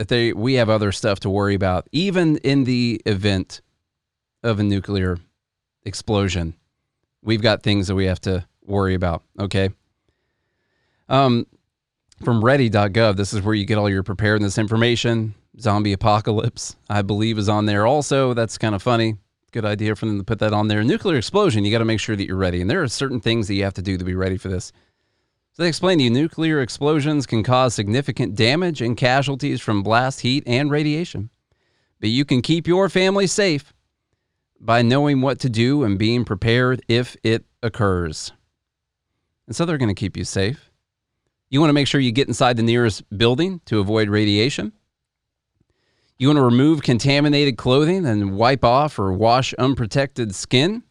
that 0.00 0.08
they 0.08 0.32
we 0.32 0.54
have 0.54 0.70
other 0.70 0.92
stuff 0.92 1.20
to 1.20 1.28
worry 1.28 1.54
about, 1.54 1.86
even 1.92 2.38
in 2.38 2.64
the 2.64 3.02
event 3.04 3.60
of 4.42 4.58
a 4.58 4.62
nuclear 4.62 5.18
explosion 5.84 6.54
we've 7.22 7.42
got 7.42 7.62
things 7.62 7.88
that 7.88 7.94
we 7.94 8.06
have 8.06 8.20
to 8.22 8.46
worry 8.64 8.94
about. 8.94 9.22
Okay. 9.38 9.70
Um, 11.08 11.46
from 12.22 12.44
ready.gov, 12.44 13.16
this 13.16 13.32
is 13.32 13.42
where 13.42 13.54
you 13.54 13.64
get 13.64 13.78
all 13.78 13.90
your 13.90 14.02
preparedness 14.02 14.58
information. 14.58 15.34
Zombie 15.58 15.92
apocalypse, 15.92 16.76
I 16.88 17.02
believe, 17.02 17.38
is 17.38 17.48
on 17.48 17.66
there 17.66 17.86
also. 17.86 18.34
That's 18.34 18.58
kind 18.58 18.74
of 18.74 18.82
funny. 18.82 19.16
Good 19.52 19.64
idea 19.64 19.96
for 19.96 20.06
them 20.06 20.18
to 20.18 20.24
put 20.24 20.38
that 20.38 20.52
on 20.52 20.68
there. 20.68 20.84
Nuclear 20.84 21.18
explosion, 21.18 21.64
you 21.64 21.72
got 21.72 21.80
to 21.80 21.84
make 21.84 21.98
sure 21.98 22.14
that 22.14 22.26
you're 22.26 22.36
ready. 22.36 22.60
And 22.60 22.70
there 22.70 22.82
are 22.82 22.88
certain 22.88 23.20
things 23.20 23.48
that 23.48 23.54
you 23.54 23.64
have 23.64 23.74
to 23.74 23.82
do 23.82 23.98
to 23.98 24.04
be 24.04 24.14
ready 24.14 24.36
for 24.36 24.48
this. 24.48 24.72
So 25.52 25.62
they 25.62 25.68
explain 25.68 25.98
to 25.98 26.04
you 26.04 26.10
nuclear 26.10 26.60
explosions 26.60 27.26
can 27.26 27.42
cause 27.42 27.74
significant 27.74 28.36
damage 28.36 28.80
and 28.80 28.96
casualties 28.96 29.60
from 29.60 29.82
blast 29.82 30.20
heat 30.20 30.44
and 30.46 30.70
radiation. 30.70 31.30
But 32.00 32.10
you 32.10 32.24
can 32.24 32.40
keep 32.40 32.66
your 32.66 32.88
family 32.88 33.26
safe 33.26 33.72
by 34.60 34.82
knowing 34.82 35.20
what 35.20 35.40
to 35.40 35.50
do 35.50 35.82
and 35.82 35.98
being 35.98 36.24
prepared 36.24 36.82
if 36.88 37.16
it 37.24 37.44
occurs. 37.62 38.32
And 39.46 39.56
so 39.56 39.64
they're 39.64 39.78
going 39.78 39.88
to 39.88 39.94
keep 39.94 40.16
you 40.16 40.24
safe. 40.24 40.70
You 41.48 41.58
want 41.58 41.70
to 41.70 41.74
make 41.74 41.88
sure 41.88 42.00
you 42.00 42.12
get 42.12 42.28
inside 42.28 42.56
the 42.56 42.62
nearest 42.62 43.02
building 43.18 43.60
to 43.66 43.80
avoid 43.80 44.08
radiation. 44.08 44.72
You 46.16 46.28
want 46.28 46.36
to 46.36 46.44
remove 46.44 46.82
contaminated 46.82 47.56
clothing 47.56 48.06
and 48.06 48.36
wipe 48.36 48.64
off 48.64 48.98
or 48.98 49.12
wash 49.12 49.52
unprotected 49.54 50.34
skin. 50.34 50.84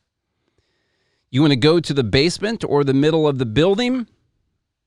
You 1.31 1.41
want 1.41 1.53
to 1.53 1.59
go 1.59 1.79
to 1.79 1.93
the 1.93 2.03
basement 2.03 2.65
or 2.67 2.83
the 2.83 2.93
middle 2.93 3.27
of 3.27 3.37
the 3.37 3.45
building 3.45 4.07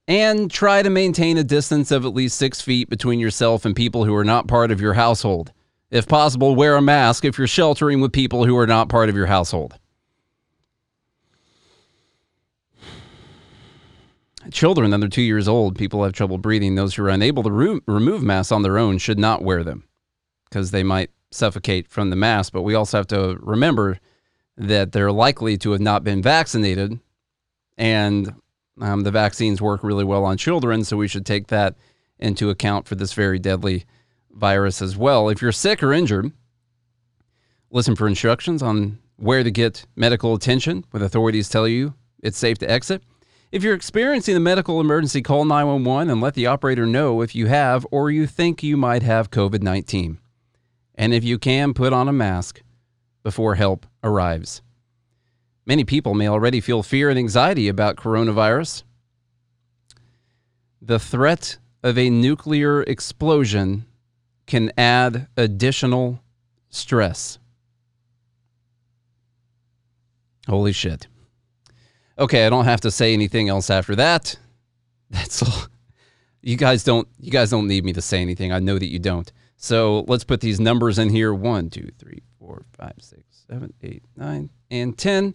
and 0.08 0.50
try 0.50 0.82
to 0.82 0.90
maintain 0.90 1.38
a 1.38 1.44
distance 1.44 1.90
of 1.90 2.04
at 2.04 2.14
least 2.14 2.36
six 2.36 2.60
feet 2.60 2.88
between 2.88 3.20
yourself 3.20 3.64
and 3.64 3.76
people 3.76 4.04
who 4.04 4.14
are 4.14 4.24
not 4.24 4.48
part 4.48 4.70
of 4.70 4.80
your 4.80 4.94
household. 4.94 5.52
If 5.90 6.08
possible, 6.08 6.54
wear 6.54 6.76
a 6.76 6.82
mask 6.82 7.24
if 7.24 7.38
you're 7.38 7.46
sheltering 7.46 8.00
with 8.00 8.12
people 8.12 8.44
who 8.44 8.56
are 8.56 8.66
not 8.66 8.88
part 8.88 9.08
of 9.08 9.16
your 9.16 9.26
household. 9.26 9.78
Children 14.50 14.92
under 14.92 15.08
two 15.08 15.22
years 15.22 15.46
old, 15.46 15.78
people 15.78 16.02
have 16.02 16.14
trouble 16.14 16.38
breathing. 16.38 16.74
Those 16.74 16.94
who 16.94 17.04
are 17.04 17.10
unable 17.10 17.44
to 17.44 17.52
re- 17.52 17.80
remove 17.86 18.22
masks 18.22 18.50
on 18.50 18.62
their 18.62 18.78
own 18.78 18.98
should 18.98 19.18
not 19.18 19.42
wear 19.42 19.62
them 19.62 19.84
because 20.48 20.72
they 20.72 20.82
might 20.82 21.10
suffocate 21.30 21.88
from 21.88 22.10
the 22.10 22.16
mask. 22.16 22.52
But 22.52 22.62
we 22.62 22.74
also 22.74 22.96
have 22.96 23.06
to 23.08 23.36
remember 23.40 23.98
that 24.56 24.92
they're 24.92 25.12
likely 25.12 25.56
to 25.58 25.72
have 25.72 25.80
not 25.80 26.02
been 26.02 26.22
vaccinated, 26.22 26.98
and 27.78 28.34
um, 28.80 29.02
the 29.02 29.10
vaccines 29.10 29.60
work 29.60 29.82
really 29.82 30.04
well 30.04 30.24
on 30.24 30.36
children. 30.36 30.84
So 30.84 30.96
we 30.96 31.08
should 31.08 31.26
take 31.26 31.48
that 31.48 31.76
into 32.18 32.50
account 32.50 32.86
for 32.86 32.94
this 32.94 33.12
very 33.12 33.38
deadly 33.38 33.84
virus 34.30 34.80
as 34.80 34.96
well. 34.96 35.28
If 35.28 35.42
you're 35.42 35.52
sick 35.52 35.82
or 35.82 35.92
injured, 35.92 36.32
listen 37.70 37.96
for 37.96 38.08
instructions 38.08 38.62
on 38.62 38.98
where 39.16 39.44
to 39.44 39.50
get 39.50 39.84
medical 39.94 40.34
attention 40.34 40.84
when 40.90 41.02
authorities 41.02 41.48
tell 41.48 41.68
you 41.68 41.94
it's 42.22 42.38
safe 42.38 42.58
to 42.58 42.70
exit. 42.70 43.02
If 43.50 43.62
you're 43.62 43.74
experiencing 43.74 44.34
a 44.34 44.40
medical 44.40 44.80
emergency, 44.80 45.20
call 45.20 45.44
911 45.44 46.08
and 46.08 46.20
let 46.22 46.34
the 46.34 46.46
operator 46.46 46.86
know 46.86 47.20
if 47.20 47.34
you 47.34 47.48
have 47.48 47.86
or 47.90 48.10
you 48.10 48.26
think 48.26 48.62
you 48.62 48.76
might 48.78 49.02
have 49.02 49.30
COVID 49.30 49.62
19. 49.62 50.18
And 50.94 51.12
if 51.12 51.24
you 51.24 51.38
can, 51.38 51.74
put 51.74 51.92
on 51.92 52.08
a 52.08 52.12
mask 52.12 52.62
before 53.22 53.56
help 53.56 53.86
arrives. 54.02 54.62
Many 55.64 55.84
people 55.84 56.14
may 56.14 56.28
already 56.28 56.60
feel 56.60 56.82
fear 56.82 57.08
and 57.08 57.18
anxiety 57.18 57.68
about 57.68 57.96
coronavirus. 57.96 58.82
the 60.84 60.98
threat 60.98 61.58
of 61.84 61.96
a 61.96 62.10
nuclear 62.10 62.82
explosion 62.82 63.86
can 64.46 64.72
add 64.76 65.28
additional 65.36 66.20
stress. 66.68 67.38
Holy 70.48 70.72
shit. 70.72 71.06
Okay, 72.18 72.44
I 72.46 72.50
don't 72.50 72.64
have 72.64 72.80
to 72.82 72.90
say 72.90 73.12
anything 73.12 73.48
else 73.48 73.70
after 73.70 73.94
that. 73.96 74.36
That's 75.10 75.42
all. 75.42 75.66
You 76.42 76.56
guys 76.56 76.82
don't 76.82 77.06
you 77.20 77.30
guys 77.30 77.50
don't 77.50 77.68
need 77.68 77.84
me 77.84 77.92
to 77.92 78.02
say 78.02 78.20
anything. 78.20 78.50
I 78.52 78.58
know 78.58 78.78
that 78.78 78.90
you 78.90 78.98
don't. 78.98 79.30
So 79.56 80.04
let's 80.08 80.24
put 80.24 80.40
these 80.40 80.58
numbers 80.58 80.98
in 80.98 81.10
here. 81.10 81.32
One, 81.32 81.70
two, 81.70 81.90
three, 81.98 82.22
four, 82.40 82.64
five, 82.76 82.94
six, 82.98 83.22
seven, 83.48 83.72
eight, 83.82 84.02
nine, 84.16 84.50
and 84.68 84.98
ten. 84.98 85.34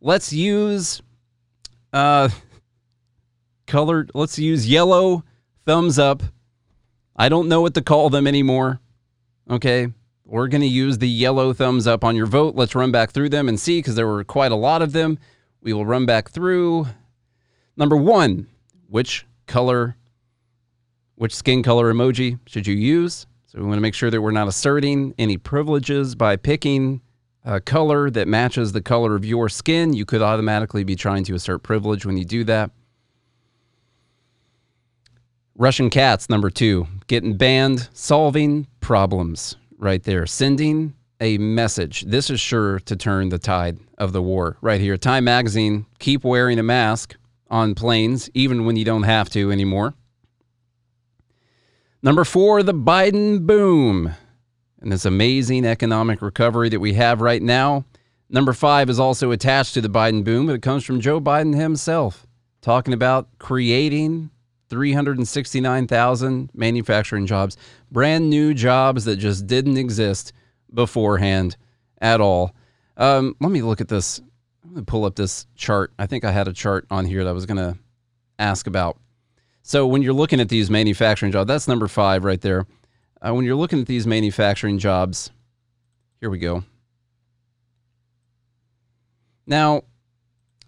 Let's 0.00 0.32
use 0.32 1.02
uh 1.92 2.28
colored 3.66 4.10
let's 4.14 4.38
use 4.38 4.68
yellow 4.68 5.24
thumbs 5.66 5.98
up. 5.98 6.22
I 7.16 7.28
don't 7.28 7.48
know 7.48 7.60
what 7.60 7.74
to 7.74 7.82
call 7.82 8.10
them 8.10 8.26
anymore. 8.26 8.80
Okay. 9.50 9.88
We're 10.24 10.46
going 10.46 10.60
to 10.60 10.66
use 10.68 10.98
the 10.98 11.08
yellow 11.08 11.52
thumbs 11.52 11.88
up 11.88 12.04
on 12.04 12.14
your 12.14 12.26
vote. 12.26 12.54
Let's 12.54 12.76
run 12.76 12.92
back 12.92 13.10
through 13.10 13.30
them 13.30 13.48
and 13.48 13.58
see 13.58 13.78
because 13.78 13.96
there 13.96 14.06
were 14.06 14.22
quite 14.22 14.52
a 14.52 14.56
lot 14.56 14.80
of 14.80 14.92
them. 14.92 15.18
We 15.60 15.72
will 15.72 15.84
run 15.84 16.06
back 16.06 16.30
through. 16.30 16.86
Number 17.76 17.96
one, 17.96 18.46
which 18.88 19.26
color, 19.46 19.96
which 21.16 21.34
skin 21.34 21.64
color 21.64 21.92
emoji 21.92 22.38
should 22.46 22.64
you 22.64 22.76
use? 22.76 23.26
So 23.46 23.58
we 23.58 23.64
want 23.64 23.78
to 23.78 23.82
make 23.82 23.94
sure 23.94 24.08
that 24.08 24.22
we're 24.22 24.30
not 24.30 24.46
asserting 24.46 25.14
any 25.18 25.36
privileges 25.36 26.14
by 26.14 26.36
picking 26.36 27.00
a 27.44 27.60
color 27.60 28.10
that 28.10 28.28
matches 28.28 28.72
the 28.72 28.82
color 28.82 29.14
of 29.14 29.24
your 29.24 29.48
skin. 29.48 29.92
You 29.92 30.04
could 30.04 30.22
automatically 30.22 30.84
be 30.84 30.96
trying 30.96 31.24
to 31.24 31.34
assert 31.34 31.62
privilege 31.62 32.04
when 32.04 32.16
you 32.16 32.24
do 32.24 32.44
that. 32.44 32.70
Russian 35.56 35.90
cats, 35.90 36.30
number 36.30 36.48
two, 36.48 36.86
getting 37.06 37.36
banned, 37.36 37.88
solving 37.92 38.66
problems 38.80 39.56
right 39.76 40.02
there, 40.02 40.26
sending 40.26 40.94
a 41.20 41.36
message. 41.36 42.02
This 42.02 42.30
is 42.30 42.40
sure 42.40 42.80
to 42.80 42.96
turn 42.96 43.28
the 43.28 43.38
tide 43.38 43.78
of 43.98 44.12
the 44.12 44.22
war 44.22 44.56
right 44.62 44.80
here. 44.80 44.96
Time 44.96 45.24
magazine, 45.24 45.84
keep 45.98 46.24
wearing 46.24 46.58
a 46.58 46.62
mask 46.62 47.16
on 47.50 47.74
planes, 47.74 48.30
even 48.32 48.64
when 48.64 48.76
you 48.76 48.84
don't 48.84 49.02
have 49.02 49.28
to 49.30 49.52
anymore. 49.52 49.94
Number 52.02 52.24
four, 52.24 52.62
the 52.62 52.72
Biden 52.72 53.46
boom 53.46 54.14
and 54.80 54.90
this 54.90 55.04
amazing 55.04 55.64
economic 55.64 56.22
recovery 56.22 56.68
that 56.68 56.80
we 56.80 56.94
have 56.94 57.20
right 57.20 57.42
now. 57.42 57.84
Number 58.28 58.52
five 58.52 58.88
is 58.88 59.00
also 59.00 59.32
attached 59.32 59.74
to 59.74 59.80
the 59.80 59.88
Biden 59.88 60.24
boom, 60.24 60.46
but 60.46 60.54
it 60.54 60.62
comes 60.62 60.84
from 60.84 61.00
Joe 61.00 61.20
Biden 61.20 61.54
himself, 61.54 62.26
talking 62.60 62.94
about 62.94 63.28
creating 63.38 64.30
369,000 64.70 66.50
manufacturing 66.54 67.26
jobs, 67.26 67.56
brand 67.90 68.30
new 68.30 68.54
jobs 68.54 69.04
that 69.04 69.16
just 69.16 69.46
didn't 69.46 69.76
exist 69.76 70.32
beforehand 70.72 71.56
at 72.00 72.20
all. 72.20 72.54
Um, 72.96 73.34
let 73.40 73.50
me 73.50 73.62
look 73.62 73.80
at 73.80 73.88
this. 73.88 74.20
I'm 74.62 74.74
going 74.74 74.84
to 74.84 74.90
pull 74.90 75.04
up 75.04 75.16
this 75.16 75.46
chart. 75.56 75.92
I 75.98 76.06
think 76.06 76.24
I 76.24 76.30
had 76.30 76.46
a 76.46 76.52
chart 76.52 76.86
on 76.90 77.04
here 77.04 77.24
that 77.24 77.30
I 77.30 77.32
was 77.32 77.46
going 77.46 77.56
to 77.56 77.76
ask 78.38 78.66
about. 78.68 78.98
So 79.62 79.86
when 79.86 80.02
you're 80.02 80.12
looking 80.12 80.40
at 80.40 80.48
these 80.48 80.70
manufacturing 80.70 81.32
jobs, 81.32 81.48
that's 81.48 81.66
number 81.66 81.88
five 81.88 82.24
right 82.24 82.40
there. 82.40 82.66
Uh, 83.22 83.34
when 83.34 83.44
you're 83.44 83.56
looking 83.56 83.80
at 83.80 83.86
these 83.86 84.06
manufacturing 84.06 84.78
jobs, 84.78 85.30
here 86.20 86.30
we 86.30 86.38
go. 86.38 86.64
Now, 89.46 89.82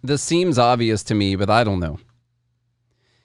this 0.02 0.22
seems 0.22 0.58
obvious 0.58 1.02
to 1.04 1.14
me, 1.14 1.36
but 1.36 1.48
I 1.48 1.64
don't 1.64 1.80
know. 1.80 1.98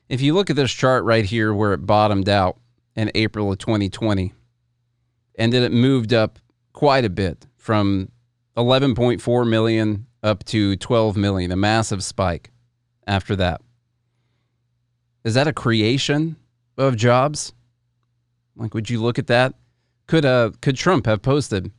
If 0.08 0.22
you 0.22 0.34
look 0.34 0.50
at 0.50 0.56
this 0.56 0.72
chart 0.72 1.04
right 1.04 1.26
here 1.26 1.54
where 1.54 1.74
it 1.74 1.86
bottomed 1.86 2.30
out 2.30 2.58
in 2.96 3.12
April 3.16 3.52
of 3.52 3.58
2020, 3.58 4.34
and 5.36 5.52
then 5.52 5.64
it 5.64 5.72
moved 5.72 6.14
up 6.14 6.40
quite 6.72 7.04
a 7.04 7.10
bit 7.10 7.46
from 7.58 8.10
11.4 8.56 9.50
million 9.50 10.06
up 10.24 10.44
to 10.46 10.76
12 10.78 11.18
million, 11.18 11.52
a 11.52 11.56
massive 11.56 12.04
spike 12.04 12.52
after 13.06 13.36
that. 13.36 13.62
Is 15.24 15.34
that 15.34 15.48
a 15.48 15.54
creation 15.54 16.38
of 16.78 16.96
jobs? 16.96 17.54
Like, 18.58 18.74
would 18.74 18.90
you 18.90 19.02
look 19.02 19.20
at 19.20 19.28
that? 19.28 19.54
Could 20.08 20.26
uh 20.26 20.52
could 20.62 20.76
Trump 20.76 21.06
have 21.06 21.22
posted 21.22 21.72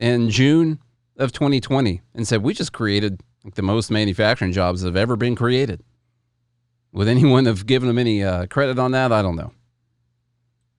in 0.00 0.30
June 0.30 0.78
of 1.16 1.32
2020 1.32 2.00
and 2.14 2.26
said 2.26 2.42
we 2.42 2.54
just 2.54 2.72
created 2.72 3.22
like 3.44 3.54
the 3.54 3.62
most 3.62 3.90
manufacturing 3.90 4.52
jobs 4.52 4.82
that 4.82 4.88
have 4.88 4.96
ever 4.96 5.16
been 5.16 5.36
created? 5.36 5.82
Would 6.92 7.08
anyone 7.08 7.46
have 7.46 7.66
given 7.66 7.88
him 7.88 7.98
any 7.98 8.24
uh, 8.24 8.46
credit 8.46 8.78
on 8.78 8.92
that? 8.92 9.12
I 9.12 9.22
don't 9.22 9.36
know. 9.36 9.52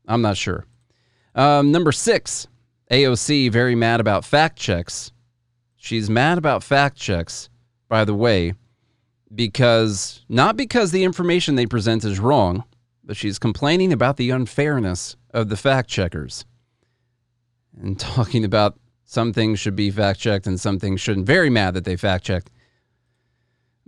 I'm 0.08 0.22
not 0.22 0.38
sure. 0.38 0.66
Um, 1.36 1.72
number 1.72 1.92
six, 1.92 2.48
AOC 2.92 3.52
very 3.52 3.76
mad 3.76 4.00
about 4.00 4.26
fact 4.26 4.58
checks. 4.58 5.12
She's 5.78 6.10
mad 6.10 6.38
about 6.38 6.64
fact 6.64 6.98
checks, 6.98 7.50
by 7.88 8.04
the 8.04 8.16
way, 8.16 8.54
because 9.34 10.26
not 10.28 10.58
because 10.58 10.92
the 10.92 11.04
information 11.04 11.56
they 11.56 11.68
present 11.68 12.04
is 12.04 12.20
wrong, 12.20 12.64
but 13.04 13.16
she's 13.16 13.40
complaining 13.40 13.94
about 13.94 14.18
the 14.18 14.32
unfairness 14.32 15.16
of 15.32 15.50
the 15.50 15.58
fact 15.58 15.90
checkers 15.90 16.46
and 17.82 18.00
talking 18.00 18.44
about 18.44 18.80
some 19.06 19.34
things 19.34 19.60
should 19.60 19.76
be 19.76 19.90
fact 19.90 20.20
checked 20.20 20.48
and 20.48 20.60
some 20.60 20.80
things 20.80 21.02
shouldn't. 21.02 21.26
Very 21.26 21.50
mad 21.50 21.74
that 21.74 21.84
they 21.84 21.96
fact 21.96 22.26
checked 22.26 22.52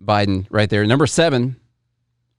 Biden 0.03 0.47
right 0.49 0.69
there. 0.69 0.85
Number 0.85 1.05
seven, 1.05 1.57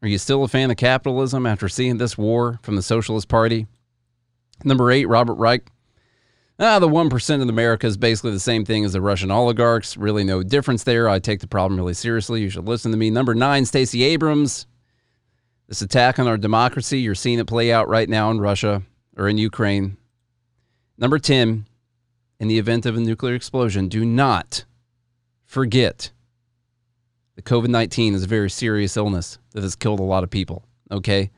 are 0.02 0.08
you 0.08 0.18
still 0.18 0.42
a 0.42 0.48
fan 0.48 0.70
of 0.70 0.76
capitalism 0.76 1.46
after 1.46 1.68
seeing 1.68 1.98
this 1.98 2.18
war 2.18 2.58
from 2.62 2.74
the 2.74 2.82
Socialist 2.82 3.28
Party? 3.28 3.66
Number 4.64 4.90
eight, 4.90 5.06
Robert 5.06 5.34
Reich. 5.34 5.68
Ah, 6.58 6.78
the 6.78 6.88
1% 6.88 7.42
of 7.42 7.48
America 7.48 7.86
is 7.86 7.96
basically 7.96 8.30
the 8.30 8.38
same 8.40 8.64
thing 8.64 8.84
as 8.84 8.92
the 8.92 9.00
Russian 9.00 9.30
oligarchs. 9.30 9.96
Really 9.96 10.22
no 10.22 10.42
difference 10.42 10.84
there. 10.84 11.08
I 11.08 11.18
take 11.18 11.40
the 11.40 11.46
problem 11.46 11.78
really 11.78 11.94
seriously. 11.94 12.42
You 12.42 12.50
should 12.50 12.68
listen 12.68 12.90
to 12.92 12.96
me. 12.96 13.10
Number 13.10 13.34
nine, 13.34 13.64
Stacey 13.64 14.02
Abrams. 14.04 14.66
This 15.68 15.82
attack 15.82 16.18
on 16.18 16.28
our 16.28 16.36
democracy, 16.36 17.00
you're 17.00 17.14
seeing 17.14 17.38
it 17.38 17.46
play 17.46 17.72
out 17.72 17.88
right 17.88 18.08
now 18.08 18.30
in 18.30 18.40
Russia 18.40 18.82
or 19.16 19.28
in 19.28 19.38
Ukraine. 19.38 19.96
Number 20.98 21.18
10, 21.18 21.66
in 22.40 22.48
the 22.48 22.58
event 22.58 22.86
of 22.86 22.96
a 22.96 23.00
nuclear 23.00 23.34
explosion, 23.34 23.88
do 23.88 24.04
not 24.04 24.64
forget 25.44 26.10
the 27.34 27.42
COVID 27.42 27.68
19 27.68 28.14
is 28.14 28.24
a 28.24 28.28
very 28.28 28.50
serious 28.50 28.96
illness 28.96 29.38
that 29.52 29.62
has 29.62 29.74
killed 29.74 30.00
a 30.00 30.04
lot 30.04 30.22
of 30.22 30.30
people. 30.30 30.64
Okay. 30.90 31.30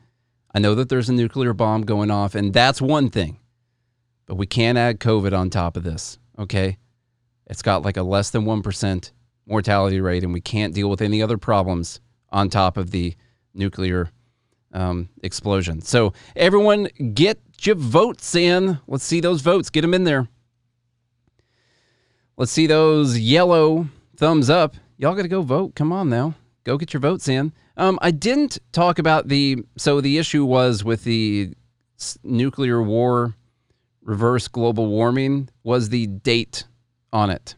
I 0.53 0.59
know 0.59 0.75
that 0.75 0.89
there's 0.89 1.09
a 1.09 1.13
nuclear 1.13 1.53
bomb 1.53 1.81
going 1.81 2.11
off, 2.11 2.33
and 2.33 2.53
that's 2.53 2.81
one 2.81 3.09
thing, 3.09 3.39
but 4.25 4.35
we 4.35 4.45
can't 4.45 4.77
add 4.77 4.99
COVID 4.99 5.37
on 5.37 5.49
top 5.49 5.75
of 5.75 5.83
this. 5.83 6.17
Okay. 6.39 6.77
It's 7.47 7.61
got 7.61 7.83
like 7.83 7.97
a 7.97 8.03
less 8.03 8.29
than 8.29 8.45
1% 8.45 9.11
mortality 9.45 10.01
rate, 10.01 10.23
and 10.23 10.33
we 10.33 10.41
can't 10.41 10.73
deal 10.73 10.89
with 10.89 11.01
any 11.01 11.21
other 11.21 11.37
problems 11.37 11.99
on 12.29 12.49
top 12.49 12.77
of 12.77 12.91
the 12.91 13.15
nuclear 13.53 14.11
um, 14.75 15.09
explosion. 15.23 15.81
So, 15.81 16.13
everyone, 16.35 16.87
get 17.15 17.39
your 17.61 17.75
votes 17.75 18.35
in. 18.35 18.79
Let's 18.85 19.03
see 19.03 19.21
those 19.21 19.41
votes. 19.41 19.71
Get 19.71 19.81
them 19.81 19.95
in 19.95 20.03
there. 20.03 20.27
Let's 22.37 22.51
see 22.51 22.67
those 22.67 23.17
yellow 23.17 23.87
thumbs 24.15 24.49
up 24.49 24.75
y'all 24.97 25.15
got 25.15 25.23
to 25.23 25.27
go 25.27 25.41
vote. 25.41 25.75
Come 25.75 25.91
on 25.91 26.09
now, 26.09 26.35
go 26.63 26.77
get 26.77 26.93
your 26.93 27.01
votes 27.01 27.27
in. 27.27 27.53
Um, 27.77 27.99
I 28.01 28.11
didn't 28.11 28.59
talk 28.71 28.99
about 28.99 29.27
the 29.27 29.63
so 29.77 30.01
the 30.01 30.17
issue 30.17 30.45
was 30.45 30.83
with 30.83 31.03
the 31.03 31.53
nuclear 32.23 32.81
war, 32.81 33.35
reverse 34.01 34.47
global 34.47 34.87
warming 34.87 35.49
was 35.63 35.89
the 35.89 36.07
date 36.07 36.65
on 37.11 37.29
it. 37.29 37.55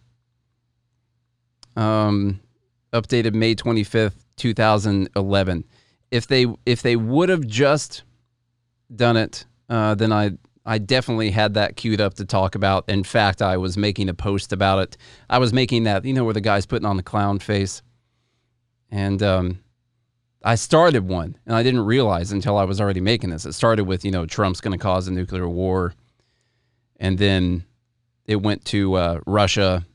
Um, 1.76 2.40
updated 2.94 3.34
May 3.34 3.54
twenty 3.54 3.84
fifth, 3.84 4.26
two 4.36 4.54
thousand 4.54 5.10
eleven. 5.16 5.66
If 6.12 6.28
they 6.28 6.46
if 6.66 6.82
they 6.82 6.96
would 6.96 7.30
have 7.30 7.46
just 7.46 8.04
done 8.94 9.18
it, 9.18 9.46
uh, 9.70 9.96
then 9.96 10.12
I 10.12 10.32
I 10.66 10.80
definitely 10.80 11.32
had 11.32 11.54
that 11.54 11.78
queued 11.78 12.02
up 12.02 12.16
to 12.16 12.26
talk 12.26 12.54
about. 12.54 12.90
In 12.90 13.06
fact, 13.06 13.42
I 13.42 13.56
was 13.56 13.78
making 13.78 14.10
a 14.10 14.14
post 14.14 14.52
about 14.52 14.80
it. 14.80 14.98
I 15.30 15.38
was 15.38 15.54
making 15.54 15.84
that, 15.84 16.04
you 16.04 16.14
know, 16.14 16.26
where 16.26 16.34
the 16.34 16.42
guy's 16.42 16.66
putting 16.66 16.86
on 16.86 16.98
the 16.98 17.04
clown 17.04 17.40
face. 17.40 17.82
And 18.92 19.24
um, 19.24 19.60
I 20.44 20.56
started 20.56 21.08
one, 21.08 21.38
and 21.46 21.56
I 21.56 21.64
didn't 21.64 21.86
realize 21.86 22.34
until 22.34 22.58
I 22.58 22.66
was 22.66 22.82
already 22.82 23.00
making 23.00 23.30
this. 23.30 23.46
It 23.46 23.54
started 23.54 23.86
with, 23.86 24.04
you 24.04 24.12
know, 24.12 24.26
Trump's 24.26 24.60
going 24.60 24.78
to 24.78 24.82
cause 24.82 25.08
a 25.08 25.12
nuclear 25.12 25.48
war. 25.48 25.94
And 26.98 27.18
then 27.18 27.64
it 28.26 28.42
went 28.42 28.66
to 28.66 28.96
uh, 28.96 29.20
Russia 29.26 29.86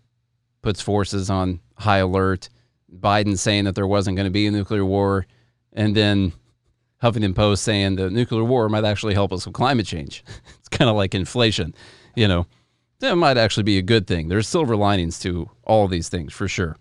puts 0.62 0.80
forces 0.80 1.28
on 1.28 1.60
high 1.76 1.98
alert. 1.98 2.48
Biden 2.90 3.36
saying 3.36 3.64
that 3.64 3.74
there 3.74 3.86
wasn't 3.86 4.16
going 4.16 4.26
to 4.26 4.30
be 4.30 4.46
a 4.46 4.50
nuclear 4.50 4.86
war. 4.86 5.26
And 5.72 5.96
then 5.96 6.32
Huffington 7.02 7.34
Post 7.34 7.64
saying 7.64 7.96
the 7.96 8.10
nuclear 8.10 8.44
war 8.44 8.68
might 8.68 8.84
actually 8.84 9.14
help 9.14 9.32
us 9.32 9.46
with 9.46 9.54
climate 9.54 9.86
change. 9.86 10.24
it's 10.58 10.68
kind 10.68 10.88
of 10.88 10.96
like 10.96 11.14
inflation, 11.14 11.74
you 12.14 12.28
know. 12.28 12.46
That 13.00 13.16
might 13.16 13.36
actually 13.36 13.64
be 13.64 13.78
a 13.78 13.82
good 13.82 14.06
thing. 14.06 14.28
There's 14.28 14.46
silver 14.46 14.76
linings 14.76 15.18
to 15.20 15.50
all 15.64 15.88
these 15.88 16.08
things 16.08 16.32
for 16.32 16.46
sure. 16.46 16.76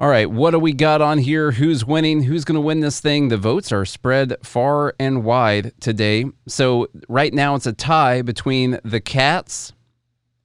All 0.00 0.08
right, 0.08 0.30
what 0.30 0.52
do 0.52 0.60
we 0.60 0.74
got 0.74 1.00
on 1.00 1.18
here? 1.18 1.50
Who's 1.50 1.84
winning? 1.84 2.22
Who's 2.22 2.44
going 2.44 2.54
to 2.54 2.60
win 2.60 2.80
this 2.80 3.00
thing? 3.00 3.30
The 3.30 3.36
votes 3.36 3.72
are 3.72 3.84
spread 3.84 4.36
far 4.44 4.94
and 5.00 5.24
wide 5.24 5.72
today. 5.80 6.26
So, 6.46 6.88
right 7.08 7.34
now 7.34 7.56
it's 7.56 7.66
a 7.66 7.72
tie 7.72 8.22
between 8.22 8.78
the 8.84 9.00
Cats 9.00 9.72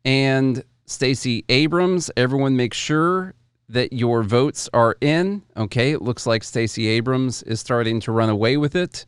and 0.04 0.64
Stacey 0.88 1.46
Abrams. 1.50 2.10
Everyone 2.18 2.56
make 2.56 2.74
sure 2.74 3.36
that 3.74 3.94
your 3.94 4.24
votes 4.24 4.70
are 4.74 4.96
in. 5.02 5.44
Okay, 5.58 5.92
it 5.92 6.02
looks 6.02 6.26
like 6.26 6.44
Stacey 6.44 6.88
Abrams 6.88 7.44
is 7.44 7.60
starting 7.60 8.00
to 8.02 8.12
run 8.12 8.30
away 8.30 8.58
with 8.58 8.76
it 8.76 9.06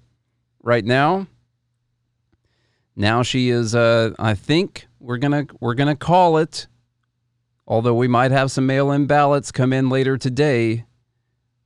right 0.61 0.85
now. 0.85 1.27
Now 2.95 3.23
she 3.23 3.49
is 3.49 3.75
uh 3.75 4.11
I 4.19 4.33
think 4.33 4.87
we're 4.99 5.17
to 5.19 5.47
we're 5.59 5.75
to 5.75 5.95
call 5.95 6.37
it 6.37 6.67
although 7.67 7.93
we 7.93 8.07
might 8.07 8.31
have 8.31 8.51
some 8.51 8.65
mail 8.65 8.91
in 8.91 9.05
ballots 9.05 9.51
come 9.51 9.73
in 9.73 9.89
later 9.89 10.17
today. 10.17 10.85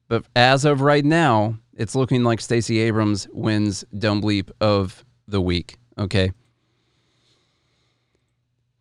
But 0.08 0.26
as 0.36 0.66
of 0.66 0.82
right 0.82 1.06
now, 1.06 1.58
it's 1.74 1.96
looking 1.96 2.24
like 2.24 2.42
Stacey 2.42 2.80
Abrams 2.80 3.28
wins 3.32 3.86
Dumb 3.98 4.22
Bleep 4.22 4.50
of 4.60 5.06
the 5.28 5.42
week. 5.42 5.78
Okay. 5.98 6.32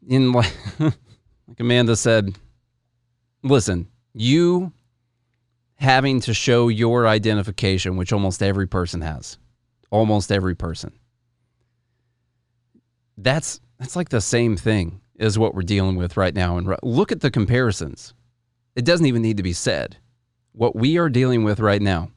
In 0.09 0.33
like, 0.33 0.53
like 0.79 1.61
Amanda 1.61 1.97
said, 1.97 2.35
listen, 3.43 3.89
you 4.19 4.73
having 5.77 6.21
to 6.21 6.35
show 6.35 6.67
your 6.69 7.07
identification, 7.07 7.97
which 7.97 8.13
almost 8.13 8.43
every 8.43 8.67
person 8.67 9.01
has, 9.01 9.39
almost 9.91 10.33
every 10.33 10.57
person. 10.57 10.93
That's 13.17 13.61
that's 13.79 13.95
like 13.95 14.09
the 14.09 14.21
same 14.21 14.57
thing 14.57 15.01
is 15.15 15.39
what 15.39 15.55
we're 15.55 15.63
dealing 15.63 15.97
with 15.97 16.17
right 16.17 16.35
now. 16.35 16.57
And 16.57 16.75
look 16.83 17.13
at 17.13 17.21
the 17.21 17.31
comparisons. 17.31 18.13
It 18.75 18.85
doesn't 18.85 19.07
even 19.07 19.23
need 19.23 19.37
to 19.37 19.43
be 19.43 19.53
said. 19.53 19.97
What 20.53 20.75
we 20.75 20.99
are 20.99 21.09
dealing 21.09 21.45
with 21.45 21.61
right 21.61 21.83
now, 21.83 22.11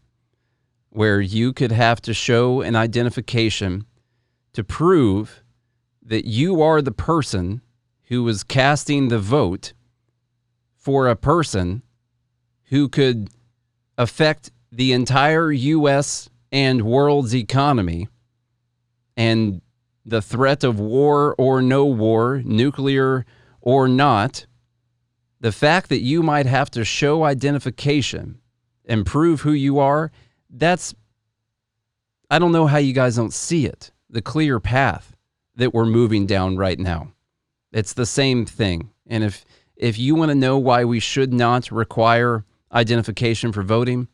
where 0.89 1.21
you 1.21 1.53
could 1.53 1.71
have 1.71 2.01
to 2.01 2.13
show 2.15 2.61
an 2.61 2.75
identification 2.75 3.85
to 4.53 4.63
prove 4.63 5.43
that 6.03 6.25
you 6.25 6.63
are 6.63 6.81
the 6.81 6.91
person 6.91 7.61
who 8.05 8.23
was 8.23 8.43
casting 8.43 9.09
the 9.09 9.19
vote 9.19 9.73
for 10.75 11.07
a 11.07 11.15
person 11.15 11.83
who 12.71 12.89
could 12.89 13.29
affect 13.97 14.49
the 14.71 14.93
entire 14.93 15.51
U.S. 15.51 16.29
and 16.51 16.81
world's 16.81 17.35
economy 17.35 18.07
and 19.15 19.61
the 20.05 20.21
threat 20.21 20.63
of 20.63 20.79
war 20.79 21.35
or 21.37 21.61
no 21.61 21.85
war, 21.85 22.41
nuclear 22.43 23.25
or 23.59 23.87
not, 23.87 24.47
the 25.41 25.51
fact 25.51 25.89
that 25.89 26.01
you 26.01 26.23
might 26.23 26.45
have 26.45 26.71
to 26.71 26.85
show 26.85 27.23
identification 27.23 28.39
and 28.85 29.05
prove 29.05 29.41
who 29.41 29.51
you 29.51 29.79
are, 29.79 30.11
that's, 30.49 30.95
I 32.29 32.39
don't 32.39 32.53
know 32.53 32.67
how 32.67 32.77
you 32.77 32.93
guys 32.93 33.17
don't 33.17 33.33
see 33.33 33.65
it, 33.65 33.91
the 34.09 34.21
clear 34.21 34.59
path 34.59 35.15
that 35.55 35.73
we're 35.73 35.85
moving 35.85 36.25
down 36.25 36.55
right 36.55 36.79
now. 36.79 37.11
It's 37.73 37.93
the 37.93 38.05
same 38.05 38.45
thing. 38.45 38.91
And 39.07 39.25
if, 39.25 39.45
if 39.75 39.99
you 39.99 40.15
want 40.15 40.29
to 40.29 40.35
know 40.35 40.57
why 40.57 40.85
we 40.85 40.99
should 40.99 41.33
not 41.33 41.69
require 41.69 42.45
identification 42.73 43.51
for 43.51 43.63
voting, 43.63 44.07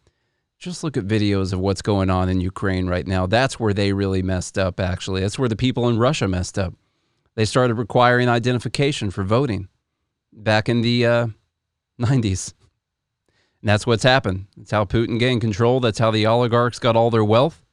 just 0.60 0.84
look 0.84 0.98
at 0.98 1.06
videos 1.06 1.54
of 1.54 1.60
what's 1.60 1.82
going 1.82 2.10
on 2.10 2.30
in 2.30 2.42
Ukraine 2.42 2.88
right 2.88 3.06
now. 3.06 3.28
That's 3.28 3.60
where 3.60 3.74
they 3.74 3.94
really 3.94 4.24
messed 4.24 4.58
up, 4.58 4.80
actually. 4.80 5.22
That's 5.22 5.38
where 5.38 5.50
the 5.50 5.56
people 5.56 5.88
in 5.88 6.00
Russia 6.00 6.28
messed 6.28 6.58
up. 6.58 6.74
They 7.36 7.46
started 7.46 7.76
requiring 7.76 8.30
identification 8.30 9.12
for 9.12 9.24
voting 9.24 9.68
back 10.34 10.68
in 10.68 10.82
the 10.82 11.06
uh, 11.06 11.28
90s. 12.02 12.54
And 13.62 13.70
that's 13.70 13.86
what's 13.86 14.04
happened. 14.04 14.48
That's 14.56 14.72
how 14.72 14.86
Putin 14.86 15.20
gained 15.20 15.42
control. 15.42 15.80
That's 15.80 16.00
how 16.00 16.10
the 16.10 16.26
oligarchs 16.26 16.80
got 16.80 16.96
all 16.96 17.12
their 17.12 17.24
wealth, 17.24 17.64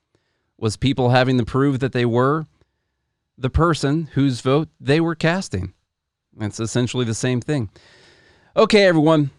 was 0.58 0.76
people 0.76 1.10
having 1.10 1.38
to 1.38 1.44
prove 1.44 1.80
that 1.80 1.92
they 1.92 2.04
were 2.04 2.46
the 3.38 3.50
person 3.50 4.08
whose 4.12 4.40
vote 4.40 4.68
they 4.80 5.00
were 5.00 5.14
casting. 5.14 5.72
It's 6.40 6.60
essentially 6.60 7.04
the 7.04 7.14
same 7.14 7.40
thing. 7.40 7.70
Okay, 8.56 8.84
everyone. 8.84 9.30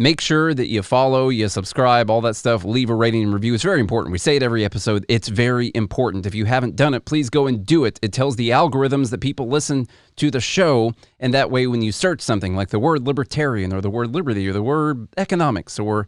Make 0.00 0.20
sure 0.20 0.54
that 0.54 0.68
you 0.68 0.84
follow, 0.84 1.28
you 1.28 1.48
subscribe, 1.48 2.08
all 2.08 2.20
that 2.20 2.36
stuff. 2.36 2.62
Leave 2.62 2.88
a 2.88 2.94
rating 2.94 3.24
and 3.24 3.34
review. 3.34 3.52
It's 3.52 3.64
very 3.64 3.80
important. 3.80 4.12
We 4.12 4.18
say 4.18 4.36
it 4.36 4.44
every 4.44 4.64
episode. 4.64 5.04
It's 5.08 5.26
very 5.26 5.72
important. 5.74 6.24
If 6.24 6.36
you 6.36 6.44
haven't 6.44 6.76
done 6.76 6.94
it, 6.94 7.04
please 7.04 7.28
go 7.28 7.48
and 7.48 7.66
do 7.66 7.84
it. 7.84 7.98
It 8.00 8.12
tells 8.12 8.36
the 8.36 8.50
algorithms 8.50 9.10
that 9.10 9.20
people 9.20 9.48
listen 9.48 9.88
to 10.14 10.30
the 10.30 10.40
show. 10.40 10.92
And 11.18 11.34
that 11.34 11.50
way, 11.50 11.66
when 11.66 11.82
you 11.82 11.90
search 11.90 12.20
something 12.20 12.54
like 12.54 12.68
the 12.68 12.78
word 12.78 13.08
libertarian 13.08 13.72
or 13.72 13.80
the 13.80 13.90
word 13.90 14.14
liberty 14.14 14.46
or 14.46 14.52
the 14.52 14.62
word 14.62 15.08
economics 15.16 15.80
or 15.80 16.06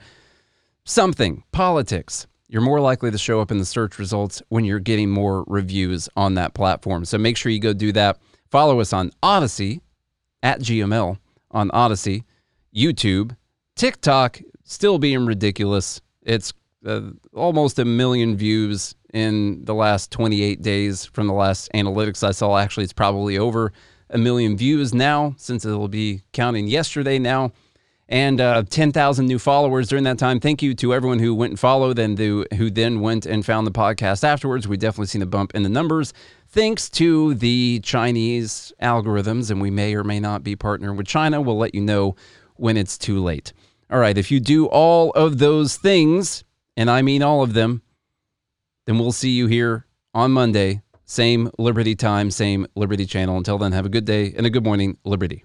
something, 0.85 1.43
politics, 1.51 2.29
you're 2.47 2.63
more 2.63 2.81
likely 2.81 3.11
to 3.11 3.19
show 3.19 3.41
up 3.41 3.51
in 3.51 3.59
the 3.59 3.65
search 3.65 3.99
results 3.99 4.41
when 4.51 4.65
you're 4.65 4.79
getting 4.79 5.11
more 5.11 5.43
reviews 5.49 6.09
on 6.15 6.35
that 6.35 6.55
platform. 6.55 7.05
So 7.05 7.19
make 7.19 7.37
sure 7.37 7.51
you 7.51 7.59
go 7.59 7.73
do 7.73 7.91
that. 7.91 8.21
Follow 8.53 8.79
us 8.79 8.93
on 8.93 9.11
Odysee 9.21 9.81
at 10.45 10.61
GML 10.61 11.19
on 11.51 11.71
Odysee, 11.71 12.23
YouTube, 12.73 13.35
TikTok 13.81 14.43
still 14.63 14.99
being 14.99 15.25
ridiculous. 15.25 16.03
It's 16.21 16.53
uh, 16.85 17.13
almost 17.33 17.79
a 17.79 17.85
million 17.87 18.37
views 18.37 18.95
in 19.15 19.65
the 19.65 19.73
last 19.75 20.11
28 20.11 20.61
days 20.61 21.07
from 21.07 21.27
the 21.27 21.33
last 21.33 21.71
analytics 21.73 22.23
I 22.23 22.33
saw. 22.33 22.59
Actually, 22.59 22.85
it's 22.85 22.93
probably 22.93 23.39
over 23.39 23.73
a 24.11 24.19
million 24.19 24.55
views 24.55 24.93
now 24.93 25.35
since 25.39 25.65
it 25.65 25.73
will 25.73 25.89
be 25.89 26.21
counting 26.33 26.67
yesterday 26.67 27.19
now. 27.19 27.53
And 28.07 28.39
uh, 28.39 28.65
10,000 28.69 29.25
new 29.25 29.39
followers 29.39 29.89
during 29.89 30.05
that 30.05 30.19
time. 30.19 30.41
Thank 30.41 30.61
you 30.61 30.75
to 30.75 30.93
everyone 30.93 31.19
who 31.19 31.35
went 31.35 31.53
and 31.53 31.59
followed 31.59 31.99
and 31.99 32.19
who, 32.19 32.45
who 32.59 32.69
then 32.69 33.01
went 33.01 33.25
and 33.25 33.47
found 33.47 33.67
the 33.67 33.71
podcast 33.71 34.25
afterwards. 34.25 34.69
We 34.69 34.77
definitely 34.77 35.07
seen 35.07 35.23
a 35.23 35.27
bump 35.27 35.55
in 35.55 35.63
the 35.63 35.71
numbers 35.71 36.13
thanks 36.49 36.91
to 36.91 37.33
the 37.33 37.81
Chinese 37.83 38.75
algorithms. 38.83 39.51
And 39.51 39.59
we 39.59 39.71
may 39.71 39.95
or 39.95 40.05
may 40.05 40.21
not 40.21 40.45
be 40.45 40.55
partnering 40.55 40.99
with 40.99 41.07
China. 41.07 41.41
We'll 41.41 41.57
let 41.57 41.75
you 41.75 41.81
know 41.81 42.15
when 42.57 42.77
it's 42.77 42.99
too 42.99 43.23
late. 43.23 43.55
All 43.91 43.99
right, 43.99 44.17
if 44.17 44.31
you 44.31 44.39
do 44.39 44.67
all 44.67 45.11
of 45.13 45.39
those 45.39 45.77
things, 45.77 46.45
and 46.77 46.89
I 46.89 47.03
mean 47.03 47.25
all 47.25 47.43
of 47.43 47.55
them, 47.55 47.83
then 48.87 49.01
we'll 49.01 49.11
see 49.11 49.31
you 49.31 49.49
here 49.49 49.85
on 50.15 50.31
Monday. 50.31 50.83
Same 51.07 51.51
Liberty 51.59 51.97
time, 51.97 52.31
same 52.31 52.69
Liberty 52.77 53.05
channel. 53.05 53.37
Until 53.37 53.59
then, 53.59 53.73
have 53.73 53.87
a 53.87 53.89
good 53.89 54.05
day 54.05 54.33
and 54.37 54.47
a 54.47 54.51
good 54.51 54.63
morning, 54.63 54.97
Liberty. 55.05 55.45